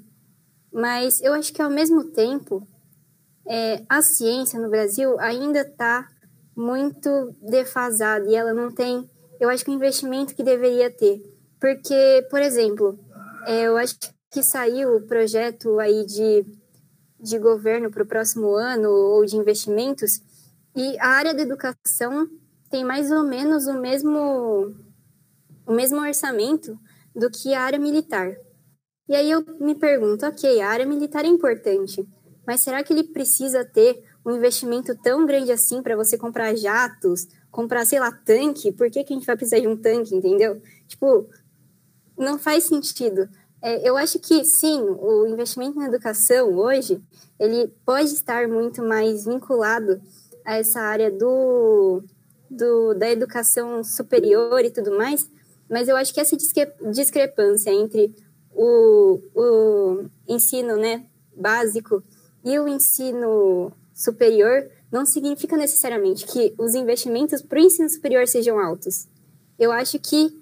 Mas 0.73 1.21
eu 1.21 1.35
acho 1.35 1.53
que, 1.53 1.63
ao 1.63 1.71
mesmo 1.71 2.05
tempo, 2.05 2.67
é, 3.47 3.83
a 3.89 4.03
ciência 4.03 4.59
no 4.61 4.71
Brasil 4.71 5.19
ainda 5.21 5.61
está 5.61 6.09
muito 6.63 7.35
defasada 7.43 8.27
e 8.29 8.35
ela 8.35 8.55
não 8.55 8.71
tem, 8.71 9.09
eu 9.41 9.49
acho 9.49 9.65
que 9.65 9.71
o 9.71 9.75
investimento 9.75 10.35
que 10.35 10.43
deveria 10.43 10.91
ter. 10.91 11.21
Porque, 11.61 12.27
por 12.31 12.41
exemplo, 12.41 12.99
é, 13.47 13.63
eu 13.63 13.77
acho 13.77 13.97
que 14.31 14.43
saiu 14.43 14.97
o 14.97 15.07
projeto 15.07 15.79
aí 15.79 16.07
de 16.07 16.47
de 17.23 17.39
governo 17.39 17.89
para 17.91 18.03
o 18.03 18.07
próximo 18.07 18.55
ano 18.57 18.91
ou 18.91 19.25
de 19.25 19.37
investimentos, 19.37 20.21
e 20.75 20.99
a 20.99 21.09
área 21.09 21.33
da 21.33 21.43
educação 21.43 22.29
tem 22.69 22.85
mais 22.85 23.13
ou 23.13 23.23
menos 23.23 23.67
o 23.67 23.75
mesmo, 23.75 24.75
o 25.67 25.73
mesmo 25.73 26.01
orçamento 26.01 26.77
do 27.15 27.31
que 27.31 27.55
a 27.55 27.63
área 27.63 27.79
militar. 27.79 28.35
E 29.09 29.15
aí 29.15 29.31
eu 29.31 29.45
me 29.61 29.75
pergunto, 29.75 30.27
ok, 30.27 30.61
a 30.61 30.69
área 30.69 30.87
militar 30.87 31.25
é 31.25 31.29
importante, 31.29 32.05
mas 32.47 32.63
será 32.63 32.83
que 32.83 32.93
ele 32.93 33.05
precisa 33.05 33.65
ter 33.65 34.03
um 34.25 34.33
investimento 34.33 34.97
tão 35.03 35.27
grande 35.27 35.51
assim 35.51 35.83
para 35.83 35.97
você 35.97 36.17
comprar 36.17 36.55
jatos, 36.57 37.27
comprar, 37.51 37.85
sei 37.85 37.99
lá, 37.99 38.13
tanque? 38.13 38.73
Por 38.73 38.91
que, 38.91 39.05
que 39.05 39.13
a 39.13 39.17
gente 39.17 39.27
vai 39.27 39.37
precisar 39.37 39.61
de 39.61 39.69
um 39.69 39.77
tanque, 39.77 40.15
entendeu? 40.15 40.61
Tipo, 40.87 41.29
não 42.17 42.39
faz 42.39 42.65
sentido. 42.65 43.29
É, 43.61 43.89
eu 43.89 43.97
acho 43.97 44.19
que 44.19 44.45
sim, 44.45 44.81
o 44.81 45.27
investimento 45.27 45.79
na 45.79 45.87
educação 45.87 46.53
hoje 46.55 47.01
ele 47.39 47.69
pode 47.85 48.09
estar 48.09 48.49
muito 48.49 48.83
mais 48.83 49.25
vinculado 49.25 50.01
a 50.45 50.57
essa 50.57 50.81
área 50.81 51.11
do, 51.11 52.03
do 52.51 52.95
da 52.95 53.11
educação 53.11 53.83
superior 53.85 54.65
e 54.65 54.71
tudo 54.71 54.97
mais, 54.97 55.31
mas 55.69 55.89
eu 55.89 55.97
acho 55.97 56.13
que 56.13 56.21
essa 56.21 56.37
discrepância 56.91 57.71
entre 57.71 58.15
o, 58.53 59.21
o 59.35 60.05
ensino 60.29 60.77
né, 60.77 61.07
básico 61.37 62.03
e 62.45 62.59
o 62.59 62.69
ensino 62.69 63.73
superior 64.03 64.69
não 64.91 65.07
significa 65.07 65.57
necessariamente 65.57 66.27
que 66.27 66.55
os 66.59 66.75
investimentos 66.75 67.41
para 67.41 67.59
o 67.59 67.63
ensino 67.63 67.89
superior 67.89 68.27
sejam 68.27 68.59
altos. 68.59 69.07
Eu 69.59 69.71
acho 69.71 69.99
que 69.99 70.37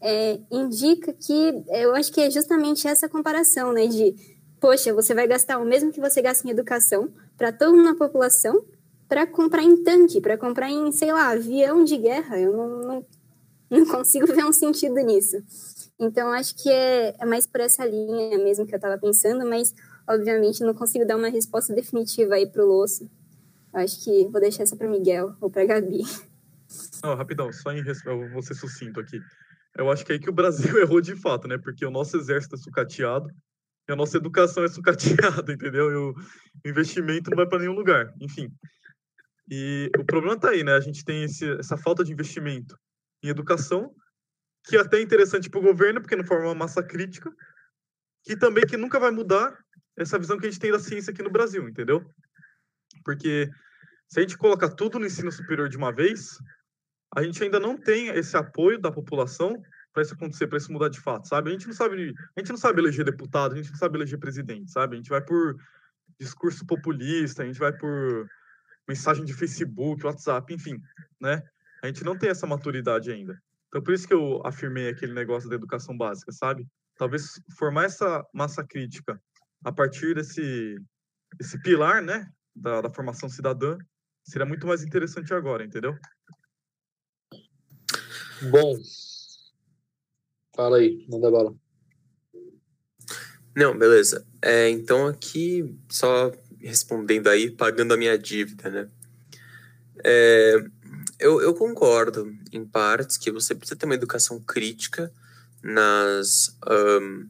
é, 0.00 0.40
indica 0.50 1.12
que 1.12 1.62
eu 1.68 1.94
acho 1.94 2.12
que 2.12 2.20
é 2.20 2.30
justamente 2.30 2.88
essa 2.88 3.08
comparação, 3.08 3.72
né? 3.72 3.86
De, 3.86 4.14
poxa, 4.58 4.92
você 4.92 5.14
vai 5.14 5.26
gastar 5.26 5.58
o 5.58 5.64
mesmo 5.64 5.92
que 5.92 6.00
você 6.00 6.20
gasta 6.20 6.46
em 6.46 6.50
educação 6.50 7.08
para 7.36 7.52
toda 7.52 7.72
uma 7.72 7.94
população 7.94 8.64
para 9.08 9.26
comprar 9.26 9.62
em 9.62 9.82
tanque, 9.82 10.20
para 10.20 10.36
comprar 10.36 10.70
em, 10.70 10.90
sei 10.92 11.12
lá, 11.12 11.30
avião 11.30 11.84
de 11.84 11.96
guerra. 11.96 12.38
Eu 12.38 12.52
não, 12.52 12.80
não, 12.80 13.06
não 13.70 13.86
consigo 13.86 14.26
ver 14.26 14.44
um 14.44 14.52
sentido 14.52 14.94
nisso. 14.96 15.36
Então, 15.98 16.32
acho 16.32 16.54
que 16.54 16.70
é, 16.70 17.14
é 17.18 17.26
mais 17.26 17.46
por 17.46 17.60
essa 17.60 17.84
linha 17.84 18.38
mesmo 18.38 18.66
que 18.66 18.74
eu 18.74 18.78
estava 18.78 18.96
pensando, 18.96 19.46
mas, 19.46 19.74
obviamente, 20.10 20.64
não 20.64 20.74
consigo 20.74 21.06
dar 21.06 21.16
uma 21.16 21.28
resposta 21.28 21.72
definitiva 21.72 22.34
aí 22.34 22.46
para 22.46 22.64
o 22.64 22.66
Losso. 22.66 23.08
Acho 23.72 24.02
que 24.02 24.28
vou 24.28 24.40
deixar 24.40 24.64
essa 24.64 24.76
para 24.76 24.88
Miguel 24.88 25.36
ou 25.40 25.48
para 25.48 25.64
Gabi. 25.64 26.02
Não, 27.02 27.14
rapidão, 27.14 27.52
só 27.52 27.72
em 27.72 27.82
eu 28.06 28.30
vou 28.30 28.42
ser 28.42 28.54
sucinto 28.54 29.00
aqui. 29.00 29.20
Eu 29.76 29.90
acho 29.90 30.04
que 30.04 30.12
é 30.12 30.14
aí 30.16 30.20
que 30.20 30.28
o 30.28 30.32
Brasil 30.32 30.76
errou 30.78 31.00
de 31.00 31.16
fato, 31.16 31.48
né? 31.48 31.56
Porque 31.58 31.84
o 31.84 31.90
nosso 31.90 32.16
exército 32.16 32.56
é 32.56 32.58
sucateado 32.58 33.28
e 33.88 33.92
a 33.92 33.96
nossa 33.96 34.16
educação 34.16 34.64
é 34.64 34.68
sucateada, 34.68 35.50
entendeu? 35.52 35.90
E 35.90 35.96
o 35.96 36.14
investimento 36.64 37.30
não 37.30 37.36
vai 37.36 37.46
para 37.46 37.60
nenhum 37.60 37.72
lugar. 37.72 38.12
Enfim. 38.20 38.52
E 39.48 39.90
o 39.98 40.04
problema 40.04 40.34
está 40.34 40.50
aí, 40.50 40.62
né? 40.62 40.74
A 40.74 40.80
gente 40.80 41.04
tem 41.04 41.24
esse, 41.24 41.48
essa 41.58 41.76
falta 41.76 42.04
de 42.04 42.12
investimento 42.12 42.76
em 43.22 43.28
educação 43.28 43.92
que 44.64 44.76
é 44.76 44.80
até 44.80 45.00
interessante 45.00 45.48
para 45.48 45.58
o 45.58 45.62
governo, 45.62 46.00
porque 46.00 46.14
não 46.14 46.24
forma 46.24 46.46
uma 46.46 46.54
massa 46.54 46.82
crítica, 46.82 47.32
que 48.22 48.36
também 48.36 48.66
que 48.66 48.76
nunca 48.76 49.00
vai 49.00 49.10
mudar 49.10 49.58
essa 49.96 50.18
visão 50.18 50.38
que 50.38 50.46
a 50.46 50.50
gente 50.50 50.60
tem 50.60 50.72
da 50.72 50.78
ciência 50.78 51.12
aqui 51.12 51.22
no 51.22 51.30
Brasil, 51.30 51.68
entendeu? 51.68 52.04
Porque 53.04 53.50
se 54.08 54.18
a 54.18 54.22
gente 54.22 54.38
colocar 54.38 54.70
tudo 54.70 54.98
no 54.98 55.06
ensino 55.06 55.30
superior 55.30 55.68
de 55.68 55.76
uma 55.76 55.92
vez, 55.92 56.38
a 57.14 57.22
gente 57.22 57.42
ainda 57.42 57.60
não 57.60 57.76
tem 57.76 58.08
esse 58.08 58.36
apoio 58.36 58.78
da 58.78 58.90
população 58.90 59.60
para 59.92 60.02
isso 60.02 60.14
acontecer, 60.14 60.46
para 60.46 60.58
isso 60.58 60.72
mudar 60.72 60.88
de 60.88 61.00
fato, 61.00 61.26
sabe? 61.28 61.50
A 61.50 61.52
gente 61.52 61.66
não 61.66 61.74
sabe, 61.74 62.14
a 62.36 62.40
gente 62.40 62.50
não 62.50 62.56
sabe 62.56 62.80
eleger 62.80 63.04
deputado, 63.04 63.52
a 63.52 63.56
gente 63.56 63.70
não 63.70 63.78
sabe 63.78 63.98
eleger 63.98 64.18
presidente, 64.18 64.70
sabe? 64.70 64.94
A 64.94 64.96
gente 64.96 65.10
vai 65.10 65.20
por 65.20 65.56
discurso 66.18 66.64
populista, 66.66 67.42
a 67.42 67.46
gente 67.46 67.58
vai 67.58 67.72
por 67.72 68.28
mensagem 68.88 69.24
de 69.24 69.34
Facebook, 69.34 70.04
WhatsApp, 70.04 70.52
enfim, 70.52 70.80
né? 71.20 71.42
A 71.82 71.86
gente 71.86 72.04
não 72.04 72.16
tem 72.16 72.30
essa 72.30 72.46
maturidade 72.46 73.10
ainda. 73.10 73.40
Então, 73.68 73.82
por 73.82 73.94
isso 73.94 74.06
que 74.06 74.14
eu 74.14 74.42
afirmei 74.44 74.88
aquele 74.88 75.12
negócio 75.12 75.48
da 75.48 75.54
educação 75.54 75.96
básica, 75.96 76.32
sabe? 76.32 76.66
Talvez 76.96 77.40
formar 77.56 77.84
essa 77.84 78.24
massa 78.34 78.64
crítica 78.64 79.20
a 79.64 79.72
partir 79.72 80.14
desse, 80.14 80.76
desse 81.38 81.60
pilar, 81.62 82.02
né, 82.02 82.30
da, 82.54 82.80
da 82.80 82.90
formação 82.90 83.28
cidadã, 83.28 83.76
seria 84.24 84.46
muito 84.46 84.66
mais 84.66 84.82
interessante 84.82 85.32
agora, 85.34 85.64
entendeu? 85.64 85.96
Bom, 88.50 88.76
fala 90.54 90.78
aí, 90.78 91.06
manda 91.08 91.30
bala. 91.30 91.54
Não, 93.54 93.76
beleza. 93.76 94.26
É, 94.40 94.68
então 94.70 95.06
aqui, 95.06 95.76
só 95.88 96.32
respondendo 96.58 97.28
aí, 97.28 97.50
pagando 97.50 97.94
a 97.94 97.96
minha 97.96 98.16
dívida, 98.16 98.70
né? 98.70 98.88
É, 100.04 100.54
eu, 101.18 101.40
eu 101.42 101.54
concordo, 101.54 102.34
em 102.52 102.64
partes, 102.64 103.16
que 103.16 103.30
você 103.30 103.54
precisa 103.54 103.78
ter 103.78 103.86
uma 103.86 103.94
educação 103.94 104.40
crítica 104.40 105.12
nas, 105.62 106.56
um, 106.66 107.28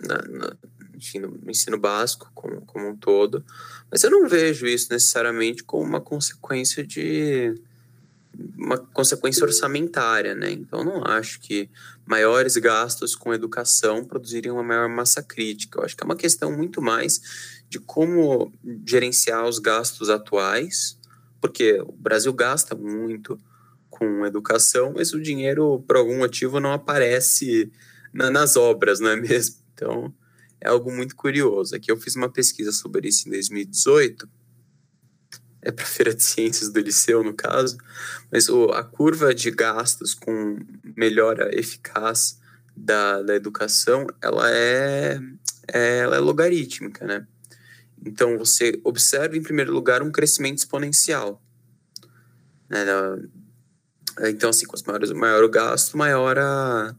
na, 0.00 0.22
na, 0.22 0.56
enfim, 0.96 1.18
no 1.18 1.50
ensino 1.50 1.78
básico 1.78 2.30
como, 2.34 2.60
como 2.62 2.88
um 2.88 2.96
todo, 2.96 3.44
mas 3.90 4.02
eu 4.02 4.10
não 4.10 4.28
vejo 4.28 4.66
isso 4.66 4.88
necessariamente 4.90 5.62
como 5.62 5.84
uma 5.84 6.00
consequência 6.00 6.84
de 6.84 7.54
uma 8.58 8.76
consequência 8.76 9.44
orçamentária, 9.44 10.34
né? 10.34 10.50
Então, 10.50 10.84
não 10.84 11.02
acho 11.06 11.40
que 11.40 11.70
maiores 12.04 12.56
gastos 12.58 13.16
com 13.16 13.32
educação 13.32 14.04
produziriam 14.04 14.56
uma 14.56 14.62
maior 14.62 14.90
massa 14.90 15.22
crítica. 15.22 15.78
Eu 15.78 15.84
acho 15.84 15.96
que 15.96 16.02
é 16.02 16.06
uma 16.06 16.16
questão 16.16 16.52
muito 16.52 16.82
mais 16.82 17.62
de 17.70 17.78
como 17.78 18.52
gerenciar 18.84 19.46
os 19.46 19.58
gastos 19.58 20.10
atuais 20.10 20.98
porque 21.40 21.80
o 21.80 21.92
Brasil 21.92 22.32
gasta 22.32 22.74
muito 22.74 23.38
com 23.88 24.26
educação, 24.26 24.92
mas 24.94 25.12
o 25.12 25.20
dinheiro, 25.20 25.82
por 25.86 25.96
algum 25.96 26.18
motivo, 26.18 26.60
não 26.60 26.72
aparece 26.72 27.70
na, 28.12 28.30
nas 28.30 28.56
obras, 28.56 29.00
não 29.00 29.10
é 29.10 29.16
mesmo? 29.16 29.56
Então, 29.72 30.12
é 30.66 30.68
algo 30.68 30.90
muito 30.90 31.14
curioso. 31.14 31.76
Aqui 31.76 31.90
eu 31.90 31.96
fiz 31.96 32.16
uma 32.16 32.28
pesquisa 32.28 32.72
sobre 32.72 33.08
isso 33.08 33.28
em 33.28 33.30
2018, 33.30 34.28
é 35.62 35.70
para 35.70 35.84
a 35.84 35.88
Feira 35.88 36.14
de 36.14 36.22
Ciências 36.22 36.70
do 36.70 36.80
Liceu, 36.80 37.22
no 37.22 37.32
caso, 37.32 37.78
mas 38.30 38.48
o, 38.48 38.66
a 38.72 38.82
curva 38.82 39.34
de 39.34 39.50
gastos 39.50 40.12
com 40.12 40.58
melhora 40.96 41.56
eficaz 41.56 42.40
da, 42.76 43.22
da 43.22 43.34
educação, 43.34 44.06
ela 44.20 44.50
é, 44.50 45.20
é, 45.68 45.98
ela 45.98 46.16
é 46.16 46.18
logarítmica, 46.18 47.06
né? 47.06 47.26
Então, 48.04 48.36
você 48.36 48.78
observa, 48.84 49.36
em 49.36 49.42
primeiro 49.42 49.72
lugar, 49.72 50.02
um 50.02 50.12
crescimento 50.12 50.58
exponencial. 50.58 51.42
Né? 52.68 52.84
Então, 54.28 54.50
assim, 54.50 54.66
quanto 54.66 54.86
maior, 54.86 55.14
maior 55.14 55.44
o 55.44 55.48
gasto, 55.48 55.96
maior 55.96 56.38
a, 56.38 56.94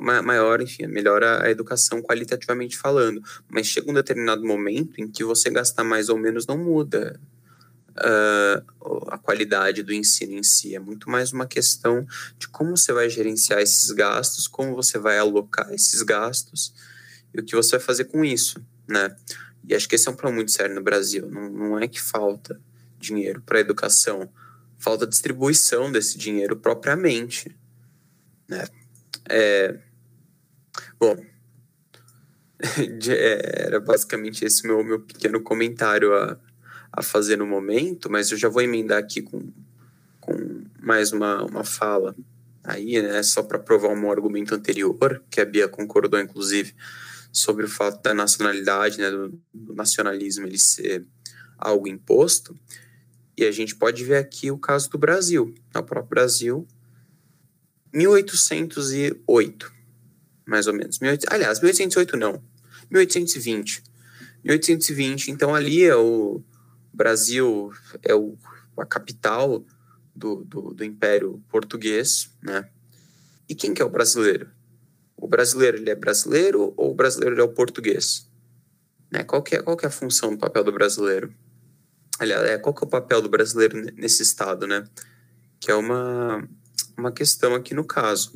maior, 0.00 0.60
enfim, 0.60 0.86
melhora 0.86 1.42
a 1.44 1.50
educação 1.50 2.02
qualitativamente 2.02 2.76
falando. 2.76 3.22
Mas 3.48 3.66
chega 3.66 3.90
um 3.90 3.94
determinado 3.94 4.44
momento 4.44 5.00
em 5.00 5.08
que 5.08 5.24
você 5.24 5.50
gastar 5.50 5.84
mais 5.84 6.08
ou 6.08 6.18
menos 6.18 6.46
não 6.46 6.58
muda 6.58 7.20
uh, 7.98 9.04
a 9.08 9.18
qualidade 9.18 9.82
do 9.82 9.92
ensino 9.92 10.34
em 10.34 10.42
si. 10.42 10.74
É 10.74 10.78
muito 10.78 11.08
mais 11.08 11.32
uma 11.32 11.46
questão 11.46 12.06
de 12.38 12.48
como 12.48 12.76
você 12.76 12.92
vai 12.92 13.08
gerenciar 13.08 13.60
esses 13.60 13.90
gastos, 13.90 14.46
como 14.46 14.74
você 14.74 14.98
vai 14.98 15.18
alocar 15.18 15.72
esses 15.72 16.02
gastos 16.02 16.74
e 17.32 17.40
o 17.40 17.44
que 17.44 17.56
você 17.56 17.72
vai 17.72 17.80
fazer 17.80 18.04
com 18.04 18.24
isso, 18.24 18.64
né? 18.88 19.14
E 19.66 19.74
acho 19.74 19.88
que 19.88 19.94
esse 19.94 20.08
é 20.08 20.10
um 20.10 20.14
problema 20.14 20.36
muito 20.36 20.52
sério 20.52 20.74
no 20.74 20.82
Brasil. 20.82 21.28
Não, 21.30 21.50
não 21.50 21.78
é 21.78 21.88
que 21.88 22.00
falta 22.00 22.60
dinheiro 22.98 23.42
para 23.42 23.60
educação, 23.60 24.28
falta 24.78 25.06
distribuição 25.06 25.90
desse 25.90 26.18
dinheiro 26.18 26.56
propriamente. 26.56 27.56
Né? 28.46 28.66
É, 29.28 29.78
bom, 30.98 31.16
era 33.08 33.80
basicamente 33.80 34.44
esse 34.44 34.66
meu, 34.66 34.82
meu 34.84 35.00
pequeno 35.00 35.40
comentário 35.40 36.14
a, 36.14 36.38
a 36.92 37.02
fazer 37.02 37.36
no 37.36 37.46
momento, 37.46 38.10
mas 38.10 38.30
eu 38.30 38.38
já 38.38 38.48
vou 38.48 38.62
emendar 38.62 38.98
aqui 38.98 39.22
com, 39.22 39.52
com 40.20 40.64
mais 40.80 41.12
uma, 41.12 41.42
uma 41.44 41.64
fala 41.64 42.14
aí, 42.62 43.00
né, 43.02 43.22
só 43.22 43.42
para 43.42 43.58
provar 43.58 43.88
um 43.88 44.10
argumento 44.10 44.54
anterior, 44.54 45.22
que 45.30 45.40
a 45.40 45.44
Bia 45.44 45.68
concordou, 45.68 46.18
inclusive, 46.18 46.74
sobre 47.30 47.66
o 47.66 47.68
fato 47.68 48.02
da 48.02 48.14
nacionalidade, 48.14 48.98
né, 48.98 49.10
do, 49.10 49.38
do 49.52 49.74
nacionalismo 49.74 50.46
ele 50.46 50.58
ser 50.58 51.04
algo 51.58 51.86
imposto. 51.88 52.56
E 53.36 53.44
a 53.44 53.50
gente 53.50 53.74
pode 53.74 54.04
ver 54.04 54.16
aqui 54.16 54.50
o 54.50 54.58
caso 54.58 54.88
do 54.88 54.96
Brasil. 54.96 55.52
O 55.74 55.82
próprio 55.82 56.04
Brasil, 56.04 56.66
1808, 57.94 59.72
mais 60.46 60.66
ou 60.66 60.74
menos. 60.74 60.98
18, 60.98 61.26
aliás, 61.30 61.60
1808 61.60 62.16
não, 62.16 62.42
1820. 62.90 63.82
1820, 64.44 65.30
então 65.30 65.54
ali 65.54 65.84
é 65.84 65.96
o 65.96 66.42
Brasil, 66.92 67.72
é 68.02 68.14
o, 68.14 68.36
a 68.76 68.84
capital 68.84 69.64
do, 70.14 70.44
do, 70.44 70.74
do 70.74 70.84
Império 70.84 71.42
Português, 71.48 72.30
né? 72.42 72.68
E 73.48 73.54
quem 73.54 73.72
que 73.72 73.80
é 73.80 73.84
o 73.84 73.90
brasileiro? 73.90 74.50
o 75.24 75.26
brasileiro 75.26 75.78
ele 75.78 75.88
é 75.88 75.94
brasileiro 75.94 76.74
ou 76.76 76.90
o 76.90 76.94
brasileiro 76.94 77.40
é 77.40 77.42
o 77.42 77.48
português? 77.48 78.28
Né? 79.10 79.24
Qual, 79.24 79.42
que 79.42 79.56
é, 79.56 79.62
qual 79.62 79.74
que 79.74 79.86
é 79.86 79.88
a 79.88 79.92
função 79.92 80.32
do 80.32 80.38
papel 80.38 80.62
do 80.62 80.70
brasileiro? 80.70 81.32
Aliás, 82.18 82.42
é, 82.46 82.58
qual 82.58 82.74
que 82.74 82.84
é 82.84 82.86
o 82.86 82.90
papel 82.90 83.22
do 83.22 83.28
brasileiro 83.30 83.80
nesse 83.96 84.22
estado, 84.22 84.66
né? 84.66 84.84
Que 85.58 85.70
é 85.70 85.74
uma, 85.74 86.46
uma 86.96 87.12
questão 87.12 87.54
aqui 87.54 87.74
no 87.74 87.84
caso. 87.84 88.32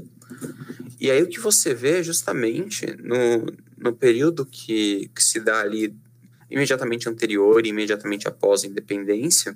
E 1.00 1.10
aí 1.10 1.22
o 1.22 1.28
que 1.28 1.38
você 1.38 1.74
vê 1.74 2.02
justamente 2.02 2.86
no, 2.98 3.46
no 3.76 3.92
período 3.92 4.44
que, 4.44 5.10
que 5.14 5.22
se 5.22 5.40
dá 5.40 5.60
ali 5.60 5.96
imediatamente 6.50 7.08
anterior 7.08 7.64
e 7.64 7.68
imediatamente 7.68 8.26
após 8.26 8.64
a 8.64 8.66
independência, 8.66 9.54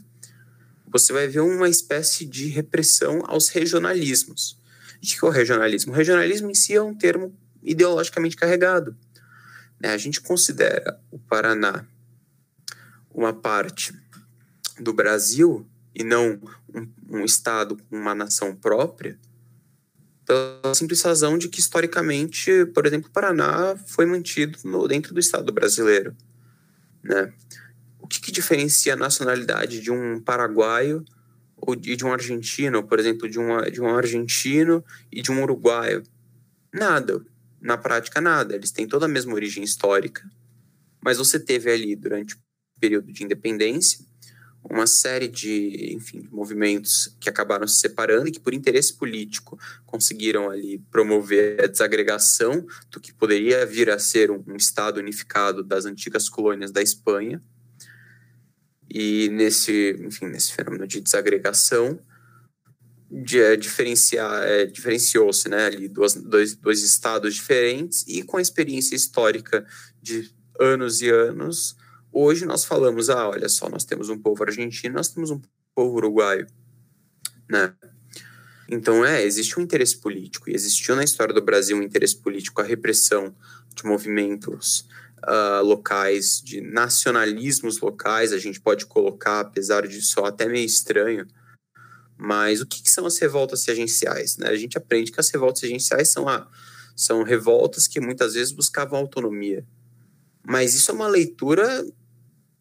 você 0.86 1.12
vai 1.12 1.26
ver 1.26 1.40
uma 1.40 1.68
espécie 1.68 2.26
de 2.26 2.48
repressão 2.48 3.22
aos 3.26 3.48
regionalismos. 3.48 4.58
De 5.00 5.18
que 5.18 5.24
é 5.24 5.28
o 5.28 5.32
regionalismo? 5.32 5.92
O 5.92 5.96
regionalismo 5.96 6.50
em 6.50 6.54
si 6.54 6.74
é 6.74 6.82
um 6.82 6.94
termo 6.94 7.34
ideologicamente 7.62 8.36
carregado. 8.36 8.96
Né? 9.80 9.92
A 9.92 9.96
gente 9.96 10.20
considera 10.20 11.00
o 11.10 11.18
Paraná 11.18 11.86
uma 13.12 13.32
parte 13.32 13.94
do 14.78 14.92
Brasil 14.92 15.66
e 15.94 16.02
não 16.02 16.40
um, 16.74 17.18
um 17.18 17.24
estado 17.24 17.76
com 17.76 17.96
uma 17.96 18.14
nação 18.14 18.54
própria, 18.54 19.18
pela 20.24 20.74
simples 20.74 21.02
razão 21.02 21.36
de 21.36 21.48
que, 21.48 21.60
historicamente, 21.60 22.66
por 22.66 22.86
exemplo, 22.86 23.08
o 23.08 23.12
Paraná 23.12 23.76
foi 23.86 24.06
mantido 24.06 24.58
no, 24.64 24.86
dentro 24.86 25.12
do 25.12 25.20
Estado 25.20 25.52
brasileiro. 25.52 26.16
Né? 27.02 27.32
O 28.00 28.06
que, 28.06 28.20
que 28.20 28.32
diferencia 28.32 28.94
a 28.94 28.96
nacionalidade 28.96 29.80
de 29.80 29.90
um 29.90 30.20
paraguaio 30.20 31.04
ou 31.56 31.74
de, 31.74 31.96
de 31.96 32.04
um 32.04 32.12
argentino, 32.12 32.82
por 32.82 32.98
exemplo, 32.98 33.28
de, 33.28 33.38
uma, 33.38 33.70
de 33.70 33.80
um 33.80 33.88
argentino 33.88 34.84
e 35.10 35.20
de 35.22 35.30
um 35.30 35.42
uruguaio? 35.42 36.02
Nada. 36.72 37.24
Na 37.60 37.76
prática, 37.76 38.20
nada. 38.20 38.54
Eles 38.54 38.70
têm 38.70 38.86
toda 38.86 39.06
a 39.06 39.08
mesma 39.08 39.34
origem 39.34 39.62
histórica, 39.62 40.28
mas 41.00 41.18
você 41.18 41.38
teve 41.38 41.70
ali, 41.70 41.94
durante 41.94 42.34
o 42.34 42.38
período 42.80 43.12
de 43.12 43.22
independência, 43.22 44.04
uma 44.70 44.86
série 44.86 45.28
de, 45.28 45.92
enfim, 45.94 46.28
movimentos 46.30 47.14
que 47.20 47.28
acabaram 47.28 47.66
se 47.66 47.80
separando 47.80 48.28
e 48.28 48.32
que, 48.32 48.40
por 48.40 48.54
interesse 48.54 48.94
político, 48.94 49.58
conseguiram 49.84 50.50
ali 50.50 50.78
promover 50.90 51.62
a 51.62 51.66
desagregação 51.66 52.64
do 52.90 53.00
que 53.00 53.12
poderia 53.12 53.66
vir 53.66 53.90
a 53.90 53.98
ser 53.98 54.30
um, 54.30 54.42
um 54.46 54.56
Estado 54.56 54.98
unificado 54.98 55.62
das 55.62 55.84
antigas 55.84 56.28
colônias 56.28 56.70
da 56.70 56.80
Espanha. 56.80 57.42
E 58.88 59.28
nesse, 59.30 59.96
enfim, 60.00 60.26
nesse 60.26 60.52
fenômeno 60.52 60.86
de 60.86 61.00
desagregação, 61.00 61.98
de, 63.10 63.40
é, 63.40 63.56
diferenciar, 63.56 64.42
é, 64.44 64.64
diferenciou-se 64.64 65.48
né, 65.48 65.66
ali 65.66 65.88
duas, 65.88 66.14
dois, 66.14 66.54
dois 66.54 66.82
estados 66.82 67.34
diferentes 67.34 68.04
e 68.06 68.22
com 68.22 68.38
a 68.38 68.42
experiência 68.42 68.94
histórica 68.94 69.66
de 70.00 70.30
anos 70.58 71.02
e 71.02 71.10
anos, 71.10 71.76
Hoje 72.12 72.44
nós 72.44 72.64
falamos, 72.64 73.08
ah, 73.08 73.28
olha 73.28 73.48
só, 73.48 73.70
nós 73.70 73.84
temos 73.84 74.10
um 74.10 74.18
povo 74.18 74.44
argentino, 74.44 74.94
nós 74.94 75.08
temos 75.08 75.30
um 75.30 75.40
povo 75.74 75.96
uruguaio, 75.96 76.46
né? 77.48 77.74
Então, 78.68 79.04
é, 79.04 79.24
existe 79.24 79.58
um 79.58 79.62
interesse 79.62 79.96
político, 79.98 80.48
e 80.48 80.54
existiu 80.54 80.94
na 80.94 81.04
história 81.04 81.34
do 81.34 81.42
Brasil 81.42 81.76
um 81.76 81.82
interesse 81.82 82.16
político, 82.16 82.60
a 82.60 82.64
repressão 82.64 83.34
de 83.74 83.84
movimentos 83.84 84.86
uh, 85.26 85.64
locais, 85.64 86.40
de 86.44 86.60
nacionalismos 86.60 87.80
locais, 87.80 88.32
a 88.32 88.38
gente 88.38 88.60
pode 88.60 88.86
colocar, 88.86 89.40
apesar 89.40 89.86
de 89.86 90.00
só 90.02 90.26
até 90.26 90.46
meio 90.46 90.66
estranho, 90.66 91.26
mas 92.16 92.60
o 92.60 92.66
que, 92.66 92.82
que, 92.82 92.90
são 92.90 93.06
as 93.06 93.18
revoltas 93.18 93.64
regenciais? 93.66 94.36
Né? 94.36 94.48
A 94.48 94.56
gente 94.56 94.76
aprende 94.76 95.10
que 95.10 95.20
as 95.20 95.30
revoltas 95.30 95.62
regenciais 95.62 96.08
são, 96.08 96.28
ah, 96.28 96.48
são 96.94 97.22
revoltas 97.22 97.88
que 97.88 98.00
muitas 98.00 98.34
vezes 98.34 98.52
buscavam 98.52 98.98
autonomia, 98.98 99.66
mas 100.46 100.74
isso 100.74 100.90
é 100.90 100.94
uma 100.94 101.08
leitura 101.08 101.84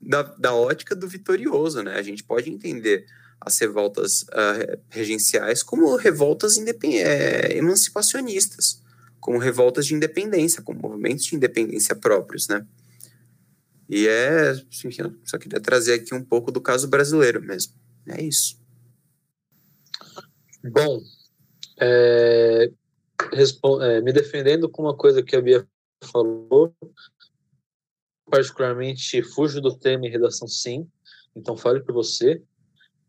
da, 0.02 0.24
da 0.24 0.54
ótica 0.54 0.96
do 0.96 1.08
vitorioso, 1.08 1.84
né? 1.84 1.96
A 1.96 2.02
gente 2.02 2.24
pode 2.24 2.50
entender 2.50 3.06
as 3.40 3.58
revoltas 3.58 4.24
uh, 4.24 4.80
regenciais 4.90 5.64
como 5.64 5.96
revoltas 5.96 6.58
é, 6.58 7.58
emancipacionistas, 7.58 8.82
como 9.20 9.38
revoltas 9.38 9.86
de 9.86 9.96
independência, 9.96 10.62
como 10.62 10.80
movimentos 10.80 11.26
de 11.26 11.36
independência 11.36 11.96
próprios, 11.96 12.48
né? 12.48 12.66
E 13.90 14.08
é, 14.08 14.52
eu 14.52 15.16
só 15.26 15.38
queria 15.38 15.60
trazer 15.60 15.94
aqui 15.96 16.14
um 16.16 16.24
pouco 16.24 16.52
do 16.52 16.62
caso 16.62 16.88
brasileiro 16.88 17.42
mesmo. 17.42 17.74
É 18.08 18.24
isso. 18.24 18.58
Bom, 20.64 21.02
é, 21.80 22.72
é, 23.82 24.02
me 24.02 24.14
defendendo 24.14 24.70
com 24.70 24.84
uma 24.84 24.96
coisa 24.96 25.22
que 25.22 25.36
a 25.36 25.42
Bia 25.42 25.68
falou, 26.12 26.74
particularmente 28.32 29.22
fujo 29.22 29.60
do 29.60 29.78
tema 29.78 30.08
em 30.08 30.10
redação 30.10 30.48
sim, 30.48 30.88
então 31.36 31.58
fale 31.58 31.82
por 31.82 31.94
você. 31.94 32.42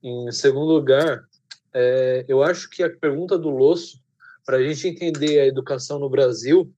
Em 0.02 0.30
segundo 0.32 0.72
lugar, 0.72 1.24
é, 1.72 2.24
eu 2.26 2.42
acho 2.42 2.68
que 2.68 2.82
a 2.82 2.90
pergunta 2.90 3.38
do 3.38 3.48
Losso, 3.48 4.02
para 4.44 4.56
a 4.56 4.62
gente 4.62 4.88
entender 4.88 5.38
a 5.38 5.46
educação 5.46 6.00
no 6.00 6.10
Brasil, 6.10 6.70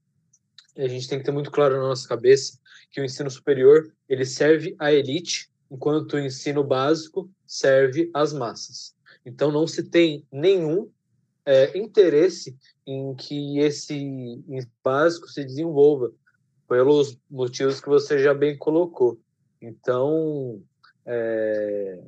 a 0.77 0.87
gente 0.87 1.09
tem 1.09 1.19
que 1.19 1.25
ter 1.25 1.33
muito 1.33 1.51
claro 1.51 1.77
na 1.77 1.89
nossa 1.89 2.07
cabeça 2.07 2.59
que 2.91 3.01
o 3.01 3.05
ensino 3.05 3.31
superior 3.31 3.91
ele 4.09 4.27
serve 4.27 4.77
à 4.79 4.93
elite, 4.93 5.51
enquanto 5.71 6.13
o 6.13 6.19
ensino 6.19 6.63
básico 6.63 7.31
serve 7.47 8.11
às 8.13 8.33
massas. 8.33 8.95
Então 9.25 9.51
não 9.51 9.67
se 9.67 9.83
tem 9.83 10.23
nenhum 10.31 10.91
é, 11.47 11.77
interesse 11.77 12.57
em 12.87 13.15
que 13.15 13.59
esse 13.59 14.45
básico 14.83 15.29
se 15.29 15.43
desenvolva 15.43 16.13
pelos 16.75 17.16
motivos 17.31 17.81
que 17.81 17.89
você 17.89 18.18
já 18.18 18.35
bem 18.35 18.59
colocou. 18.59 19.16
Então, 19.62 20.61
é, 21.07 22.03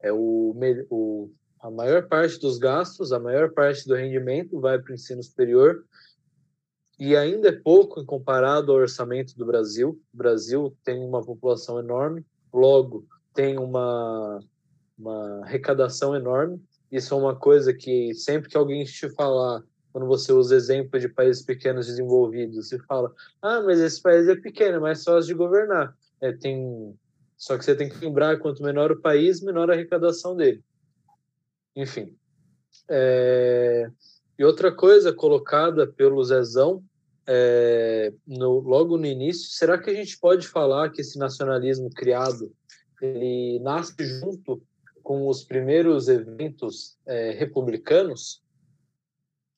é 0.00 0.12
o, 0.12 0.54
o, 0.88 1.28
a 1.60 1.68
maior 1.68 2.06
parte 2.06 2.38
dos 2.38 2.56
gastos, 2.56 3.12
a 3.12 3.18
maior 3.18 3.50
parte 3.50 3.84
do 3.88 3.96
rendimento 3.96 4.60
vai 4.60 4.78
para 4.78 4.92
o 4.92 4.94
ensino 4.94 5.20
superior 5.24 5.84
e 7.00 7.16
ainda 7.16 7.48
é 7.48 7.52
pouco 7.52 8.04
comparado 8.04 8.70
ao 8.70 8.78
orçamento 8.78 9.36
do 9.36 9.44
Brasil. 9.44 10.00
O 10.14 10.16
Brasil 10.16 10.76
tem 10.84 11.00
uma 11.00 11.20
população 11.20 11.80
enorme, 11.80 12.24
logo 12.54 13.08
tem 13.34 13.58
uma, 13.58 14.38
uma 14.96 15.40
arrecadação 15.42 16.14
enorme. 16.14 16.62
Isso 16.92 17.12
é 17.12 17.16
uma 17.16 17.34
coisa 17.34 17.74
que 17.74 18.14
sempre 18.14 18.48
que 18.48 18.56
alguém 18.56 18.84
te 18.84 19.10
falar 19.16 19.64
quando 19.98 20.06
você 20.06 20.32
usa 20.32 20.54
exemplo 20.54 21.00
de 21.00 21.08
países 21.08 21.42
pequenos 21.42 21.86
desenvolvidos, 21.86 22.68
você 22.68 22.78
fala, 22.78 23.12
ah, 23.42 23.60
mas 23.62 23.80
esse 23.80 24.00
país 24.00 24.28
é 24.28 24.36
pequeno, 24.36 24.76
é 24.76 24.78
mais 24.78 25.02
fácil 25.02 25.26
de 25.26 25.34
governar. 25.34 25.92
É, 26.20 26.30
tem... 26.30 26.96
Só 27.36 27.58
que 27.58 27.64
você 27.64 27.74
tem 27.74 27.88
que 27.88 27.98
lembrar, 27.98 28.38
quanto 28.38 28.62
menor 28.62 28.92
o 28.92 29.00
país, 29.00 29.40
menor 29.40 29.68
a 29.68 29.74
arrecadação 29.74 30.36
dele. 30.36 30.62
Enfim. 31.74 32.16
É... 32.88 33.90
E 34.38 34.44
outra 34.44 34.70
coisa 34.70 35.12
colocada 35.12 35.84
pelo 35.84 36.22
Zezão, 36.22 36.80
é... 37.26 38.12
no, 38.24 38.60
logo 38.60 38.96
no 38.96 39.06
início, 39.06 39.50
será 39.50 39.78
que 39.78 39.90
a 39.90 39.94
gente 39.94 40.16
pode 40.16 40.46
falar 40.46 40.90
que 40.90 41.00
esse 41.00 41.18
nacionalismo 41.18 41.90
criado, 41.90 42.52
ele 43.02 43.58
nasce 43.60 43.94
junto 44.04 44.62
com 45.02 45.26
os 45.26 45.42
primeiros 45.42 46.06
eventos 46.06 46.96
é, 47.04 47.32
republicanos? 47.32 48.42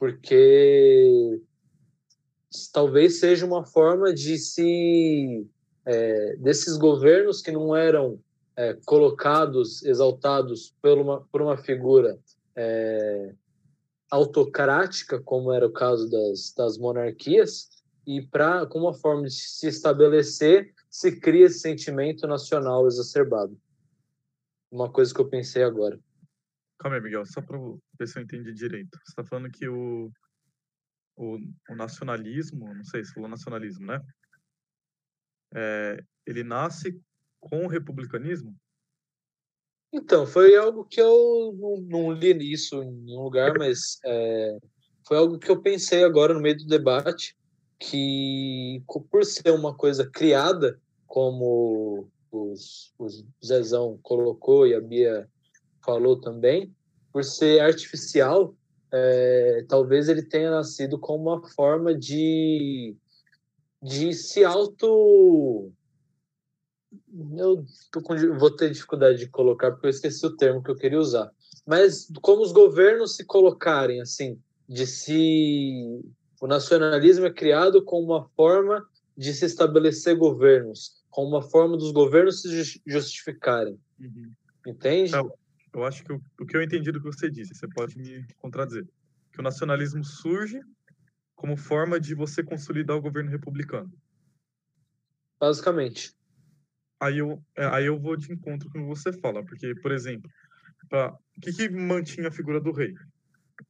Porque 0.00 1.38
talvez 2.72 3.20
seja 3.20 3.44
uma 3.44 3.66
forma 3.66 4.14
de 4.14 4.38
se 4.38 5.46
é, 5.84 6.36
desses 6.36 6.78
governos 6.78 7.42
que 7.42 7.52
não 7.52 7.76
eram 7.76 8.18
é, 8.56 8.78
colocados, 8.86 9.82
exaltados 9.84 10.74
por 10.80 10.96
uma, 10.96 11.20
por 11.30 11.42
uma 11.42 11.58
figura 11.58 12.18
é, 12.56 13.34
autocrática, 14.10 15.20
como 15.20 15.52
era 15.52 15.66
o 15.66 15.72
caso 15.72 16.08
das, 16.10 16.54
das 16.56 16.78
monarquias, 16.78 17.68
e 18.06 18.22
para 18.22 18.64
como 18.64 18.86
uma 18.86 18.94
forma 18.94 19.24
de 19.24 19.34
se 19.34 19.68
estabelecer, 19.68 20.72
se 20.88 21.20
cria 21.20 21.44
esse 21.44 21.60
sentimento 21.60 22.26
nacional 22.26 22.86
exacerbado. 22.86 23.54
Uma 24.72 24.90
coisa 24.90 25.12
que 25.12 25.20
eu 25.20 25.28
pensei 25.28 25.62
agora. 25.62 26.00
Calma 26.80 26.96
aí, 26.96 27.02
Miguel, 27.02 27.26
só 27.26 27.42
para 27.42 27.58
ver 27.98 28.08
se 28.08 28.18
eu 28.18 28.22
entendi 28.22 28.54
direito. 28.54 28.98
Você 29.04 29.10
está 29.10 29.22
falando 29.22 29.50
que 29.50 29.68
o, 29.68 30.10
o, 31.14 31.36
o, 31.68 31.74
nacionalismo, 31.76 32.74
não 32.74 32.84
sei 32.84 33.04
se 33.04 33.12
falou 33.12 33.28
nacionalismo, 33.28 33.84
né? 33.84 34.00
É, 35.54 36.02
ele 36.26 36.42
nasce 36.42 36.98
com 37.38 37.66
o 37.66 37.68
republicanismo? 37.68 38.56
Então, 39.92 40.26
foi 40.26 40.56
algo 40.56 40.86
que 40.86 40.98
eu 40.98 41.54
não, 41.60 41.76
não 41.82 42.12
li 42.12 42.50
isso 42.50 42.82
em 42.82 42.92
nenhum 42.92 43.24
lugar, 43.24 43.58
mas 43.58 43.98
é, 44.06 44.56
foi 45.06 45.18
algo 45.18 45.38
que 45.38 45.50
eu 45.50 45.60
pensei 45.60 46.02
agora 46.02 46.32
no 46.32 46.40
meio 46.40 46.56
do 46.56 46.66
debate, 46.66 47.36
que 47.78 48.82
por 49.10 49.22
ser 49.26 49.50
uma 49.50 49.76
coisa 49.76 50.08
criada, 50.08 50.80
como 51.06 52.10
os, 52.32 52.94
os 52.98 53.22
Zezão 53.44 53.98
colocou 54.02 54.66
e 54.66 54.74
a 54.74 54.80
Bia 54.80 55.28
falou 55.84 56.20
também, 56.20 56.74
por 57.12 57.24
ser 57.24 57.60
artificial, 57.60 58.54
é, 58.92 59.64
talvez 59.68 60.08
ele 60.08 60.22
tenha 60.22 60.50
nascido 60.50 60.98
como 60.98 61.30
uma 61.30 61.48
forma 61.48 61.94
de, 61.94 62.96
de 63.82 64.12
se 64.12 64.44
auto. 64.44 65.72
Eu 67.36 67.64
com, 68.02 68.38
vou 68.38 68.50
ter 68.50 68.70
dificuldade 68.70 69.18
de 69.18 69.28
colocar 69.28 69.70
porque 69.70 69.86
eu 69.86 69.90
esqueci 69.90 70.26
o 70.26 70.36
termo 70.36 70.62
que 70.62 70.70
eu 70.70 70.76
queria 70.76 70.98
usar. 70.98 71.30
Mas 71.66 72.10
como 72.20 72.42
os 72.42 72.52
governos 72.52 73.14
se 73.16 73.24
colocarem 73.24 74.00
assim, 74.00 74.40
de 74.68 74.86
se. 74.86 76.02
O 76.40 76.46
nacionalismo 76.46 77.26
é 77.26 77.32
criado 77.32 77.84
como 77.84 78.06
uma 78.06 78.28
forma 78.30 78.84
de 79.16 79.34
se 79.34 79.44
estabelecer 79.44 80.16
governos, 80.16 81.02
como 81.10 81.28
uma 81.28 81.42
forma 81.42 81.76
dos 81.76 81.92
governos 81.92 82.40
se 82.40 82.80
justificarem. 82.86 83.78
Uhum. 84.00 84.32
Entende? 84.66 85.10
Então, 85.10 85.30
eu 85.72 85.84
acho 85.84 86.04
que 86.04 86.12
o, 86.12 86.20
o 86.40 86.46
que 86.46 86.56
eu 86.56 86.62
entendi 86.62 86.90
do 86.90 87.00
que 87.00 87.06
você 87.06 87.30
disse, 87.30 87.54
você 87.54 87.68
pode 87.68 87.96
me 87.96 88.26
contradizer, 88.38 88.86
que 89.32 89.40
o 89.40 89.42
nacionalismo 89.42 90.04
surge 90.04 90.60
como 91.34 91.56
forma 91.56 91.98
de 91.98 92.14
você 92.14 92.42
consolidar 92.42 92.96
o 92.96 93.00
governo 93.00 93.30
republicano. 93.30 93.90
Basicamente. 95.38 96.14
Aí 97.00 97.18
eu, 97.18 97.42
é, 97.56 97.64
aí 97.66 97.86
eu 97.86 97.98
vou 97.98 98.16
de 98.16 98.30
encontro 98.30 98.68
com 98.70 98.78
o 98.78 98.82
que 98.82 98.88
você 98.88 99.12
fala, 99.20 99.42
porque, 99.44 99.74
por 99.76 99.90
exemplo, 99.90 100.30
pra, 100.88 101.12
o 101.12 101.40
que, 101.40 101.52
que 101.52 101.68
mantinha 101.70 102.28
a 102.28 102.32
figura 102.32 102.60
do 102.60 102.72
rei? 102.72 102.94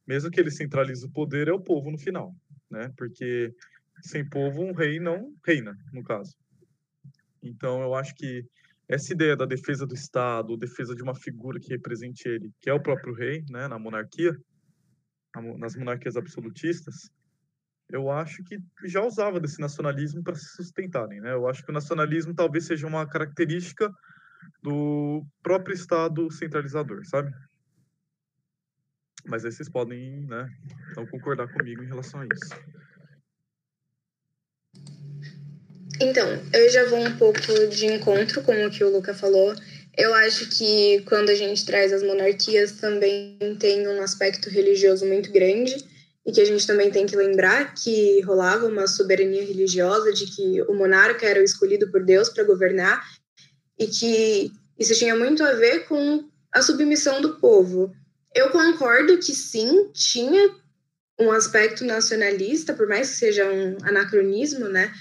Mesmo 0.05 0.29
que 0.29 0.39
ele 0.39 0.51
centralize 0.51 1.05
o 1.05 1.11
poder, 1.11 1.47
é 1.47 1.53
o 1.53 1.61
povo 1.61 1.89
no 1.89 1.97
final, 1.97 2.35
né? 2.69 2.91
Porque 2.97 3.53
sem 4.01 4.27
povo, 4.27 4.63
um 4.63 4.73
rei 4.73 4.99
não 4.99 5.33
reina, 5.45 5.77
no 5.93 6.03
caso. 6.03 6.35
Então, 7.41 7.81
eu 7.81 7.95
acho 7.95 8.13
que 8.15 8.45
essa 8.91 9.13
ideia 9.13 9.37
da 9.37 9.45
defesa 9.45 9.87
do 9.87 9.95
Estado, 9.95 10.57
defesa 10.57 10.93
de 10.93 11.01
uma 11.01 11.15
figura 11.15 11.59
que 11.59 11.69
represente 11.69 12.27
ele, 12.27 12.51
que 12.59 12.69
é 12.69 12.73
o 12.73 12.83
próprio 12.83 13.13
rei, 13.13 13.43
né, 13.49 13.67
na 13.67 13.79
monarquia, 13.79 14.37
nas 15.57 15.77
monarquias 15.77 16.17
absolutistas, 16.17 17.09
eu 17.89 18.11
acho 18.11 18.43
que 18.43 18.57
já 18.85 19.01
usava 19.01 19.39
desse 19.39 19.59
nacionalismo 19.61 20.21
para 20.21 20.35
se 20.35 20.45
sustentarem, 20.55 21.21
né? 21.21 21.33
Eu 21.33 21.47
acho 21.47 21.63
que 21.63 21.71
o 21.71 21.73
nacionalismo 21.73 22.33
talvez 22.33 22.65
seja 22.65 22.87
uma 22.87 23.05
característica 23.07 23.93
do 24.61 25.25
próprio 25.43 25.73
Estado 25.73 26.29
centralizador, 26.31 27.05
sabe? 27.05 27.31
Mas 29.25 29.45
aí 29.45 29.51
vocês 29.51 29.69
podem, 29.69 30.25
né, 30.25 30.49
não 30.95 31.05
concordar 31.05 31.47
comigo 31.51 31.83
em 31.83 31.87
relação 31.87 32.21
a 32.21 32.25
isso. 32.25 32.55
Então, 36.01 36.27
eu 36.51 36.67
já 36.71 36.85
vou 36.85 36.99
um 36.99 37.15
pouco 37.15 37.67
de 37.69 37.85
encontro 37.85 38.41
com 38.41 38.65
o 38.65 38.71
que 38.71 38.83
o 38.83 38.89
Luca 38.89 39.13
falou. 39.13 39.53
Eu 39.95 40.11
acho 40.15 40.49
que 40.49 41.03
quando 41.05 41.29
a 41.29 41.35
gente 41.35 41.63
traz 41.63 41.93
as 41.93 42.01
monarquias 42.01 42.71
também 42.71 43.37
tem 43.59 43.87
um 43.87 44.01
aspecto 44.01 44.49
religioso 44.49 45.05
muito 45.05 45.31
grande 45.31 45.75
e 46.25 46.31
que 46.31 46.41
a 46.41 46.45
gente 46.45 46.65
também 46.65 46.89
tem 46.89 47.05
que 47.05 47.15
lembrar 47.15 47.75
que 47.75 48.19
rolava 48.21 48.65
uma 48.65 48.87
soberania 48.87 49.45
religiosa 49.45 50.11
de 50.11 50.25
que 50.25 50.63
o 50.63 50.73
monarca 50.73 51.27
era 51.27 51.39
o 51.39 51.43
escolhido 51.43 51.91
por 51.91 52.03
Deus 52.03 52.29
para 52.29 52.45
governar 52.45 53.03
e 53.77 53.85
que 53.85 54.51
isso 54.79 54.95
tinha 54.95 55.15
muito 55.15 55.43
a 55.43 55.53
ver 55.53 55.85
com 55.85 56.27
a 56.51 56.63
submissão 56.63 57.21
do 57.21 57.35
povo. 57.35 57.93
Eu 58.33 58.49
concordo 58.49 59.19
que 59.19 59.35
sim, 59.35 59.91
tinha 59.93 60.49
um 61.19 61.31
aspecto 61.31 61.85
nacionalista, 61.85 62.73
por 62.73 62.87
mais 62.87 63.09
que 63.11 63.15
seja 63.17 63.45
um 63.45 63.77
anacronismo, 63.83 64.67
né? 64.67 64.91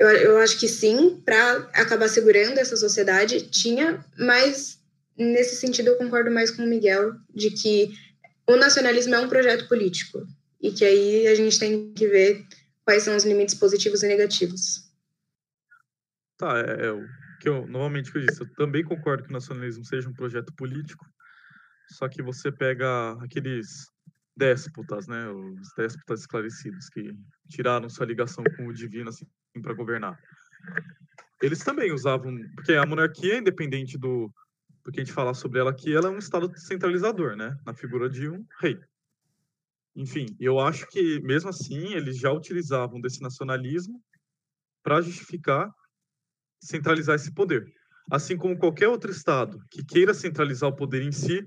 Eu, 0.00 0.08
eu 0.08 0.38
acho 0.38 0.58
que 0.58 0.66
sim, 0.66 1.20
para 1.26 1.58
acabar 1.74 2.08
segurando 2.08 2.56
essa 2.56 2.74
sociedade, 2.74 3.50
tinha, 3.50 4.02
mas 4.18 4.82
nesse 5.14 5.56
sentido 5.56 5.88
eu 5.88 5.98
concordo 5.98 6.30
mais 6.30 6.50
com 6.50 6.64
o 6.64 6.66
Miguel, 6.66 7.12
de 7.34 7.50
que 7.50 7.92
o 8.46 8.56
nacionalismo 8.56 9.14
é 9.14 9.20
um 9.20 9.28
projeto 9.28 9.68
político 9.68 10.26
e 10.58 10.72
que 10.72 10.86
aí 10.86 11.26
a 11.26 11.34
gente 11.34 11.58
tem 11.58 11.92
que 11.92 12.08
ver 12.08 12.46
quais 12.82 13.02
são 13.02 13.14
os 13.14 13.24
limites 13.24 13.54
positivos 13.54 14.02
e 14.02 14.08
negativos. 14.08 14.90
Tá, 16.38 16.58
é, 16.58 16.86
é 16.86 16.92
o 16.92 17.04
que 17.38 17.50
eu 17.50 17.66
novamente 17.66 18.10
que 18.10 18.16
eu 18.16 18.26
disse, 18.26 18.40
eu 18.40 18.50
também 18.54 18.82
concordo 18.82 19.24
que 19.24 19.28
o 19.28 19.34
nacionalismo 19.34 19.84
seja 19.84 20.08
um 20.08 20.14
projeto 20.14 20.50
político, 20.54 21.04
só 21.90 22.08
que 22.08 22.22
você 22.22 22.50
pega 22.50 23.12
aqueles 23.22 23.68
déspotas, 24.40 25.06
né, 25.06 25.28
os 25.28 25.68
déspotas 25.76 26.20
esclarecidos 26.20 26.88
que 26.88 27.14
tiraram 27.46 27.90
sua 27.90 28.06
ligação 28.06 28.42
com 28.56 28.66
o 28.66 28.72
divino 28.72 29.10
assim 29.10 29.26
para 29.62 29.74
governar. 29.74 30.18
Eles 31.42 31.62
também 31.62 31.92
usavam, 31.92 32.34
porque 32.54 32.72
a 32.72 32.86
monarquia, 32.86 33.36
independente 33.36 33.98
do 33.98 34.32
porque 34.82 35.00
a 35.00 35.04
gente 35.04 35.12
falar 35.12 35.34
sobre 35.34 35.60
ela 35.60 35.70
aqui, 35.70 35.94
ela 35.94 36.08
é 36.08 36.10
um 36.10 36.18
estado 36.18 36.50
centralizador, 36.58 37.36
né, 37.36 37.54
na 37.66 37.74
figura 37.74 38.08
de 38.08 38.30
um 38.30 38.42
rei. 38.58 38.80
Enfim, 39.94 40.24
eu 40.40 40.58
acho 40.58 40.86
que 40.88 41.20
mesmo 41.20 41.50
assim 41.50 41.92
eles 41.92 42.16
já 42.18 42.32
utilizavam 42.32 42.98
desse 42.98 43.20
nacionalismo 43.20 44.02
para 44.82 45.02
justificar 45.02 45.70
centralizar 46.62 47.16
esse 47.16 47.32
poder. 47.34 47.70
Assim 48.10 48.36
como 48.36 48.58
qualquer 48.58 48.88
outro 48.88 49.10
estado 49.10 49.58
que 49.70 49.84
queira 49.84 50.14
centralizar 50.14 50.70
o 50.70 50.76
poder 50.76 51.02
em 51.02 51.12
si, 51.12 51.46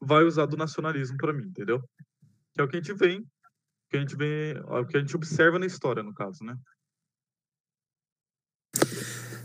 vai 0.00 0.24
usar 0.24 0.46
do 0.46 0.56
nacionalismo 0.56 1.16
para 1.16 1.32
mim, 1.32 1.46
entendeu? 1.46 1.80
Que 2.54 2.60
é 2.60 2.64
o 2.64 2.68
que 2.68 2.76
a 2.76 2.80
gente 2.80 2.94
vem, 2.94 3.26
que 3.90 3.96
a 3.96 4.00
gente 4.00 4.16
vê, 4.16 4.60
o 4.66 4.86
que 4.86 4.96
a 4.96 5.00
gente 5.00 5.16
observa 5.16 5.58
na 5.58 5.66
história, 5.66 6.02
no 6.02 6.14
caso, 6.14 6.44
né? 6.44 6.56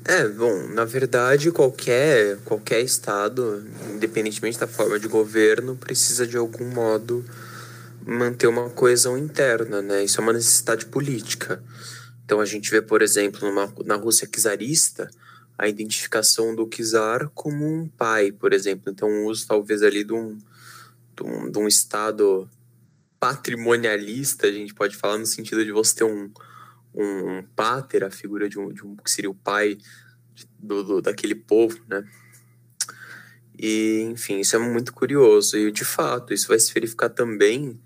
É, 0.05 0.27
bom, 0.27 0.67
na 0.69 0.85
verdade, 0.85 1.51
qualquer, 1.51 2.39
qualquer 2.43 2.81
estado, 2.81 3.63
independentemente 3.93 4.57
da 4.57 4.67
forma 4.67 4.99
de 4.99 5.07
governo, 5.07 5.75
precisa 5.75 6.25
de 6.25 6.35
algum 6.35 6.67
modo 6.73 7.23
manter 8.05 8.47
uma 8.47 8.69
coesão 8.69 9.17
interna, 9.17 9.81
né? 9.81 10.03
Isso 10.03 10.19
é 10.19 10.23
uma 10.23 10.33
necessidade 10.33 10.85
política. 10.87 11.61
Então 12.25 12.39
a 12.39 12.45
gente 12.45 12.71
vê, 12.71 12.81
por 12.81 13.01
exemplo, 13.01 13.47
numa, 13.47 13.71
na 13.85 13.95
Rússia 13.95 14.27
czarista, 14.27 15.09
a 15.57 15.67
identificação 15.67 16.55
do 16.55 16.67
czar 16.67 17.29
como 17.35 17.65
um 17.65 17.87
pai, 17.87 18.31
por 18.31 18.53
exemplo. 18.53 18.91
Então 18.91 19.09
o 19.09 19.25
uso 19.25 19.47
talvez 19.47 19.83
ali 19.83 20.03
de 20.03 20.13
um, 20.13 20.39
de 21.15 21.23
um, 21.23 21.51
de 21.51 21.59
um 21.59 21.67
estado 21.67 22.49
patrimonialista, 23.19 24.47
a 24.47 24.51
gente 24.51 24.73
pode 24.73 24.95
falar 24.95 25.17
no 25.17 25.25
sentido 25.25 25.63
de 25.63 25.71
você 25.71 25.95
ter 25.95 26.03
um, 26.05 26.31
um, 26.93 27.37
um 27.37 27.43
pater, 27.55 28.03
a 28.03 28.11
figura 28.11 28.47
de 28.47 28.57
um, 28.57 28.71
de 28.71 28.85
um 28.85 28.95
que 28.95 29.11
seria 29.11 29.29
o 29.29 29.35
pai 29.35 29.77
do, 30.57 30.83
do, 30.83 31.01
daquele 31.01 31.35
povo, 31.35 31.79
né? 31.87 32.03
E, 33.61 34.01
enfim, 34.11 34.39
isso 34.39 34.55
é 34.55 34.59
muito 34.59 34.93
curioso. 34.93 35.57
E, 35.57 35.69
de 35.69 35.83
fato, 35.83 36.33
isso 36.33 36.47
vai 36.47 36.57
se 36.57 36.73
verificar 36.73 37.09
também 37.09 37.77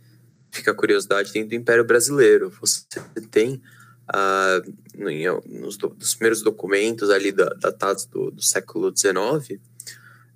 fica 0.53 0.69
a 0.69 0.75
curiosidade, 0.75 1.33
dentro 1.33 1.49
do 1.49 1.55
Império 1.55 1.83
Brasileiro. 1.83 2.53
Você 2.61 2.85
tem, 3.31 3.59
ah, 4.07 4.61
nos, 4.95 5.77
nos, 5.79 6.13
primeiros 6.13 6.43
documentos 6.43 7.09
ali 7.09 7.31
datados 7.31 8.05
do, 8.05 8.29
do 8.29 8.41
século 8.41 8.93
XIX, 8.95 9.59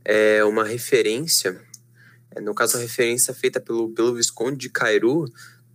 é 0.03 0.43
uma 0.43 0.63
referência, 0.63 1.61
no 2.41 2.53
caso 2.53 2.77
a 2.77 2.81
referência 2.81 3.33
feita 3.33 3.59
pelo, 3.59 3.89
pelo 3.89 4.15
Visconde 4.15 4.57
de 4.57 4.69
Cairu, 4.69 5.25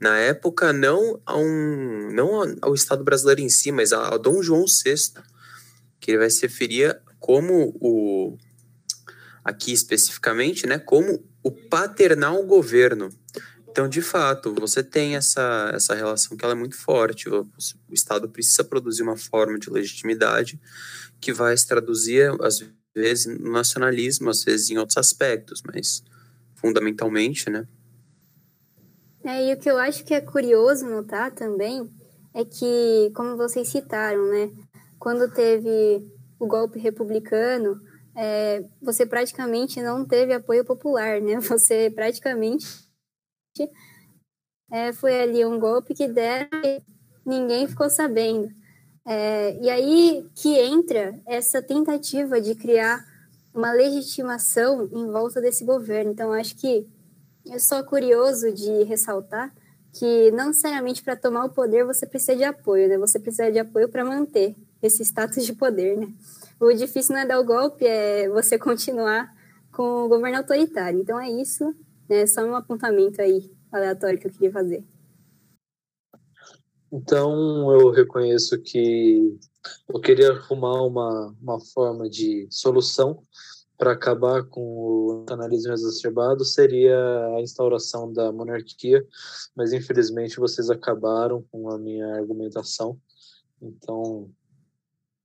na 0.00 0.18
época 0.18 0.72
não, 0.72 1.20
a 1.24 1.36
um, 1.36 2.10
não 2.12 2.56
ao 2.60 2.74
Estado 2.74 3.04
brasileiro 3.04 3.40
em 3.40 3.48
si, 3.48 3.70
mas 3.70 3.92
a, 3.92 4.14
a 4.14 4.16
Dom 4.16 4.42
João 4.42 4.64
VI, 4.64 5.22
que 6.00 6.10
ele 6.10 6.18
vai 6.18 6.30
se 6.30 6.42
referir 6.42 7.00
como 7.20 7.72
o, 7.80 8.36
aqui 9.44 9.72
especificamente, 9.72 10.66
né, 10.66 10.78
como 10.78 11.24
o 11.42 11.50
paternal 11.50 12.44
governo. 12.44 13.10
Então, 13.68 13.88
de 13.88 14.02
fato, 14.02 14.54
você 14.54 14.82
tem 14.82 15.16
essa, 15.16 15.70
essa 15.72 15.94
relação 15.94 16.36
que 16.36 16.44
ela 16.44 16.52
é 16.52 16.56
muito 16.56 16.76
forte. 16.76 17.28
O, 17.28 17.48
o 17.88 17.94
Estado 17.94 18.28
precisa 18.28 18.62
produzir 18.62 19.02
uma 19.02 19.16
forma 19.16 19.58
de 19.58 19.70
legitimidade 19.70 20.60
que 21.20 21.32
vai 21.32 21.56
se 21.56 21.66
traduzir, 21.66 22.30
às 22.42 22.62
vezes, 22.94 23.26
no 23.26 23.50
nacionalismo, 23.50 24.28
às 24.28 24.44
vezes 24.44 24.68
em 24.68 24.78
outros 24.78 24.98
aspectos, 24.98 25.62
mas 25.64 26.02
fundamentalmente, 26.62 27.50
né? 27.50 27.66
É, 29.24 29.50
e 29.50 29.52
o 29.52 29.58
que 29.58 29.70
eu 29.70 29.78
acho 29.78 30.04
que 30.04 30.14
é 30.14 30.20
curioso 30.20 30.88
notar 30.88 31.32
também 31.32 31.92
é 32.32 32.44
que, 32.44 33.12
como 33.14 33.36
vocês 33.36 33.68
citaram, 33.68 34.26
né, 34.30 34.50
quando 34.98 35.32
teve 35.32 36.02
o 36.38 36.46
golpe 36.46 36.78
republicano, 36.78 37.80
é, 38.16 38.64
você 38.80 39.04
praticamente 39.04 39.80
não 39.82 40.04
teve 40.06 40.32
apoio 40.32 40.64
popular, 40.64 41.20
né? 41.20 41.36
Você 41.40 41.90
praticamente 41.90 42.66
é, 44.70 44.92
foi 44.92 45.20
ali 45.20 45.44
um 45.44 45.58
golpe 45.58 45.94
que 45.94 46.06
deram 46.06 46.48
e 46.64 46.82
ninguém 47.24 47.66
ficou 47.66 47.88
sabendo. 47.88 48.48
É, 49.06 49.58
e 49.60 49.70
aí 49.70 50.26
que 50.34 50.58
entra 50.58 51.18
essa 51.26 51.62
tentativa 51.62 52.40
de 52.40 52.54
criar 52.54 53.04
uma 53.54 53.72
legitimação 53.72 54.88
em 54.92 55.10
volta 55.10 55.40
desse 55.40 55.64
governo. 55.64 56.10
Então, 56.10 56.32
acho 56.32 56.56
que 56.56 56.86
é 57.48 57.58
só 57.58 57.82
curioso 57.82 58.52
de 58.52 58.84
ressaltar 58.84 59.52
que 59.92 60.30
não 60.30 60.48
necessariamente 60.48 61.02
para 61.02 61.16
tomar 61.16 61.44
o 61.44 61.50
poder 61.50 61.84
você 61.84 62.06
precisa 62.06 62.34
de 62.34 62.44
apoio, 62.44 62.88
né? 62.88 62.96
Você 62.98 63.18
precisa 63.18 63.52
de 63.52 63.58
apoio 63.58 63.88
para 63.88 64.04
manter 64.04 64.56
esse 64.82 65.02
status 65.02 65.44
de 65.44 65.52
poder, 65.52 65.98
né? 65.98 66.12
O 66.58 66.72
difícil 66.72 67.14
não 67.14 67.22
é 67.22 67.26
dar 67.26 67.38
o 67.38 67.44
golpe, 67.44 67.84
é 67.84 68.28
você 68.28 68.56
continuar 68.58 69.34
com 69.70 70.04
o 70.04 70.08
governo 70.08 70.38
autoritário. 70.38 70.98
Então 70.98 71.20
é 71.20 71.30
isso, 71.30 71.74
né? 72.08 72.26
Só 72.26 72.42
um 72.42 72.54
apontamento 72.54 73.20
aí 73.20 73.50
aleatório 73.70 74.18
que 74.18 74.26
eu 74.26 74.32
queria 74.32 74.50
fazer. 74.50 74.82
Então, 76.90 77.72
eu 77.72 77.90
reconheço 77.90 78.60
que 78.60 79.38
eu 79.88 80.00
queria 80.00 80.32
arrumar 80.32 80.82
uma, 80.82 81.34
uma 81.40 81.60
forma 81.60 82.08
de 82.08 82.46
solução 82.50 83.24
para 83.82 83.92
acabar 83.92 84.44
com 84.44 84.60
o 84.62 85.24
nacionalismo 85.28 85.72
exacerbado 85.72 86.44
seria 86.44 86.96
a 87.36 87.40
instauração 87.40 88.12
da 88.12 88.30
monarquia, 88.30 89.04
mas 89.56 89.72
infelizmente 89.72 90.38
vocês 90.38 90.70
acabaram 90.70 91.44
com 91.50 91.68
a 91.68 91.78
minha 91.78 92.06
argumentação. 92.14 92.96
Então, 93.60 94.30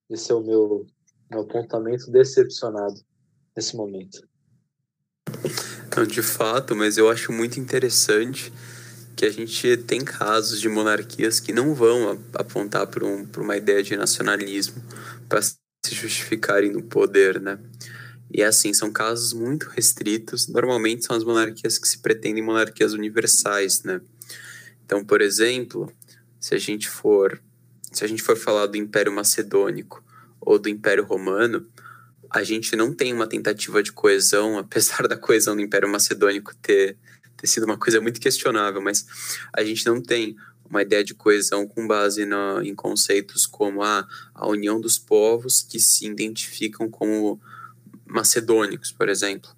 esse 0.09 0.31
é 0.31 0.35
o 0.35 0.41
meu, 0.41 0.87
meu 1.29 1.41
apontamento 1.41 2.09
decepcionado 2.09 2.99
nesse 3.55 3.75
momento. 3.75 4.27
Não, 5.95 6.05
de 6.05 6.21
fato, 6.21 6.75
mas 6.75 6.97
eu 6.97 7.09
acho 7.09 7.31
muito 7.31 7.59
interessante 7.59 8.51
que 9.17 9.25
a 9.25 9.31
gente 9.31 9.75
tem 9.77 10.05
casos 10.05 10.61
de 10.61 10.69
monarquias 10.69 11.39
que 11.39 11.51
não 11.51 11.73
vão 11.73 12.23
apontar 12.33 12.85
para 12.85 13.03
um, 13.03 13.27
uma 13.37 13.57
ideia 13.57 13.81
de 13.81 13.97
nacionalismo 13.97 14.81
para 15.27 15.41
se 15.41 15.57
justificarem 15.89 16.71
no 16.71 16.83
poder, 16.83 17.41
né? 17.41 17.57
E 18.31 18.43
assim, 18.43 18.75
são 18.75 18.91
casos 18.91 19.33
muito 19.33 19.69
restritos. 19.69 20.47
Normalmente 20.47 21.03
são 21.03 21.15
as 21.15 21.23
monarquias 21.23 21.79
que 21.79 21.87
se 21.87 21.97
pretendem 21.97 22.43
monarquias 22.43 22.93
universais, 22.93 23.81
né? 23.81 23.99
Então, 24.85 25.03
por 25.03 25.19
exemplo, 25.19 25.91
se 26.39 26.53
a 26.53 26.59
gente 26.59 26.87
for 26.87 27.41
se 27.91 28.03
a 28.03 28.07
gente 28.07 28.21
for 28.21 28.37
falar 28.37 28.67
do 28.67 28.77
Império 28.77 29.11
Macedônico 29.11 30.03
ou 30.39 30.59
do 30.59 30.69
Império 30.69 31.03
Romano, 31.03 31.65
a 32.29 32.43
gente 32.43 32.75
não 32.75 32.93
tem 32.93 33.11
uma 33.13 33.25
tentativa 33.25 33.81
de 33.81 33.91
coesão, 33.91 34.59
apesar 34.59 35.07
da 35.07 35.17
coesão 35.17 35.55
do 35.55 35.61
Império 35.63 35.89
Macedônico 35.89 36.55
ter, 36.57 36.97
ter 37.37 37.47
sido 37.47 37.65
uma 37.65 37.77
coisa 37.77 38.01
muito 38.01 38.19
questionável, 38.19 38.81
mas 38.81 39.05
a 39.53 39.63
gente 39.63 39.85
não 39.85 40.01
tem 40.01 40.35
uma 40.69 40.81
ideia 40.81 41.03
de 41.03 41.13
coesão 41.13 41.65
com 41.65 41.87
base 41.87 42.25
no, 42.25 42.61
em 42.61 42.75
conceitos 42.75 43.45
como 43.45 43.81
a, 43.81 44.05
a 44.33 44.47
união 44.47 44.81
dos 44.81 44.97
povos 44.97 45.61
que 45.61 45.79
se 45.79 46.05
identificam 46.05 46.89
como 46.89 47.39
macedônicos, 48.05 48.91
por 48.91 49.07
exemplo, 49.07 49.49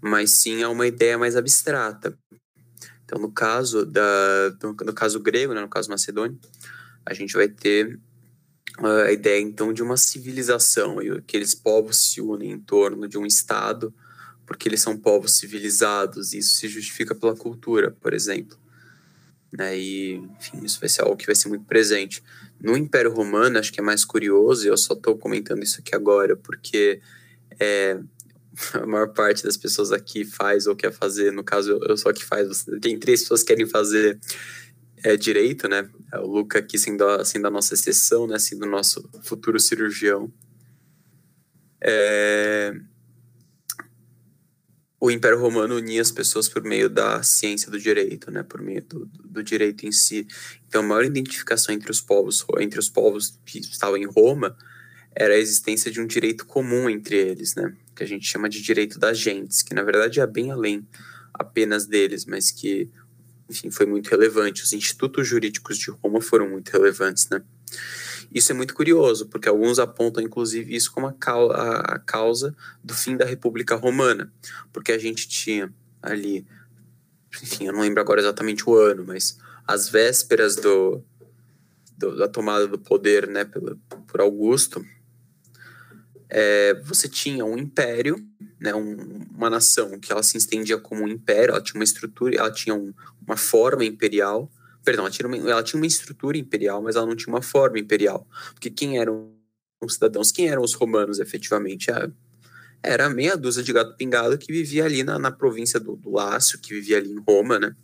mas 0.00 0.30
sim 0.32 0.62
a 0.62 0.68
uma 0.68 0.86
ideia 0.86 1.18
mais 1.18 1.36
abstrata. 1.36 2.16
Então, 3.04 3.20
no 3.20 3.30
caso 3.30 3.86
da, 3.86 4.56
no, 4.62 4.72
no 4.72 4.92
caso 4.92 5.20
grego, 5.20 5.54
né, 5.54 5.60
no 5.60 5.68
caso 5.68 5.88
macedônio, 5.88 6.38
a 7.04 7.14
gente 7.14 7.34
vai 7.34 7.48
ter 7.48 7.98
a 8.78 9.12
ideia 9.12 9.40
então 9.40 9.72
de 9.72 9.82
uma 9.82 9.96
civilização 9.96 11.00
e 11.00 11.10
aqueles 11.10 11.54
povos 11.54 12.10
se 12.10 12.20
unem 12.20 12.50
em 12.50 12.58
torno 12.58 13.08
de 13.08 13.16
um 13.16 13.24
estado 13.24 13.94
porque 14.46 14.68
eles 14.68 14.80
são 14.80 14.96
povos 14.96 15.36
civilizados 15.36 16.32
e 16.32 16.38
isso 16.38 16.56
se 16.56 16.68
justifica 16.68 17.14
pela 17.14 17.36
cultura, 17.36 17.90
por 18.00 18.14
exemplo. 18.14 18.56
Né? 19.52 19.78
E, 19.78 20.14
enfim, 20.38 20.64
isso 20.64 20.78
vai 20.78 20.88
ser 20.88 21.02
algo 21.02 21.16
que 21.16 21.26
vai 21.26 21.34
ser 21.34 21.48
muito 21.48 21.64
presente. 21.64 22.22
No 22.60 22.76
Império 22.76 23.12
Romano, 23.12 23.58
acho 23.58 23.72
que 23.72 23.80
é 23.80 23.82
mais 23.82 24.04
curioso, 24.04 24.64
e 24.64 24.68
eu 24.68 24.76
só 24.76 24.94
estou 24.94 25.18
comentando 25.18 25.62
isso 25.62 25.80
aqui 25.80 25.94
agora, 25.94 26.36
porque 26.36 27.00
é, 27.58 27.98
a 28.74 28.86
maior 28.86 29.12
parte 29.12 29.42
das 29.42 29.56
pessoas 29.56 29.92
aqui 29.92 30.24
faz 30.24 30.66
ou 30.66 30.76
quer 30.76 30.92
fazer, 30.92 31.32
no 31.32 31.42
caso 31.42 31.78
eu 31.86 31.96
sou 31.96 32.12
que 32.12 32.24
faz, 32.24 32.64
tem 32.80 32.98
três 32.98 33.22
pessoas 33.22 33.42
que 33.42 33.48
querem 33.48 33.66
fazer 33.66 34.18
é, 35.02 35.16
direito, 35.16 35.68
né? 35.68 35.88
É 36.12 36.18
o 36.18 36.26
Luca 36.26 36.58
aqui 36.58 36.78
sendo 36.78 37.04
a, 37.04 37.24
sendo 37.24 37.46
a 37.46 37.50
nossa 37.50 37.74
exceção, 37.74 38.26
né? 38.26 38.38
Sendo 38.38 38.64
o 38.64 38.70
nosso 38.70 39.08
futuro 39.22 39.58
cirurgião. 39.60 40.32
É, 41.80 42.74
o 44.98 45.10
Império 45.10 45.38
Romano 45.38 45.76
unia 45.76 46.00
as 46.00 46.10
pessoas 46.10 46.48
por 46.48 46.62
meio 46.62 46.88
da 46.88 47.22
ciência 47.22 47.70
do 47.70 47.78
direito, 47.78 48.30
né, 48.30 48.42
por 48.42 48.62
meio 48.62 48.82
do, 48.82 49.06
do, 49.24 49.42
direito 49.42 49.86
em 49.86 49.92
si. 49.92 50.26
Então, 50.66 50.82
a 50.82 50.86
maior 50.86 51.04
identificação 51.04 51.74
entre 51.74 51.90
os 51.90 52.00
povos, 52.00 52.44
entre 52.58 52.78
os 52.78 52.88
povos 52.88 53.38
que 53.44 53.58
estavam 53.58 53.96
em 53.96 54.06
Roma, 54.06 54.56
era 55.14 55.34
a 55.34 55.38
existência 55.38 55.90
de 55.90 56.00
um 56.00 56.06
direito 56.06 56.46
comum 56.46 56.88
entre 56.88 57.16
eles, 57.16 57.54
né, 57.54 57.74
que 57.94 58.02
a 58.02 58.06
gente 58.06 58.26
chama 58.26 58.48
de 58.48 58.62
direito 58.62 58.98
das 58.98 59.18
gentes, 59.18 59.62
que 59.62 59.74
na 59.74 59.82
verdade 59.82 60.20
é 60.20 60.26
bem 60.26 60.50
além 60.50 60.86
apenas 61.32 61.86
deles, 61.86 62.24
mas 62.24 62.50
que, 62.50 62.88
enfim, 63.50 63.70
foi 63.70 63.84
muito 63.84 64.08
relevante. 64.08 64.62
Os 64.62 64.72
institutos 64.72 65.28
jurídicos 65.28 65.76
de 65.76 65.90
Roma 65.90 66.22
foram 66.22 66.48
muito 66.48 66.70
relevantes, 66.70 67.28
né. 67.28 67.42
Isso 68.32 68.52
é 68.52 68.54
muito 68.54 68.74
curioso, 68.74 69.26
porque 69.26 69.48
alguns 69.48 69.78
apontam, 69.78 70.22
inclusive, 70.22 70.74
isso 70.74 70.92
como 70.92 71.06
a, 71.06 71.98
causa 72.00 72.54
do 72.82 72.94
fim 72.94 73.16
da 73.16 73.24
República 73.24 73.74
Romana, 73.76 74.32
porque 74.72 74.92
a 74.92 74.98
gente 74.98 75.28
tinha 75.28 75.72
ali, 76.02 76.46
enfim, 77.42 77.66
eu 77.66 77.72
não 77.72 77.80
lembro 77.80 78.00
agora 78.00 78.20
exatamente 78.20 78.68
o 78.68 78.74
ano, 78.74 79.04
mas 79.06 79.38
as 79.66 79.88
vésperas 79.88 80.56
do, 80.56 81.02
do 81.96 82.16
da 82.16 82.28
tomada 82.28 82.66
do 82.66 82.78
poder, 82.78 83.28
né, 83.28 83.44
pelo, 83.44 83.76
por 84.06 84.20
Augusto, 84.20 84.84
é, 86.28 86.74
você 86.84 87.08
tinha 87.08 87.44
um 87.44 87.56
império, 87.56 88.16
né, 88.60 88.74
um, 88.74 89.26
uma 89.34 89.48
nação 89.48 89.98
que 89.98 90.10
ela 90.10 90.22
se 90.22 90.36
estendia 90.36 90.78
como 90.78 91.02
um 91.02 91.08
império, 91.08 91.52
ela 91.52 91.62
tinha 91.62 91.78
uma 91.78 91.84
estrutura, 91.84 92.36
ela 92.36 92.50
tinha 92.50 92.74
um, 92.74 92.92
uma 93.26 93.36
forma 93.36 93.84
imperial, 93.84 94.50
Perdão, 94.86 95.04
ela 95.04 95.10
tinha, 95.10 95.26
uma, 95.26 95.36
ela 95.36 95.64
tinha 95.64 95.80
uma 95.80 95.86
estrutura 95.86 96.38
imperial, 96.38 96.80
mas 96.80 96.94
ela 96.94 97.04
não 97.04 97.16
tinha 97.16 97.34
uma 97.34 97.42
forma 97.42 97.76
imperial. 97.76 98.24
Porque 98.52 98.70
quem 98.70 99.00
eram 99.00 99.32
os 99.82 99.94
cidadãos? 99.94 100.30
Quem 100.30 100.48
eram 100.48 100.62
os 100.62 100.74
romanos, 100.74 101.18
efetivamente? 101.18 101.88
Era 102.80 103.10
meia 103.10 103.36
dúzia 103.36 103.64
de 103.64 103.72
gato 103.72 103.96
pingado 103.96 104.38
que 104.38 104.52
vivia 104.52 104.84
ali 104.84 105.02
na, 105.02 105.18
na 105.18 105.32
província 105.32 105.80
do, 105.80 105.96
do 105.96 106.12
Lácio, 106.12 106.60
que 106.60 106.72
vivia 106.72 106.98
ali 106.98 107.10
em 107.10 107.18
Roma, 107.18 107.58
né? 107.58 107.74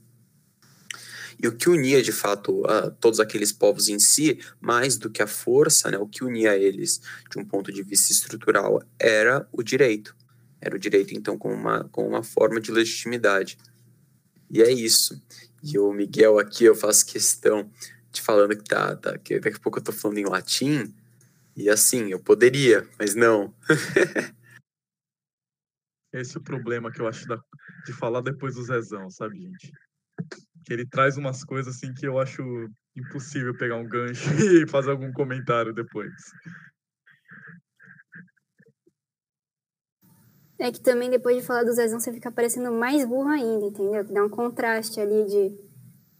E 1.43 1.49
o 1.49 1.57
que 1.57 1.69
unia, 1.69 2.01
de 2.01 2.13
fato, 2.13 2.65
a 2.67 2.89
todos 2.89 3.19
aqueles 3.19 3.51
povos 3.51 3.89
em 3.89 3.99
si, 3.99 4.39
mais 4.61 4.97
do 4.97 5.11
que 5.11 5.21
a 5.21 5.27
força, 5.27 5.91
né, 5.91 5.99
o 5.99 6.07
que 6.07 6.23
unia 6.23 6.57
eles 6.57 7.01
de 7.29 7.37
um 7.37 7.45
ponto 7.45 7.73
de 7.73 7.83
vista 7.83 8.13
estrutural 8.13 8.81
era 8.97 9.45
o 9.51 9.61
direito. 9.61 10.15
Era 10.61 10.77
o 10.77 10.79
direito, 10.79 11.15
então, 11.15 11.37
como 11.37 11.53
uma, 11.53 11.83
como 11.91 12.07
uma 12.07 12.23
forma 12.23 12.61
de 12.61 12.71
legitimidade. 12.71 13.59
E 14.49 14.63
é 14.63 14.71
isso. 14.71 15.21
E 15.63 15.79
o 15.79 15.93
Miguel 15.93 16.39
aqui, 16.39 16.65
eu 16.65 16.75
faço 16.75 17.07
questão 17.07 17.71
de 18.11 18.21
falando 18.21 18.57
que 18.57 18.65
tá, 18.65 18.97
tá 18.97 19.17
que 19.17 19.39
daqui 19.39 19.57
a 19.57 19.61
pouco 19.61 19.79
eu 19.79 19.85
tô 19.85 19.93
falando 19.93 20.19
em 20.19 20.27
latim. 20.27 20.93
E 21.57 21.69
assim, 21.71 22.11
eu 22.11 22.19
poderia, 22.19 22.89
mas 22.99 23.15
não. 23.15 23.55
Esse 26.13 26.37
é 26.37 26.41
o 26.41 26.45
problema 26.45 26.91
que 26.91 27.01
eu 27.01 27.07
acho 27.07 27.27
da, 27.27 27.43
de 27.87 27.93
falar 27.93 28.21
depois 28.21 28.55
do 28.55 28.63
Zezão, 28.63 29.09
sabe, 29.11 29.41
gente? 29.41 29.73
Que 30.65 30.75
ele 30.75 30.87
traz 30.87 31.17
umas 31.17 31.43
coisas 31.43 31.75
assim 31.75 31.95
que 31.95 32.07
eu 32.07 32.19
acho 32.19 32.43
impossível 32.95 33.57
pegar 33.57 33.77
um 33.77 33.89
gancho 33.89 34.29
e 34.37 34.69
fazer 34.69 34.91
algum 34.91 35.11
comentário 35.13 35.73
depois. 35.73 36.13
É 40.63 40.71
que 40.71 40.79
também 40.79 41.11
depois 41.11 41.37
de 41.37 41.43
falar 41.43 41.65
do 41.65 41.73
Zezão 41.73 41.99
você 41.99 42.13
fica 42.13 42.31
parecendo 42.31 42.71
mais 42.71 43.05
burro 43.05 43.29
ainda, 43.29 43.67
entendeu? 43.67 44.05
Que 44.05 44.13
dá 44.13 44.25
um 44.25 44.29
contraste 44.29 45.01
ali 45.01 45.25
de 45.25 45.59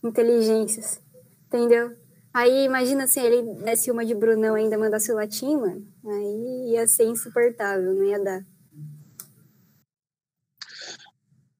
inteligências, 0.03 1.01
entendeu? 1.47 1.97
Aí 2.35 2.65
imagina 2.65 3.07
se 3.07 3.21
ele 3.21 3.41
desse 3.63 3.89
uma 3.89 4.05
de 4.05 4.17
Brunão 4.17 4.57
ainda 4.57 4.77
mandasse 4.77 5.13
o 5.13 5.15
latim, 5.15 5.55
mano. 5.55 5.87
Aí 6.05 6.73
ia 6.73 6.89
ser 6.89 7.05
insuportável, 7.05 7.95
não 7.95 8.03
ia 8.03 8.19
dar. 8.19 8.45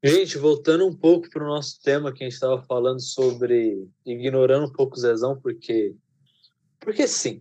Gente, 0.03 0.37
voltando 0.37 0.85
um 0.85 0.93
pouco 0.93 1.31
para 1.31 1.45
o 1.45 1.49
nosso 1.49 1.81
tema 1.81 2.13
que 2.13 2.25
a 2.25 2.27
gente 2.27 2.35
estava 2.35 2.61
falando 2.63 3.01
sobre 3.01 3.89
ignorando 4.05 4.67
um 4.67 4.73
pouco 4.73 4.97
o 4.97 5.01
Zezão, 5.01 5.41
porque 5.41 5.95
porque 6.81 7.07
sim, 7.07 7.41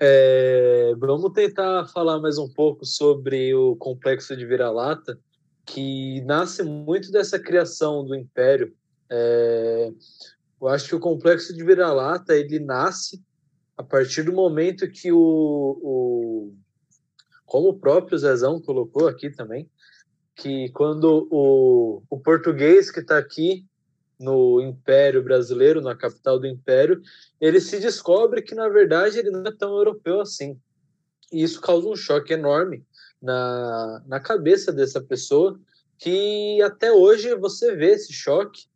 é, 0.00 0.94
vamos 0.98 1.30
tentar 1.34 1.86
falar 1.88 2.18
mais 2.18 2.38
um 2.38 2.48
pouco 2.48 2.86
sobre 2.86 3.54
o 3.54 3.76
complexo 3.76 4.34
de 4.34 4.46
vira-lata, 4.46 5.18
que 5.66 6.22
nasce 6.22 6.62
muito 6.62 7.12
dessa 7.12 7.38
criação 7.38 8.02
do 8.02 8.14
Império. 8.14 8.74
É, 9.10 9.92
eu 10.58 10.68
acho 10.68 10.88
que 10.88 10.94
o 10.94 11.00
complexo 11.00 11.54
de 11.54 11.62
vira-lata 11.62 12.34
ele 12.34 12.58
nasce 12.58 13.22
a 13.76 13.82
partir 13.82 14.22
do 14.22 14.32
momento 14.32 14.90
que 14.90 15.12
o, 15.12 15.18
o 15.82 16.54
como 17.44 17.68
o 17.68 17.78
próprio 17.78 18.16
Zezão 18.16 18.60
colocou 18.60 19.06
aqui 19.06 19.28
também, 19.28 19.68
que 20.34 20.70
quando 20.70 21.28
o, 21.30 22.02
o 22.08 22.18
português 22.18 22.90
que 22.90 23.00
está 23.00 23.18
aqui 23.18 23.66
no 24.20 24.60
Império 24.60 25.22
Brasileiro, 25.22 25.80
na 25.80 25.96
capital 25.96 26.38
do 26.38 26.46
Império, 26.46 27.00
ele 27.40 27.58
se 27.58 27.80
descobre 27.80 28.42
que, 28.42 28.54
na 28.54 28.68
verdade, 28.68 29.18
ele 29.18 29.30
não 29.30 29.42
é 29.42 29.50
tão 29.50 29.74
europeu 29.74 30.20
assim. 30.20 30.60
E 31.32 31.42
isso 31.42 31.60
causa 31.60 31.88
um 31.88 31.96
choque 31.96 32.34
enorme 32.34 32.84
na, 33.20 34.02
na 34.06 34.20
cabeça 34.20 34.72
dessa 34.72 35.00
pessoa, 35.00 35.58
que 35.98 36.60
até 36.62 36.92
hoje 36.92 37.34
você 37.36 37.74
vê 37.74 37.92
esse 37.92 38.12
choque, 38.12 38.66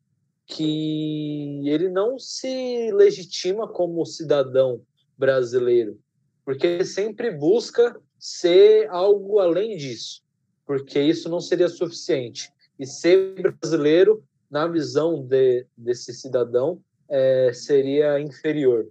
que 0.47 1.61
ele 1.69 1.89
não 1.89 2.19
se 2.19 2.91
legitima 2.93 3.69
como 3.69 4.05
cidadão 4.05 4.83
brasileiro, 5.17 5.99
porque 6.45 6.67
ele 6.67 6.85
sempre 6.85 7.31
busca 7.31 7.99
ser 8.19 8.89
algo 8.91 9.39
além 9.39 9.77
disso, 9.77 10.23
porque 10.67 11.01
isso 11.01 11.29
não 11.29 11.41
seria 11.41 11.69
suficiente. 11.69 12.51
E 12.79 12.87
ser 12.87 13.41
brasileiro 13.41 14.25
na 14.55 14.69
visão 14.69 15.21
de, 15.27 15.67
desse 15.77 16.15
cidadão, 16.15 16.81
é, 17.09 17.53
seria 17.53 18.21
inferior. 18.21 18.89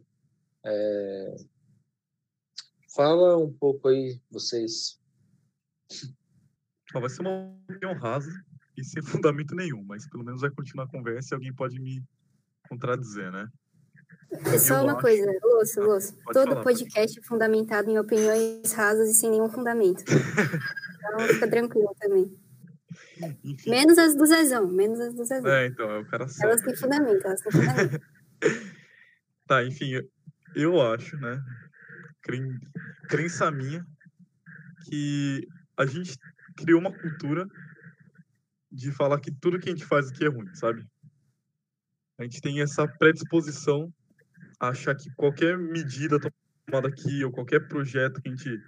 É... 0.66 1.36
Fala 2.94 3.38
um 3.38 3.52
pouco 3.52 3.88
aí, 3.88 4.20
vocês. 4.30 5.00
Vai 6.94 7.10
ser 7.10 7.22
uma 7.22 7.56
opinião 7.70 7.94
rasa 7.94 8.30
e 8.78 8.84
sem 8.84 9.02
fundamento 9.02 9.56
nenhum, 9.56 9.82
mas 9.86 10.06
pelo 10.10 10.26
menos 10.26 10.42
vai 10.42 10.52
continuar 10.52 10.84
a 10.84 10.90
conversa 10.90 11.34
e 11.34 11.36
alguém 11.36 11.54
pode 11.54 11.80
me 11.80 12.04
contradizer, 12.68 13.32
né? 13.32 13.48
É 14.32 14.60
só 14.60 14.80
Eu 14.80 14.84
uma 14.84 14.94
acho... 14.94 15.02
coisa, 15.02 15.32
Lúcio, 15.44 15.82
ah, 15.82 15.86
Lúcio. 15.86 16.18
Todo 16.34 16.50
falar, 16.50 16.64
podcast 16.64 17.20
é 17.20 17.24
fundamentado 17.24 17.90
em 17.90 17.98
opiniões 17.98 18.74
rasas 18.74 19.10
e 19.10 19.14
sem 19.14 19.32
nenhum 19.32 19.50
fundamento. 19.50 20.04
então 21.08 21.20
fica 21.30 21.50
tranquilo 21.50 21.96
também. 22.02 22.43
Menos 23.68 23.98
as 23.98 24.16
do 24.16 24.26
Zezão, 24.26 24.68
menos 24.68 25.00
as 25.00 25.14
do 25.14 25.24
Zezão. 25.26 25.52
É, 25.52 25.68
então, 25.68 25.90
é 25.90 26.00
o 26.00 26.06
cara 26.06 26.28
só. 26.28 26.46
Elas 26.46 26.62
têm 26.62 26.76
fundamento, 26.76 27.26
elas 27.26 27.42
têm 27.42 27.52
fundamento. 27.52 28.02
tá, 29.48 29.64
enfim, 29.64 29.92
eu, 29.92 30.10
eu 30.56 30.82
acho, 30.82 31.18
né, 31.18 31.42
cren, 32.22 32.60
crença 33.08 33.52
minha, 33.52 33.86
que 34.88 35.48
a 35.78 35.86
gente 35.86 36.18
criou 36.56 36.80
uma 36.80 36.92
cultura 36.92 37.48
de 38.72 38.92
falar 38.92 39.20
que 39.20 39.32
tudo 39.32 39.60
que 39.60 39.70
a 39.70 39.72
gente 39.72 39.86
faz 39.86 40.10
aqui 40.10 40.26
é 40.26 40.30
ruim, 40.30 40.54
sabe? 40.56 40.86
A 42.18 42.24
gente 42.24 42.42
tem 42.42 42.62
essa 42.62 42.88
predisposição 42.88 43.94
a 44.60 44.70
achar 44.70 44.96
que 44.96 45.10
qualquer 45.16 45.58
medida 45.58 46.20
tomada 46.66 46.88
aqui 46.88 47.24
ou 47.24 47.32
qualquer 47.32 47.68
projeto 47.68 48.22
que 48.22 48.30
a 48.30 48.32
gente, 48.32 48.62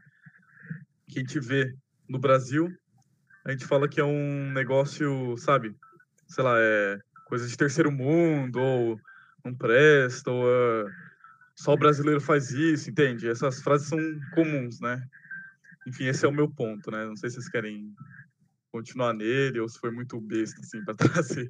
que 1.08 1.20
a 1.20 1.22
gente 1.22 1.39
vê 1.39 1.74
no 2.08 2.20
Brasil 2.20 2.68
a 3.46 3.52
gente 3.52 3.66
fala 3.66 3.88
que 3.88 4.00
é 4.00 4.04
um 4.04 4.52
negócio, 4.52 5.38
sabe? 5.38 5.76
Sei 6.28 6.43
lá, 6.43 6.56
é 6.58 7.00
coisa 7.28 7.48
de 7.48 7.58
terceiro 7.58 7.91
mundo, 7.91 8.60
ou 8.60 9.00
não 9.43 9.54
presta, 9.54 10.30
ou 10.32 10.43
uh, 10.43 10.89
só 11.56 11.74
o 11.74 11.78
brasileiro 11.78 12.20
faz 12.20 12.52
isso, 12.52 12.89
entende? 12.89 13.30
Essas 13.30 13.62
frases 13.62 13.88
são 13.88 14.00
comuns, 14.34 14.80
né? 14.80 15.02
enfim, 15.86 16.06
esse 16.06 16.26
é 16.26 16.28
o 16.28 16.34
meu 16.34 16.50
ponto, 16.50 16.89
né? 16.89 17.06
Não 17.06 17.16
sei 17.16 17.30
se 17.30 17.36
vocês 17.36 17.50
querem 17.50 17.93
continuar 18.72 19.14
nele 19.14 19.60
ou 19.60 19.70
se 19.70 19.80
foi 19.80 19.91
muito 19.91 20.20
besta, 20.20 20.60
assim, 20.60 20.84
para 20.84 20.96
trazer. 20.98 21.50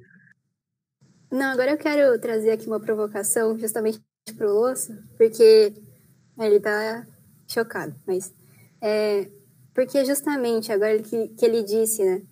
Não, 1.30 1.46
agora 1.46 1.72
eu 1.72 1.78
quero 1.78 2.20
trazer 2.20 2.50
aqui 2.50 2.66
uma 2.66 2.78
provocação 2.78 3.58
justamente 3.58 4.00
pro 4.36 4.52
Louço, 4.52 4.96
porque 5.16 5.72
ele 6.38 6.60
tá 6.60 7.06
chocado, 7.48 7.96
mas 8.06 8.34
é, 8.80 9.30
porque 9.76 10.02
justamente 10.06 10.72
agora 10.72 10.98
que, 11.00 11.28
que 11.28 11.44
ele 11.44 11.62
disse, 11.62 12.02
né, 12.02 12.22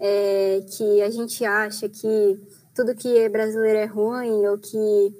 é, 0.00 0.62
que 0.74 1.02
a 1.02 1.10
gente 1.10 1.44
acha 1.44 1.86
que 1.86 2.40
tudo 2.74 2.94
que 2.94 3.18
é 3.18 3.28
brasileiro 3.28 3.78
é 3.78 3.84
ruim 3.84 4.46
ou 4.46 4.56
que 4.56 5.14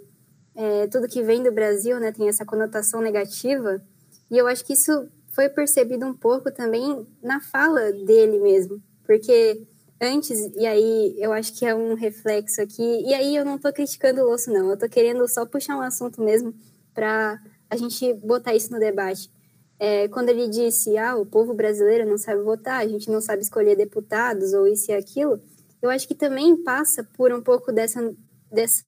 é, 0.55 0.87
tudo 0.87 1.07
que 1.07 1.23
vem 1.23 1.43
do 1.43 1.53
Brasil, 1.53 2.01
né, 2.01 2.11
tem 2.11 2.27
essa 2.27 2.47
conotação 2.47 3.03
negativa, 3.03 3.83
e 4.31 4.39
eu 4.39 4.47
acho 4.47 4.65
que 4.65 4.73
isso 4.73 5.09
foi 5.29 5.51
percebido 5.51 6.07
um 6.07 6.15
pouco 6.15 6.51
também 6.51 7.07
na 7.23 7.39
fala 7.39 7.93
dele 7.93 8.39
mesmo, 8.39 8.83
porque 9.05 9.63
antes, 10.01 10.39
e 10.57 10.67
aí 10.67 11.15
eu 11.19 11.35
acho 11.35 11.53
que 11.53 11.67
é 11.67 11.75
um 11.75 11.93
reflexo 11.93 12.63
aqui, 12.63 13.05
e 13.07 13.13
aí 13.13 13.37
eu 13.37 13.45
não 13.45 13.59
tô 13.59 13.71
criticando 13.75 14.23
o 14.23 14.33
osso, 14.33 14.51
não, 14.51 14.71
eu 14.71 14.79
tô 14.79 14.89
querendo 14.89 15.29
só 15.29 15.45
puxar 15.45 15.77
um 15.77 15.83
assunto 15.83 16.23
mesmo 16.23 16.55
para 16.95 17.39
a 17.69 17.77
gente 17.77 18.15
botar 18.15 18.55
isso 18.55 18.73
no 18.73 18.81
debate. 18.81 19.31
É, 19.79 20.09
quando 20.09 20.29
ele 20.29 20.49
disse, 20.49 20.97
ah, 20.99 21.17
o 21.17 21.25
povo 21.25 21.55
brasileiro 21.55 22.09
não 22.09 22.19
sabe 22.19 22.43
votar, 22.43 22.81
a 22.81 22.89
gente 22.89 23.11
não 23.11 23.21
sabe 23.21 23.43
escolher 23.43 23.77
deputados 23.77 24.53
ou 24.53 24.67
isso 24.67 24.91
e 24.91 24.95
aquilo, 24.95 25.41
eu 25.81 25.89
acho 25.89 26.09
que 26.09 26.15
também 26.15 26.57
passa 26.57 27.05
por 27.17 27.33
um 27.33 27.41
pouco 27.41 27.71
dessa, 27.71 28.13
dessa 28.51 28.85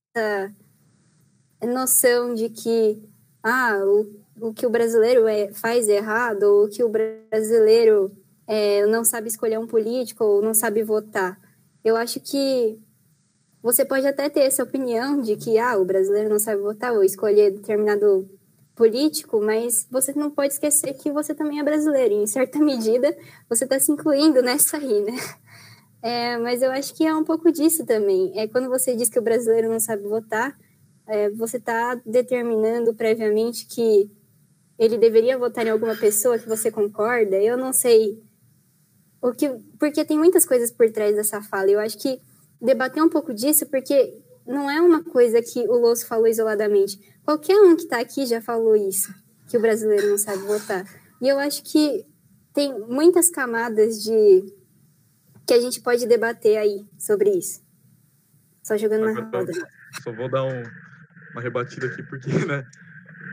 noção 1.62 2.34
de 2.34 2.48
que, 2.48 3.00
ah, 3.42 3.78
o, 3.84 4.48
o 4.48 4.52
que 4.52 4.66
o 4.66 4.70
brasileiro 4.70 5.26
é, 5.28 5.52
faz 5.52 5.88
errado, 5.88 6.42
ou 6.42 6.64
o 6.64 6.68
que 6.68 6.82
o 6.82 6.88
brasileiro 6.88 8.10
é, 8.46 8.84
não 8.86 9.04
sabe 9.04 9.28
escolher 9.28 9.58
um 9.58 9.66
político 9.66 10.24
ou 10.24 10.42
não 10.42 10.52
sabe 10.52 10.82
votar. 10.82 11.38
Eu 11.84 11.96
acho 11.96 12.18
que 12.18 12.78
você 13.62 13.84
pode 13.84 14.06
até 14.06 14.28
ter 14.28 14.40
essa 14.40 14.62
opinião 14.62 15.20
de 15.20 15.36
que 15.36 15.58
ah, 15.58 15.78
o 15.78 15.84
brasileiro 15.84 16.30
não 16.30 16.38
sabe 16.38 16.60
votar 16.60 16.92
ou 16.92 17.04
escolher 17.04 17.52
determinado 17.52 18.28
político, 18.80 19.42
mas 19.42 19.86
você 19.90 20.10
não 20.14 20.30
pode 20.30 20.54
esquecer 20.54 20.94
que 20.94 21.12
você 21.12 21.34
também 21.34 21.60
é 21.60 21.62
brasileiro. 21.62 22.14
E, 22.14 22.22
em 22.22 22.26
certa 22.26 22.58
medida, 22.64 23.14
você 23.46 23.64
está 23.64 23.78
se 23.78 23.92
incluindo 23.92 24.40
nessa 24.40 24.78
aí, 24.78 25.02
né? 25.02 25.12
É, 26.02 26.38
mas 26.38 26.62
eu 26.62 26.70
acho 26.70 26.94
que 26.94 27.04
é 27.04 27.14
um 27.14 27.22
pouco 27.22 27.52
disso 27.52 27.84
também. 27.84 28.32
É 28.34 28.48
quando 28.48 28.70
você 28.70 28.96
diz 28.96 29.10
que 29.10 29.18
o 29.18 29.22
brasileiro 29.22 29.68
não 29.70 29.78
sabe 29.78 30.02
votar, 30.04 30.58
é, 31.06 31.28
você 31.28 31.58
está 31.58 31.94
determinando 32.06 32.94
previamente 32.94 33.66
que 33.66 34.10
ele 34.78 34.96
deveria 34.96 35.36
votar 35.36 35.66
em 35.66 35.68
alguma 35.68 35.94
pessoa 35.94 36.38
que 36.38 36.48
você 36.48 36.70
concorda. 36.70 37.36
Eu 37.36 37.54
não 37.54 37.70
sei 37.70 38.18
o 39.20 39.30
que, 39.30 39.46
porque 39.78 40.02
tem 40.02 40.16
muitas 40.16 40.46
coisas 40.46 40.70
por 40.70 40.90
trás 40.90 41.14
dessa 41.14 41.42
fala. 41.42 41.70
Eu 41.70 41.78
acho 41.78 41.98
que 41.98 42.18
debater 42.58 43.02
um 43.02 43.10
pouco 43.10 43.34
disso, 43.34 43.66
porque 43.66 44.22
não 44.50 44.70
é 44.70 44.80
uma 44.80 45.02
coisa 45.02 45.40
que 45.40 45.60
o 45.60 45.78
Louço 45.78 46.06
falou 46.06 46.26
isoladamente. 46.26 46.98
Qualquer 47.24 47.60
um 47.60 47.76
que 47.76 47.82
está 47.82 48.00
aqui 48.00 48.26
já 48.26 48.40
falou 48.40 48.74
isso, 48.74 49.14
que 49.48 49.56
o 49.56 49.60
brasileiro 49.60 50.10
não 50.10 50.18
sabe 50.18 50.42
votar. 50.42 50.84
E 51.22 51.28
eu 51.28 51.38
acho 51.38 51.62
que 51.62 52.04
tem 52.52 52.76
muitas 52.80 53.30
camadas 53.30 54.02
de 54.02 54.52
que 55.46 55.54
a 55.54 55.60
gente 55.60 55.80
pode 55.80 56.06
debater 56.06 56.58
aí 56.58 56.84
sobre 56.98 57.30
isso. 57.30 57.62
Só 58.62 58.76
jogando 58.76 59.12
na 59.12 59.20
roda. 59.20 59.52
Só 60.02 60.12
vou 60.12 60.28
dar 60.28 60.44
um, 60.44 60.62
uma 61.32 61.40
rebatida 61.40 61.86
aqui, 61.86 62.02
porque, 62.02 62.30
né, 62.46 62.64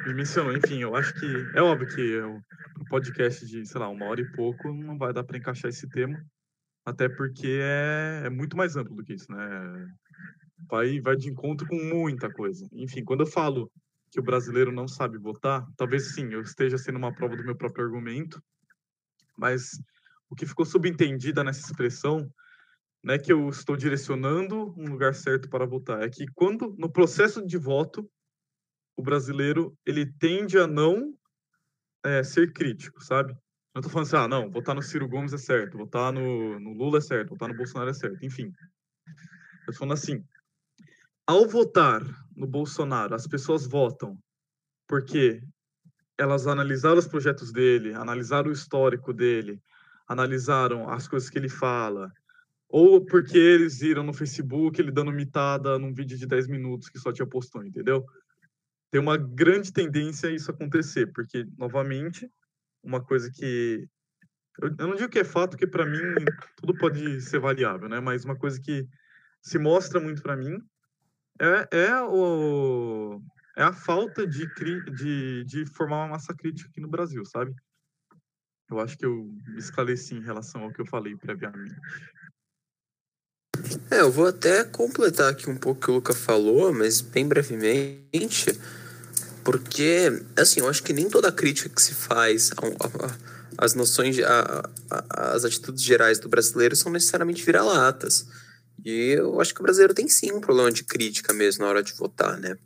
me 0.05 0.13
mencionou. 0.13 0.55
Enfim, 0.55 0.81
eu 0.81 0.95
acho 0.95 1.13
que 1.13 1.25
é 1.55 1.61
óbvio 1.61 1.87
que 1.87 2.21
um 2.21 2.41
podcast 2.89 3.45
de, 3.45 3.65
sei 3.65 3.79
lá, 3.79 3.89
uma 3.89 4.05
hora 4.05 4.21
e 4.21 4.31
pouco 4.31 4.71
não 4.71 4.97
vai 4.97 5.13
dar 5.13 5.23
para 5.23 5.37
encaixar 5.37 5.69
esse 5.69 5.87
tema, 5.89 6.19
até 6.85 7.09
porque 7.09 7.59
é, 7.61 8.23
é 8.25 8.29
muito 8.29 8.55
mais 8.55 8.75
amplo 8.75 8.95
do 8.95 9.03
que 9.03 9.13
isso, 9.13 9.31
né? 9.31 9.87
Vai, 10.69 10.99
vai 10.99 11.15
de 11.15 11.29
encontro 11.29 11.67
com 11.67 11.75
muita 11.75 12.31
coisa. 12.31 12.67
Enfim, 12.71 13.03
quando 13.03 13.21
eu 13.21 13.27
falo 13.27 13.71
que 14.09 14.19
o 14.19 14.23
brasileiro 14.23 14.71
não 14.71 14.87
sabe 14.87 15.17
votar, 15.17 15.67
talvez 15.75 16.13
sim, 16.13 16.33
eu 16.33 16.41
esteja 16.41 16.77
sendo 16.77 16.97
uma 16.97 17.13
prova 17.13 17.35
do 17.35 17.43
meu 17.43 17.55
próprio 17.55 17.85
argumento, 17.85 18.41
mas 19.37 19.71
o 20.29 20.35
que 20.35 20.45
ficou 20.45 20.65
subentendido 20.65 21.43
nessa 21.43 21.61
expressão 21.61 22.29
não 23.03 23.13
é 23.13 23.19
que 23.19 23.31
eu 23.31 23.47
estou 23.49 23.77
direcionando 23.77 24.73
um 24.77 24.89
lugar 24.89 25.13
certo 25.13 25.49
para 25.49 25.65
votar, 25.65 26.03
é 26.03 26.09
que 26.09 26.25
quando 26.33 26.75
no 26.77 26.89
processo 26.89 27.45
de 27.45 27.57
voto 27.57 28.09
o 28.97 29.03
brasileiro 29.03 29.77
ele 29.85 30.05
tende 30.05 30.57
a 30.57 30.65
não 30.65 31.15
é, 32.03 32.23
ser 32.23 32.51
crítico, 32.51 33.03
sabe? 33.03 33.33
Não 33.73 33.79
estou 33.79 33.91
falando 33.91 34.07
assim, 34.07 34.17
ah, 34.17 34.27
não, 34.27 34.49
votar 34.49 34.73
no 34.73 34.81
Ciro 34.81 35.07
Gomes 35.07 35.33
é 35.33 35.37
certo, 35.37 35.77
votar 35.77 36.11
no, 36.11 36.59
no 36.59 36.73
Lula 36.73 36.97
é 36.97 37.01
certo, 37.01 37.29
votar 37.29 37.47
no 37.47 37.55
Bolsonaro 37.55 37.91
é 37.91 37.93
certo, 37.93 38.25
enfim. 38.25 38.51
Eu 39.05 39.71
estou 39.71 39.75
falando 39.75 39.93
assim, 39.93 40.25
ao 41.27 41.47
votar 41.47 42.01
no 42.35 42.47
Bolsonaro, 42.47 43.13
as 43.13 43.27
pessoas 43.27 43.67
votam 43.67 44.17
porque 44.87 45.41
elas 46.17 46.47
analisaram 46.47 46.97
os 46.97 47.07
projetos 47.07 47.51
dele, 47.51 47.93
analisaram 47.93 48.49
o 48.49 48.53
histórico 48.53 49.13
dele, 49.13 49.61
analisaram 50.07 50.89
as 50.89 51.07
coisas 51.07 51.29
que 51.29 51.37
ele 51.37 51.49
fala, 51.49 52.11
ou 52.69 53.05
porque 53.05 53.37
eles 53.37 53.79
viram 53.79 54.03
no 54.03 54.13
Facebook 54.13 54.79
ele 54.79 54.91
dando 54.91 55.11
mitada 55.11 55.77
num 55.77 55.93
vídeo 55.93 56.17
de 56.17 56.25
10 56.25 56.47
minutos 56.47 56.89
que 56.89 56.97
só 56.97 57.11
tinha 57.11 57.27
postou, 57.27 57.63
entendeu? 57.63 58.05
tem 58.89 59.01
uma 59.01 59.17
grande 59.17 59.71
tendência 59.71 60.29
a 60.29 60.31
isso 60.31 60.49
acontecer, 60.49 61.07
porque, 61.07 61.45
novamente, 61.57 62.29
uma 62.83 63.03
coisa 63.03 63.29
que. 63.31 63.87
Eu, 64.61 64.87
não 64.87 64.95
digo 64.95 65.09
que 65.09 65.19
é 65.19 65.23
fato, 65.23 65.51
porque 65.51 65.67
para 65.67 65.85
mim 65.85 66.01
tudo 66.57 66.75
pode 66.77 67.21
ser 67.21 67.39
variável, 67.39 67.87
né? 67.87 67.99
Mas 67.99 68.25
uma 68.25 68.35
coisa 68.35 68.59
que 68.59 68.87
se 69.41 69.59
mostra 69.59 69.99
muito 69.99 70.21
para 70.21 70.35
mim 70.35 70.57
é, 71.39 71.67
é, 71.71 72.01
o, 72.03 73.21
é 73.55 73.63
a 73.63 73.73
falta 73.73 74.25
de, 74.25 74.47
de, 74.91 75.43
de 75.43 75.65
formar 75.65 75.97
uma 75.97 76.09
massa 76.09 76.33
crítica 76.33 76.69
aqui 76.69 76.79
no 76.79 76.87
Brasil, 76.87 77.25
sabe? 77.25 77.53
Eu 78.69 78.79
acho 78.79 78.97
que 78.97 79.05
eu 79.05 79.29
me 79.47 79.59
esclareci 79.59 80.15
em 80.15 80.23
relação 80.23 80.63
ao 80.63 80.71
que 80.71 80.81
eu 80.81 80.85
falei 80.85 81.15
previamente. 81.15 81.75
É, 83.89 84.01
eu 84.01 84.11
vou 84.11 84.27
até 84.27 84.63
completar 84.63 85.31
aqui 85.31 85.49
um 85.49 85.57
pouco 85.57 85.79
o 85.79 85.81
que 85.83 85.91
o 85.91 85.93
Luca 85.95 86.13
falou, 86.13 86.73
mas 86.73 87.01
bem 87.01 87.27
brevemente, 87.27 88.59
porque, 89.43 90.23
assim, 90.37 90.59
eu 90.59 90.69
acho 90.69 90.83
que 90.83 90.93
nem 90.93 91.09
toda 91.09 91.31
crítica 91.31 91.69
que 91.69 91.81
se 91.81 91.93
faz 91.93 92.51
às 93.57 93.73
noções, 93.73 94.17
às 95.09 95.45
atitudes 95.45 95.81
gerais 95.81 96.19
do 96.19 96.29
brasileiro 96.29 96.75
são 96.75 96.91
necessariamente 96.91 97.43
vira-latas. 97.43 98.27
E 98.85 99.11
eu 99.17 99.39
acho 99.41 99.53
que 99.53 99.59
o 99.59 99.63
brasileiro 99.63 99.93
tem 99.93 100.07
sim 100.07 100.31
um 100.31 100.39
problema 100.39 100.71
de 100.71 100.83
crítica 100.83 101.33
mesmo 101.33 101.63
na 101.63 101.69
hora 101.69 101.83
de 101.83 101.93
votar, 101.93 102.37
né? 102.37 102.57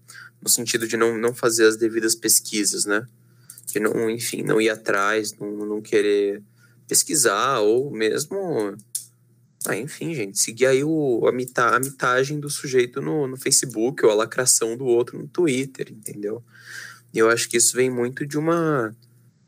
No 0.41 0.49
sentido 0.49 0.87
de 0.87 0.97
não, 0.97 1.17
não 1.17 1.33
fazer 1.33 1.65
as 1.65 1.77
devidas 1.77 2.15
pesquisas, 2.15 2.85
né? 2.85 3.05
De 3.67 3.79
não, 3.79 4.09
enfim, 4.09 4.43
não 4.43 4.59
ir 4.59 4.69
atrás, 4.69 5.33
não, 5.39 5.65
não 5.65 5.81
querer 5.81 6.41
pesquisar 6.87 7.59
ou 7.59 7.89
mesmo 7.89 8.75
ah, 9.67 9.77
enfim, 9.77 10.13
gente, 10.15 10.39
seguir 10.39 10.65
aí 10.65 10.83
o, 10.83 11.27
a, 11.27 11.31
mita, 11.31 11.75
a 11.75 11.79
mitagem 11.79 12.39
do 12.39 12.49
sujeito 12.49 12.99
no, 12.99 13.27
no 13.27 13.37
Facebook 13.37 14.03
ou 14.03 14.11
a 14.11 14.15
lacração 14.15 14.75
do 14.75 14.85
outro 14.85 15.19
no 15.19 15.27
Twitter, 15.27 15.91
entendeu? 15.91 16.43
E 17.13 17.19
eu 17.19 17.29
acho 17.29 17.47
que 17.47 17.57
isso 17.57 17.75
vem 17.75 17.89
muito 17.89 18.25
de 18.25 18.39
uma, 18.39 18.95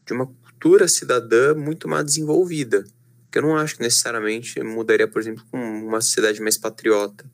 de 0.06 0.14
uma 0.14 0.28
cultura 0.28 0.88
cidadã 0.88 1.56
muito 1.56 1.88
mais 1.88 2.06
desenvolvida. 2.06 2.86
Que 3.34 3.40
eu 3.40 3.42
não 3.42 3.58
acho 3.58 3.78
que 3.78 3.82
necessariamente 3.82 4.62
mudaria, 4.62 5.08
por 5.08 5.20
exemplo, 5.20 5.44
com 5.50 5.58
uma 5.58 6.00
sociedade 6.00 6.40
mais 6.40 6.56
patriota. 6.56 7.26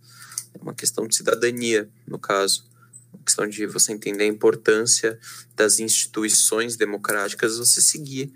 É 0.54 0.62
uma 0.62 0.74
questão 0.74 1.06
de 1.06 1.14
cidadania, 1.14 1.90
no 2.08 2.18
caso. 2.18 2.66
Uma 3.14 3.22
questão 3.22 3.46
de 3.46 3.66
você 3.66 3.92
entender 3.92 4.24
a 4.24 4.28
importância 4.28 5.20
das 5.58 5.78
instituições 5.78 6.78
democráticas, 6.78 7.58
você 7.58 7.82
seguir, 7.82 8.32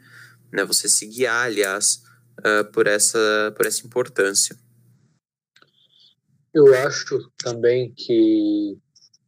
né? 0.52 0.65
Você 0.65 0.90
se 0.90 1.07
guiar, 1.07 1.45
aliás, 1.45 2.03
uh, 2.40 2.69
por, 2.73 2.85
essa, 2.85 3.53
por 3.56 3.65
essa 3.65 3.88
importância. 3.88 4.57
Eu 6.53 6.76
acho 6.85 7.31
também 7.38 7.94
que 7.95 8.77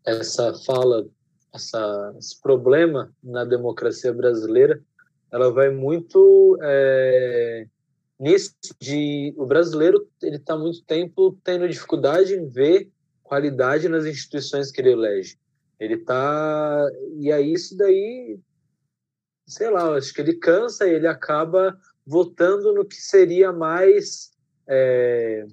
essa 0.05 0.53
fala, 0.65 1.07
essa, 1.53 2.13
esse 2.19 2.41
problema 2.41 3.15
na 3.23 3.45
democracia 3.45 4.11
brasileira, 4.11 4.83
ela 5.31 5.49
vai 5.53 5.69
muito 5.69 6.59
é, 6.61 7.65
nisso 8.19 8.55
de 8.79 9.33
o 9.37 9.45
brasileiro 9.45 10.07
ele 10.21 10.37
está 10.37 10.57
muito 10.57 10.83
tempo 10.83 11.37
tendo 11.43 11.67
dificuldade 11.67 12.33
em 12.33 12.47
ver 12.47 12.89
qualidade 13.23 13.89
nas 13.89 14.05
instituições 14.05 14.71
que 14.71 14.81
ele 14.81 14.91
elege. 14.91 15.37
Ele 15.79 15.95
está 15.95 16.87
e 17.19 17.31
aí 17.31 17.51
isso 17.53 17.75
daí, 17.77 18.39
sei 19.45 19.69
lá, 19.69 19.95
acho 19.95 20.13
que 20.13 20.21
ele 20.21 20.35
cansa 20.35 20.87
e 20.87 20.93
ele 20.93 21.07
acaba 21.07 21.77
votando 22.05 22.73
no 22.73 22.85
que 22.85 22.95
seria 22.95 23.51
mais 23.51 24.31
é, 24.67 25.45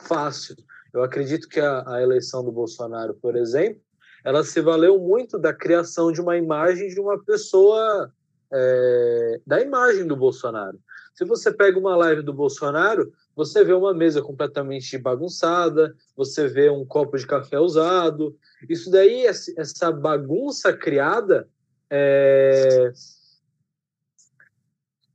fácil. 0.00 0.56
Eu 0.92 1.02
acredito 1.02 1.48
que 1.48 1.60
a, 1.60 1.84
a, 1.86 2.02
eleição 2.02 2.42
do 2.42 2.52
Bolsonaro, 2.52 3.14
por 3.14 3.36
exemplo, 3.36 3.80
ela 4.24 4.42
se 4.42 4.60
valeu 4.60 4.98
muito 4.98 5.38
da 5.38 5.52
criação 5.52 6.10
de 6.10 6.20
uma 6.20 6.36
imagem 6.36 6.88
de 6.88 7.00
uma 7.00 7.22
pessoa 7.22 8.12
é, 8.52 9.40
da 9.46 9.60
imagem 9.60 10.06
do 10.06 10.16
Bolsonaro. 10.16 10.78
Se 11.18 11.24
você 11.24 11.52
pega 11.52 11.76
uma 11.76 11.96
live 11.96 12.22
do 12.22 12.32
Bolsonaro, 12.32 13.12
você 13.34 13.64
vê 13.64 13.72
uma 13.72 13.92
mesa 13.92 14.22
completamente 14.22 14.96
bagunçada, 14.96 15.92
você 16.16 16.46
vê 16.46 16.70
um 16.70 16.86
copo 16.86 17.18
de 17.18 17.26
café 17.26 17.58
usado. 17.58 18.38
Isso 18.70 18.88
daí, 18.88 19.26
essa 19.26 19.90
bagunça 19.90 20.72
criada, 20.72 21.48
é... 21.90 22.92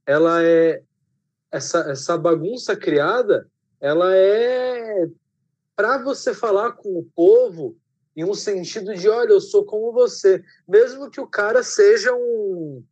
ela 0.05 0.43
é 0.43 0.83
essa, 1.49 1.89
essa 1.89 2.17
bagunça 2.17 2.75
criada, 2.75 3.49
ela 3.79 4.13
é 4.13 5.07
para 5.73 5.99
você 5.99 6.33
falar 6.33 6.73
com 6.73 6.99
o 6.99 7.07
povo 7.15 7.77
em 8.13 8.25
um 8.25 8.33
sentido 8.33 8.93
de, 8.93 9.07
olha, 9.07 9.31
eu 9.31 9.39
sou 9.39 9.63
como 9.63 9.93
você, 9.93 10.43
mesmo 10.67 11.09
que 11.09 11.21
o 11.21 11.27
cara 11.27 11.63
seja 11.63 12.13
um, 12.13 12.83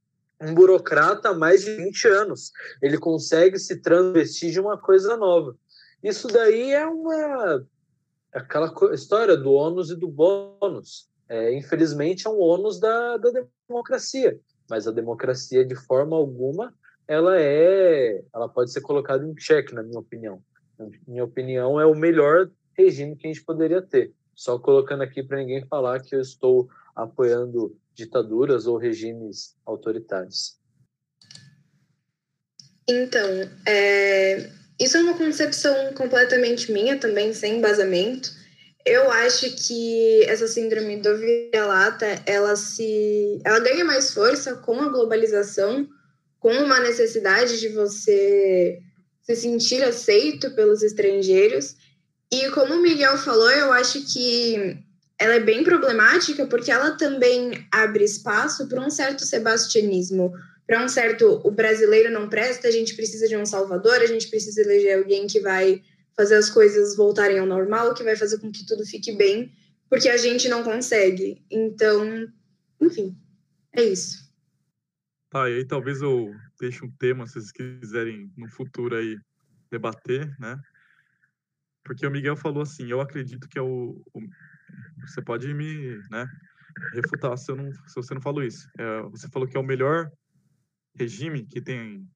um 0.42 0.54
burocrata 0.54 1.30
há 1.30 1.34
mais 1.34 1.64
de 1.64 1.76
20 1.76 2.08
anos, 2.08 2.52
ele 2.82 2.98
consegue 2.98 3.60
se 3.60 3.82
transvestir 3.82 4.52
de 4.52 4.60
uma 4.60 4.78
coisa 4.78 5.16
nova. 5.16 5.56
Isso 6.04 6.28
daí 6.28 6.72
é 6.72 6.86
uma 6.86 7.66
aquela 8.34 8.74
história 8.94 9.36
do 9.36 9.52
ônus 9.52 9.92
e 9.92 9.96
do 9.96 10.08
bônus. 10.08 11.10
É, 11.30 11.54
infelizmente 11.54 12.28
é 12.28 12.30
um 12.30 12.40
ônus 12.40 12.80
da, 12.80 13.18
da 13.18 13.46
democracia, 13.68 14.38
mas 14.70 14.88
a 14.88 14.92
democracia 14.92 15.64
de 15.64 15.76
forma 15.76 16.16
alguma 16.16 16.74
ela 17.08 17.40
é, 17.40 18.24
ela 18.34 18.48
pode 18.48 18.72
ser 18.72 18.82
colocada 18.82 19.26
em 19.26 19.38
xeque, 19.38 19.74
na 19.74 19.84
minha 19.84 20.00
opinião. 20.00 20.42
Na 20.80 20.88
minha 21.08 21.24
opinião 21.24 21.80
é 21.80 21.86
o 21.86 21.94
melhor 21.94 22.50
regime 22.74 23.16
que 23.16 23.28
a 23.28 23.34
gente 23.34 23.44
poderia 23.44 23.82
ter. 23.82 24.14
Só 24.34 24.58
colocando 24.58 25.04
aqui 25.04 25.22
para 25.22 25.38
ninguém 25.38 25.66
falar 25.66 26.02
que 26.02 26.16
eu 26.16 26.22
estou 26.22 26.70
apoiando 26.96 27.78
ditaduras 27.94 28.68
ou 28.68 28.78
regimes 28.78 29.56
autoritários. 29.66 30.60
Então, 32.88 33.30
é, 33.66 34.50
isso 34.80 34.98
é 34.98 35.02
uma 35.02 35.18
concepção 35.18 35.94
completamente 35.94 36.72
minha 36.72 36.98
também, 36.98 37.34
sem 37.34 37.58
embasamento. 37.58 38.30
Eu 38.86 39.12
acho 39.12 39.52
que 39.56 40.24
essa 40.24 40.48
síndrome 40.48 40.98
do 40.98 41.18
vira-lata, 41.18 42.06
ela 42.26 42.56
se, 42.56 43.40
ela 43.46 43.60
ganha 43.60 43.86
mais 43.86 44.12
força 44.14 44.56
com 44.56 44.82
a 44.82 44.90
globalização, 44.90 45.88
com 46.40 46.52
uma 46.52 46.80
necessidade 46.80 47.60
de 47.60 47.70
você 47.70 48.82
se 49.22 49.36
sentir 49.36 49.84
aceito 49.84 50.50
pelos 50.56 50.82
estrangeiros 50.82 51.76
e 52.32 52.50
como 52.52 52.76
o 52.76 52.82
Miguel 52.82 53.18
falou, 53.18 53.52
eu 53.52 53.74
acho 53.74 54.02
que 54.14 54.78
ela 55.22 55.36
é 55.36 55.40
bem 55.40 55.64
problemática 55.64 56.48
porque 56.48 56.72
ela 56.72 56.98
também 56.98 57.68
abre 57.72 58.04
espaço 58.04 58.68
para 58.68 58.82
um 58.82 58.90
certo 58.90 59.24
sebastianismo, 59.24 60.34
para 60.66 60.84
um 60.84 60.88
certo 60.88 61.40
o 61.46 61.52
brasileiro 61.52 62.12
não 62.12 62.28
presta, 62.28 62.68
a 62.68 62.72
gente 62.72 62.96
precisa 62.96 63.28
de 63.28 63.38
um 63.38 63.46
salvador, 63.46 63.98
a 63.98 64.08
gente 64.08 64.28
precisa 64.30 64.62
eleger 64.62 64.98
alguém 64.98 65.28
que 65.28 65.40
vai 65.40 65.84
fazer 66.18 66.36
as 66.36 66.50
coisas 66.50 66.96
voltarem 66.96 67.38
ao 67.38 67.46
normal, 67.46 67.94
que 67.94 68.04
vai 68.04 68.16
fazer 68.16 68.40
com 68.40 68.52
que 68.52 68.66
tudo 68.66 68.84
fique 68.84 69.12
bem, 69.12 69.54
porque 69.88 70.10
a 70.10 70.18
gente 70.18 70.50
não 70.50 70.64
consegue. 70.64 71.46
Então, 71.52 72.28
enfim, 72.82 73.16
é 73.74 73.84
isso. 73.84 74.28
Tá, 75.30 75.48
e 75.52 75.58
aí 75.58 75.68
talvez 75.68 76.02
eu 76.02 76.34
deixe 76.60 76.84
um 76.84 76.92
tema, 76.92 77.28
se 77.28 77.34
vocês 77.34 77.52
quiserem 77.52 78.32
no 78.36 78.50
futuro 78.50 78.96
aí 78.96 79.20
debater, 79.70 80.36
né? 80.40 80.60
Porque 81.84 82.08
o 82.08 82.12
Miguel 82.12 82.36
falou 82.36 82.64
assim, 82.64 82.90
eu 82.90 83.00
acredito 83.00 83.48
que 83.48 83.60
é 83.60 83.62
o, 83.62 84.02
o 84.14 84.22
você 85.06 85.22
pode 85.22 85.54
me, 85.54 86.00
né, 86.10 86.28
refutar 86.94 87.38
se, 87.38 87.52
eu 87.52 87.56
não, 87.56 87.74
se 87.74 87.96
você 87.96 88.14
não 88.14 88.22
falou 88.22 88.44
isso. 88.44 88.70
É, 88.78 89.02
você 89.04 89.28
falou 89.30 89.48
que 89.48 89.58
é 89.58 89.60
o 89.60 89.64
melhor 89.64 90.12
regime 90.96 91.46
que 91.46 91.62
tem 91.62 92.08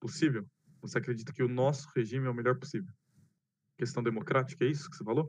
possível. 0.00 0.44
Você 0.82 0.98
acredita 0.98 1.32
que 1.32 1.42
o 1.42 1.48
nosso 1.48 1.88
regime 1.94 2.26
é 2.26 2.30
o 2.30 2.34
melhor 2.34 2.58
possível? 2.58 2.92
Questão 3.76 4.02
democrática, 4.02 4.64
é 4.64 4.68
isso 4.68 4.90
que 4.90 4.96
você 4.96 5.04
falou? 5.04 5.28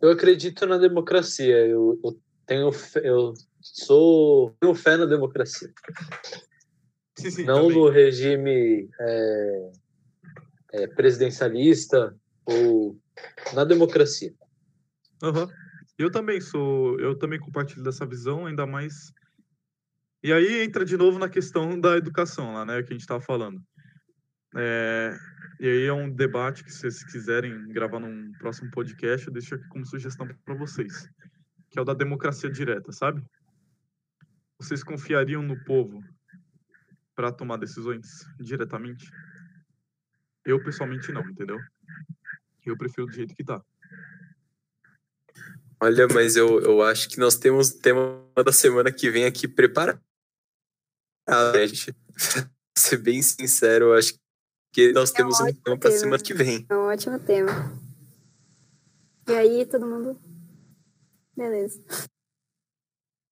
Eu 0.00 0.10
acredito 0.10 0.66
na 0.66 0.78
democracia. 0.78 1.66
Eu, 1.66 1.98
eu 2.04 2.20
tenho, 2.46 2.70
eu 3.02 3.34
sou 3.60 4.54
tenho 4.60 4.74
fé 4.74 4.96
na 4.96 5.06
democracia. 5.06 5.72
Sim, 7.16 7.30
sim, 7.30 7.44
não 7.44 7.68
também. 7.68 7.76
no 7.76 7.88
regime 7.88 8.90
é, 9.00 9.72
é, 10.72 10.86
presidencialista 10.88 12.14
ou 12.44 12.98
na 13.54 13.64
democracia. 13.64 14.34
Uhum. 15.22 15.48
Eu 15.96 16.10
também 16.10 16.40
sou, 16.40 16.98
eu 16.98 17.16
também 17.16 17.38
compartilho 17.38 17.82
dessa 17.82 18.04
visão, 18.04 18.46
ainda 18.46 18.66
mais. 18.66 19.12
E 20.22 20.32
aí 20.32 20.62
entra 20.62 20.84
de 20.84 20.96
novo 20.96 21.18
na 21.18 21.28
questão 21.28 21.78
da 21.78 21.96
educação 21.96 22.52
lá, 22.52 22.64
né, 22.64 22.82
que 22.82 22.92
a 22.92 22.94
gente 22.94 23.02
estava 23.02 23.20
falando. 23.20 23.62
É... 24.56 25.16
E 25.60 25.68
aí 25.68 25.84
é 25.84 25.92
um 25.92 26.10
debate 26.10 26.64
que 26.64 26.72
se 26.72 26.80
vocês 26.80 27.04
quiserem 27.04 27.68
gravar 27.68 28.00
num 28.00 28.32
próximo 28.38 28.70
podcast, 28.70 29.26
eu 29.26 29.32
deixo 29.32 29.54
aqui 29.54 29.68
como 29.68 29.86
sugestão 29.86 30.26
para 30.44 30.54
vocês, 30.54 31.08
que 31.70 31.78
é 31.78 31.82
o 31.82 31.84
da 31.84 31.94
democracia 31.94 32.50
direta, 32.50 32.90
sabe? 32.90 33.24
Vocês 34.58 34.82
confiariam 34.82 35.42
no 35.42 35.62
povo 35.64 36.02
para 37.14 37.30
tomar 37.30 37.56
decisões 37.56 38.26
diretamente? 38.40 39.08
Eu 40.44 40.62
pessoalmente 40.62 41.12
não, 41.12 41.22
entendeu? 41.22 41.58
Eu 42.66 42.76
prefiro 42.76 43.06
do 43.06 43.12
jeito 43.12 43.34
que 43.34 43.44
tá. 43.44 43.62
Olha, 45.84 46.08
mas 46.08 46.34
eu, 46.34 46.62
eu 46.62 46.82
acho 46.82 47.10
que 47.10 47.18
nós 47.18 47.36
temos 47.36 47.68
o 47.68 47.78
tema 47.78 48.26
da 48.42 48.52
semana 48.52 48.90
que 48.90 49.10
vem 49.10 49.26
aqui 49.26 49.46
preparado. 49.46 50.00
Né, 51.28 51.66
gente? 51.66 51.92
Pra 51.92 52.48
ser 52.74 52.96
bem 52.96 53.20
sincero, 53.20 53.86
eu 53.86 53.94
acho 53.94 54.14
que 54.72 54.94
nós 54.94 55.10
é 55.10 55.16
temos 55.16 55.38
um, 55.40 55.44
um 55.44 55.52
tema 55.52 55.78
para 55.78 55.90
semana 55.90 56.22
que 56.22 56.32
vem. 56.32 56.64
É 56.70 56.74
um 56.74 56.86
ótimo 56.86 57.18
tema. 57.18 57.52
E 59.28 59.32
aí, 59.34 59.66
todo 59.66 59.86
mundo. 59.86 60.18
Beleza. 61.36 61.84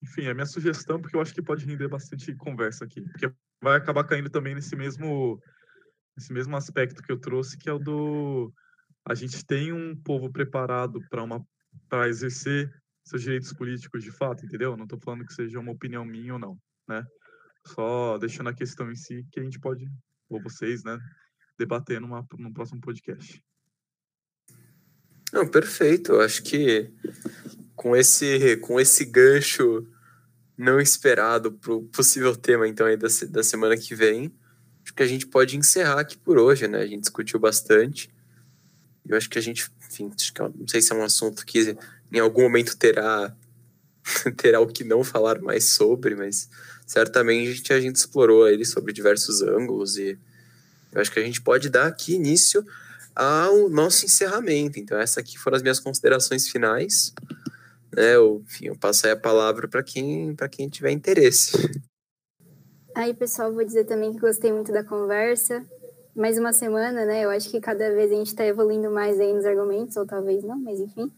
Enfim, 0.03 0.27
a 0.27 0.35
minha 0.35 0.45
sugestão, 0.45 1.01
porque 1.01 1.15
eu 1.15 1.21
acho 1.21 1.33
que 1.33 1.41
pode 1.41 1.65
render 1.65 1.87
bastante 1.87 2.35
conversa 2.35 2.85
aqui. 2.85 3.01
Porque 3.01 3.33
vai 3.63 3.77
acabar 3.77 4.03
caindo 4.03 4.29
também 4.29 4.53
nesse 4.53 4.75
mesmo, 4.75 5.41
nesse 6.15 6.31
mesmo 6.31 6.55
aspecto 6.55 7.01
que 7.01 7.11
eu 7.11 7.19
trouxe, 7.19 7.57
que 7.57 7.67
é 7.67 7.73
o 7.73 7.79
do 7.79 8.53
a 9.05 9.15
gente 9.15 9.43
tem 9.43 9.73
um 9.73 9.95
povo 9.95 10.31
preparado 10.31 11.01
para 11.09 11.23
uma 11.23 11.43
para 11.89 12.07
exercer 12.07 12.71
seus 13.05 13.21
direitos 13.21 13.53
políticos 13.53 14.03
de 14.03 14.11
fato, 14.11 14.45
entendeu? 14.45 14.77
Não 14.77 14.85
estou 14.85 14.99
falando 14.99 15.25
que 15.25 15.33
seja 15.33 15.59
uma 15.59 15.71
opinião 15.71 16.05
minha 16.05 16.33
ou 16.33 16.39
não, 16.39 16.57
né? 16.87 17.05
Só 17.67 18.17
deixando 18.17 18.49
a 18.49 18.53
questão 18.53 18.91
em 18.91 18.95
si 18.95 19.25
que 19.31 19.39
a 19.39 19.43
gente 19.43 19.59
pode, 19.59 19.85
ou 20.29 20.41
vocês, 20.41 20.83
né, 20.83 20.97
debater 21.57 21.99
numa, 22.01 22.25
num 22.37 22.53
próximo 22.53 22.81
podcast. 22.81 23.41
Não, 25.31 25.47
perfeito. 25.47 26.13
Eu 26.13 26.21
acho 26.21 26.43
que 26.43 26.93
com 27.75 27.95
esse, 27.95 28.57
com 28.57 28.79
esse 28.79 29.05
gancho 29.05 29.87
não 30.57 30.79
esperado 30.79 31.51
para 31.53 31.73
o 31.73 31.83
possível 31.83 32.35
tema, 32.35 32.67
então, 32.67 32.85
aí 32.85 32.95
da, 32.95 33.07
da 33.29 33.43
semana 33.43 33.75
que 33.75 33.95
vem, 33.95 34.31
acho 34.83 34.93
que 34.93 35.03
a 35.03 35.07
gente 35.07 35.25
pode 35.25 35.57
encerrar 35.57 35.99
aqui 35.99 36.17
por 36.17 36.37
hoje, 36.37 36.67
né? 36.67 36.79
A 36.79 36.85
gente 36.85 37.01
discutiu 37.01 37.39
bastante. 37.39 38.13
Eu 39.05 39.17
acho 39.17 39.29
que 39.29 39.39
a 39.39 39.41
gente, 39.41 39.69
enfim, 39.93 40.11
é 40.39 40.41
não 40.41 40.67
sei 40.67 40.81
se 40.81 40.91
é 40.91 40.95
um 40.95 41.03
assunto 41.03 41.45
que 41.45 41.77
em 42.11 42.19
algum 42.19 42.41
momento 42.41 42.75
terá 42.75 43.35
terá 44.37 44.59
o 44.59 44.67
que 44.67 44.83
não 44.83 45.03
falar 45.03 45.41
mais 45.41 45.73
sobre, 45.73 46.15
mas 46.15 46.49
certamente 46.85 47.49
a 47.49 47.53
gente, 47.53 47.73
a 47.73 47.81
gente 47.81 47.95
explorou 47.95 48.47
ele 48.47 48.65
sobre 48.65 48.91
diversos 48.91 49.41
ângulos 49.41 49.97
e 49.97 50.17
eu 50.91 51.01
acho 51.01 51.11
que 51.11 51.19
a 51.19 51.23
gente 51.23 51.41
pode 51.41 51.69
dar 51.69 51.87
aqui 51.87 52.13
início 52.13 52.65
ao 53.15 53.69
nosso 53.69 54.05
encerramento. 54.05 54.79
Então, 54.79 54.97
essas 54.99 55.17
aqui 55.17 55.37
foram 55.37 55.55
as 55.55 55.63
minhas 55.63 55.79
considerações 55.79 56.47
finais. 56.47 57.13
Né? 57.91 58.15
Eu, 58.15 58.43
enfim, 58.45 58.67
eu 58.67 58.75
passo 58.75 59.07
aí 59.07 59.13
a 59.13 59.17
palavra 59.17 59.67
para 59.67 59.81
quem, 59.81 60.35
quem 60.51 60.69
tiver 60.69 60.91
interesse. 60.91 61.51
Aí, 62.95 63.13
pessoal, 63.13 63.51
vou 63.51 63.65
dizer 63.65 63.85
também 63.85 64.13
que 64.13 64.19
gostei 64.19 64.51
muito 64.51 64.71
da 64.71 64.83
conversa 64.83 65.65
mais 66.15 66.37
uma 66.37 66.53
semana, 66.53 67.05
né? 67.05 67.25
Eu 67.25 67.29
acho 67.29 67.49
que 67.49 67.59
cada 67.59 67.91
vez 67.91 68.11
a 68.11 68.15
gente 68.15 68.27
está 68.27 68.45
evoluindo 68.45 68.91
mais 68.91 69.19
aí 69.19 69.33
nos 69.33 69.45
argumentos, 69.45 69.97
ou 69.97 70.05
talvez 70.05 70.43
não, 70.43 70.57
mas 70.59 70.79
enfim. 70.79 71.11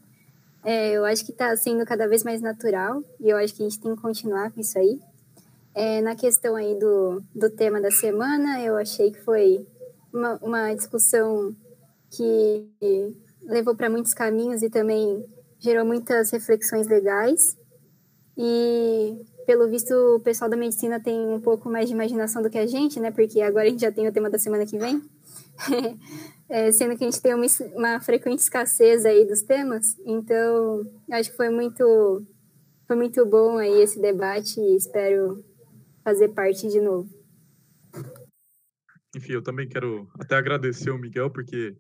É, 0.64 0.94
eu 0.94 1.06
acho 1.06 1.26
que 1.26 1.32
está 1.32 1.56
sendo 1.58 1.86
cada 1.86 2.08
vez 2.08 2.24
mais 2.24 2.42
natural 2.42 3.04
e 3.20 3.30
eu 3.30 3.38
acho 3.38 3.54
que 3.54 3.62
a 3.62 3.70
gente 3.70 3.80
tem 3.80 3.96
que 3.96 4.02
continuar 4.02 4.52
com 4.52 4.62
isso 4.62 4.80
aí. 4.80 5.00
É, 5.76 6.02
na 6.02 6.16
questão 6.16 6.56
aí 6.56 6.74
do, 6.80 7.22
do 7.36 7.50
tema 7.50 7.82
da 7.82 7.92
semana, 7.92 8.62
eu 8.62 8.78
achei 8.78 9.12
que 9.12 9.22
foi 9.22 9.68
uma, 10.14 10.40
uma 10.42 10.74
discussão 10.74 11.54
que 12.10 12.66
levou 13.44 13.76
para 13.76 13.90
muitos 13.90 14.14
caminhos 14.14 14.64
e 14.64 14.70
também 14.70 15.26
gerou 15.60 15.86
muitas 15.86 16.32
reflexões 16.32 16.88
legais. 16.88 17.58
E 18.38 19.22
pelo 19.46 19.70
visto, 19.70 19.94
o 19.94 20.20
pessoal 20.20 20.50
da 20.50 20.58
medicina 20.58 21.00
tem 21.00 21.28
um 21.28 21.40
pouco 21.40 21.70
mais 21.70 21.88
de 21.88 21.94
imaginação 21.94 22.42
do 22.42 22.50
que 22.50 22.58
a 22.58 22.66
gente, 22.66 23.00
né? 23.00 23.12
Porque 23.12 23.42
agora 23.42 23.66
a 23.66 23.70
gente 23.70 23.82
já 23.82 23.92
tem 23.92 24.08
o 24.08 24.12
tema 24.12 24.30
da 24.30 24.40
semana 24.40 24.66
que 24.66 24.78
vem. 24.78 25.02
é, 26.50 26.72
sendo 26.72 26.98
que 26.98 27.04
a 27.04 27.10
gente 27.10 27.22
tem 27.22 27.34
uma, 27.34 27.46
uma 27.76 28.00
frequente 28.00 28.40
escassez 28.40 29.06
aí 29.06 29.26
dos 29.26 29.42
temas. 29.42 29.98
Então, 30.06 30.84
acho 31.12 31.32
que 31.32 31.38
foi 31.38 31.50
muito, 31.50 32.26
foi 32.88 32.96
muito 32.96 33.26
bom 33.26 33.58
aí 33.58 33.82
esse 33.82 34.02
debate 34.02 34.60
e 34.60 34.76
espero 34.76 35.44
fazer 36.04 36.30
parte 36.30 36.68
de 36.68 36.82
novo. 36.82 37.10
enfim, 39.16 39.34
eu 39.34 39.44
também 39.44 39.68
quero 39.68 40.08
até 40.20 40.36
agradecer 40.36 40.92
o 40.92 40.98
Miguel, 40.98 41.30
porque. 41.32 41.76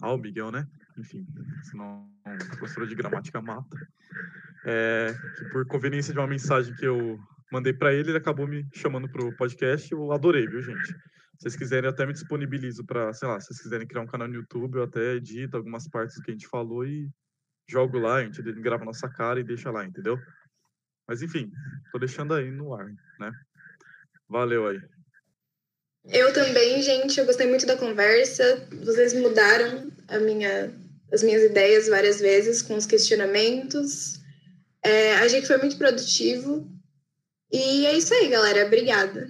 Ah, 0.00 0.12
o 0.12 0.18
Miguel, 0.18 0.50
né? 0.50 0.66
Enfim, 0.98 1.24
senão 1.70 2.10
a 2.24 2.56
professora 2.56 2.86
de 2.86 2.94
gramática 2.94 3.40
mata. 3.40 3.76
É, 4.64 5.14
que 5.36 5.44
por 5.50 5.66
conveniência 5.66 6.12
de 6.12 6.18
uma 6.18 6.26
mensagem 6.26 6.74
que 6.74 6.86
eu 6.86 7.18
mandei 7.50 7.72
para 7.72 7.92
ele, 7.92 8.10
ele 8.10 8.18
acabou 8.18 8.46
me 8.46 8.66
chamando 8.72 9.08
para 9.08 9.24
o 9.24 9.36
podcast. 9.36 9.90
Eu 9.92 10.12
adorei, 10.12 10.46
viu, 10.46 10.62
gente? 10.62 10.86
Se 10.86 11.48
vocês 11.48 11.56
quiserem, 11.56 11.90
até 11.90 12.06
me 12.06 12.12
disponibilizo 12.12 12.84
para, 12.84 13.12
sei 13.12 13.28
lá, 13.28 13.40
se 13.40 13.48
vocês 13.48 13.62
quiserem 13.62 13.86
criar 13.86 14.02
um 14.02 14.06
canal 14.06 14.28
no 14.28 14.34
YouTube, 14.34 14.76
eu 14.76 14.84
até 14.84 15.14
edito 15.14 15.56
algumas 15.56 15.88
partes 15.88 16.20
que 16.20 16.30
a 16.30 16.34
gente 16.34 16.46
falou 16.46 16.86
e 16.86 17.10
jogo 17.68 17.98
lá, 17.98 18.16
a 18.16 18.22
gente 18.24 18.40
grava 18.60 18.84
nossa 18.84 19.08
cara 19.08 19.40
e 19.40 19.44
deixa 19.44 19.70
lá, 19.70 19.84
entendeu? 19.84 20.18
Mas 21.06 21.20
enfim, 21.20 21.50
tô 21.90 21.98
deixando 21.98 22.34
aí 22.34 22.50
no 22.50 22.74
ar, 22.74 22.86
né? 23.18 23.32
Valeu 24.28 24.68
aí. 24.68 24.80
Eu 26.04 26.32
também, 26.32 26.82
gente, 26.82 27.18
eu 27.18 27.26
gostei 27.26 27.46
muito 27.46 27.66
da 27.66 27.76
conversa. 27.76 28.66
Vocês 28.84 29.12
mudaram 29.12 29.90
a 30.08 30.18
minha, 30.18 30.72
as 31.12 31.22
minhas 31.22 31.42
ideias 31.42 31.88
várias 31.88 32.20
vezes 32.20 32.62
com 32.62 32.76
os 32.76 32.86
questionamentos. 32.86 34.21
É, 34.84 35.14
a 35.14 35.28
gente 35.28 35.46
foi 35.46 35.58
muito 35.58 35.78
produtivo. 35.78 36.68
E 37.52 37.86
é 37.86 37.96
isso 37.96 38.12
aí, 38.14 38.28
galera. 38.28 38.66
Obrigada. 38.66 39.28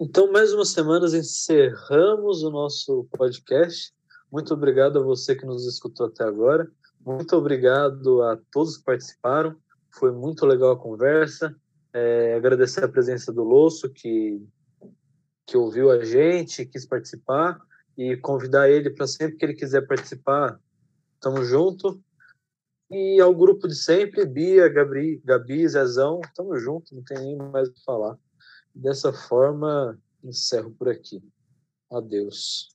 Então, 0.00 0.30
mais 0.32 0.52
uma 0.52 0.64
semana 0.64 1.06
encerramos 1.06 2.42
o 2.42 2.50
nosso 2.50 3.06
podcast. 3.16 3.92
Muito 4.30 4.54
obrigado 4.54 4.98
a 4.98 5.02
você 5.02 5.34
que 5.34 5.44
nos 5.44 5.66
escutou 5.66 6.06
até 6.06 6.24
agora. 6.24 6.70
Muito 7.04 7.36
obrigado 7.36 8.22
a 8.22 8.38
todos 8.50 8.78
que 8.78 8.84
participaram. 8.84 9.56
Foi 9.90 10.12
muito 10.12 10.46
legal 10.46 10.72
a 10.72 10.78
conversa. 10.78 11.54
É, 11.92 12.34
agradecer 12.34 12.84
a 12.84 12.88
presença 12.88 13.32
do 13.32 13.42
Losso, 13.42 13.88
que, 13.88 14.42
que 15.46 15.56
ouviu 15.56 15.90
a 15.90 16.04
gente, 16.04 16.66
quis 16.66 16.84
participar, 16.84 17.58
e 17.96 18.16
convidar 18.16 18.68
ele 18.68 18.90
para 18.90 19.06
sempre 19.06 19.36
que 19.36 19.44
ele 19.44 19.54
quiser 19.54 19.86
participar. 19.86 20.60
Tamo 21.20 21.42
junto. 21.44 22.02
E 22.90 23.20
ao 23.20 23.34
grupo 23.34 23.66
de 23.66 23.74
sempre, 23.74 24.24
Bia, 24.24 24.68
Gabi, 24.68 25.20
Gabi 25.24 25.68
Zezão, 25.68 26.20
tamo 26.34 26.56
junto, 26.56 26.94
não 26.94 27.02
tem 27.02 27.18
nem 27.18 27.36
mais 27.36 27.68
o 27.68 27.72
que 27.72 27.82
falar. 27.84 28.16
Dessa 28.72 29.12
forma, 29.12 29.98
encerro 30.22 30.70
por 30.70 30.88
aqui. 30.88 31.20
Adeus. 31.90 32.68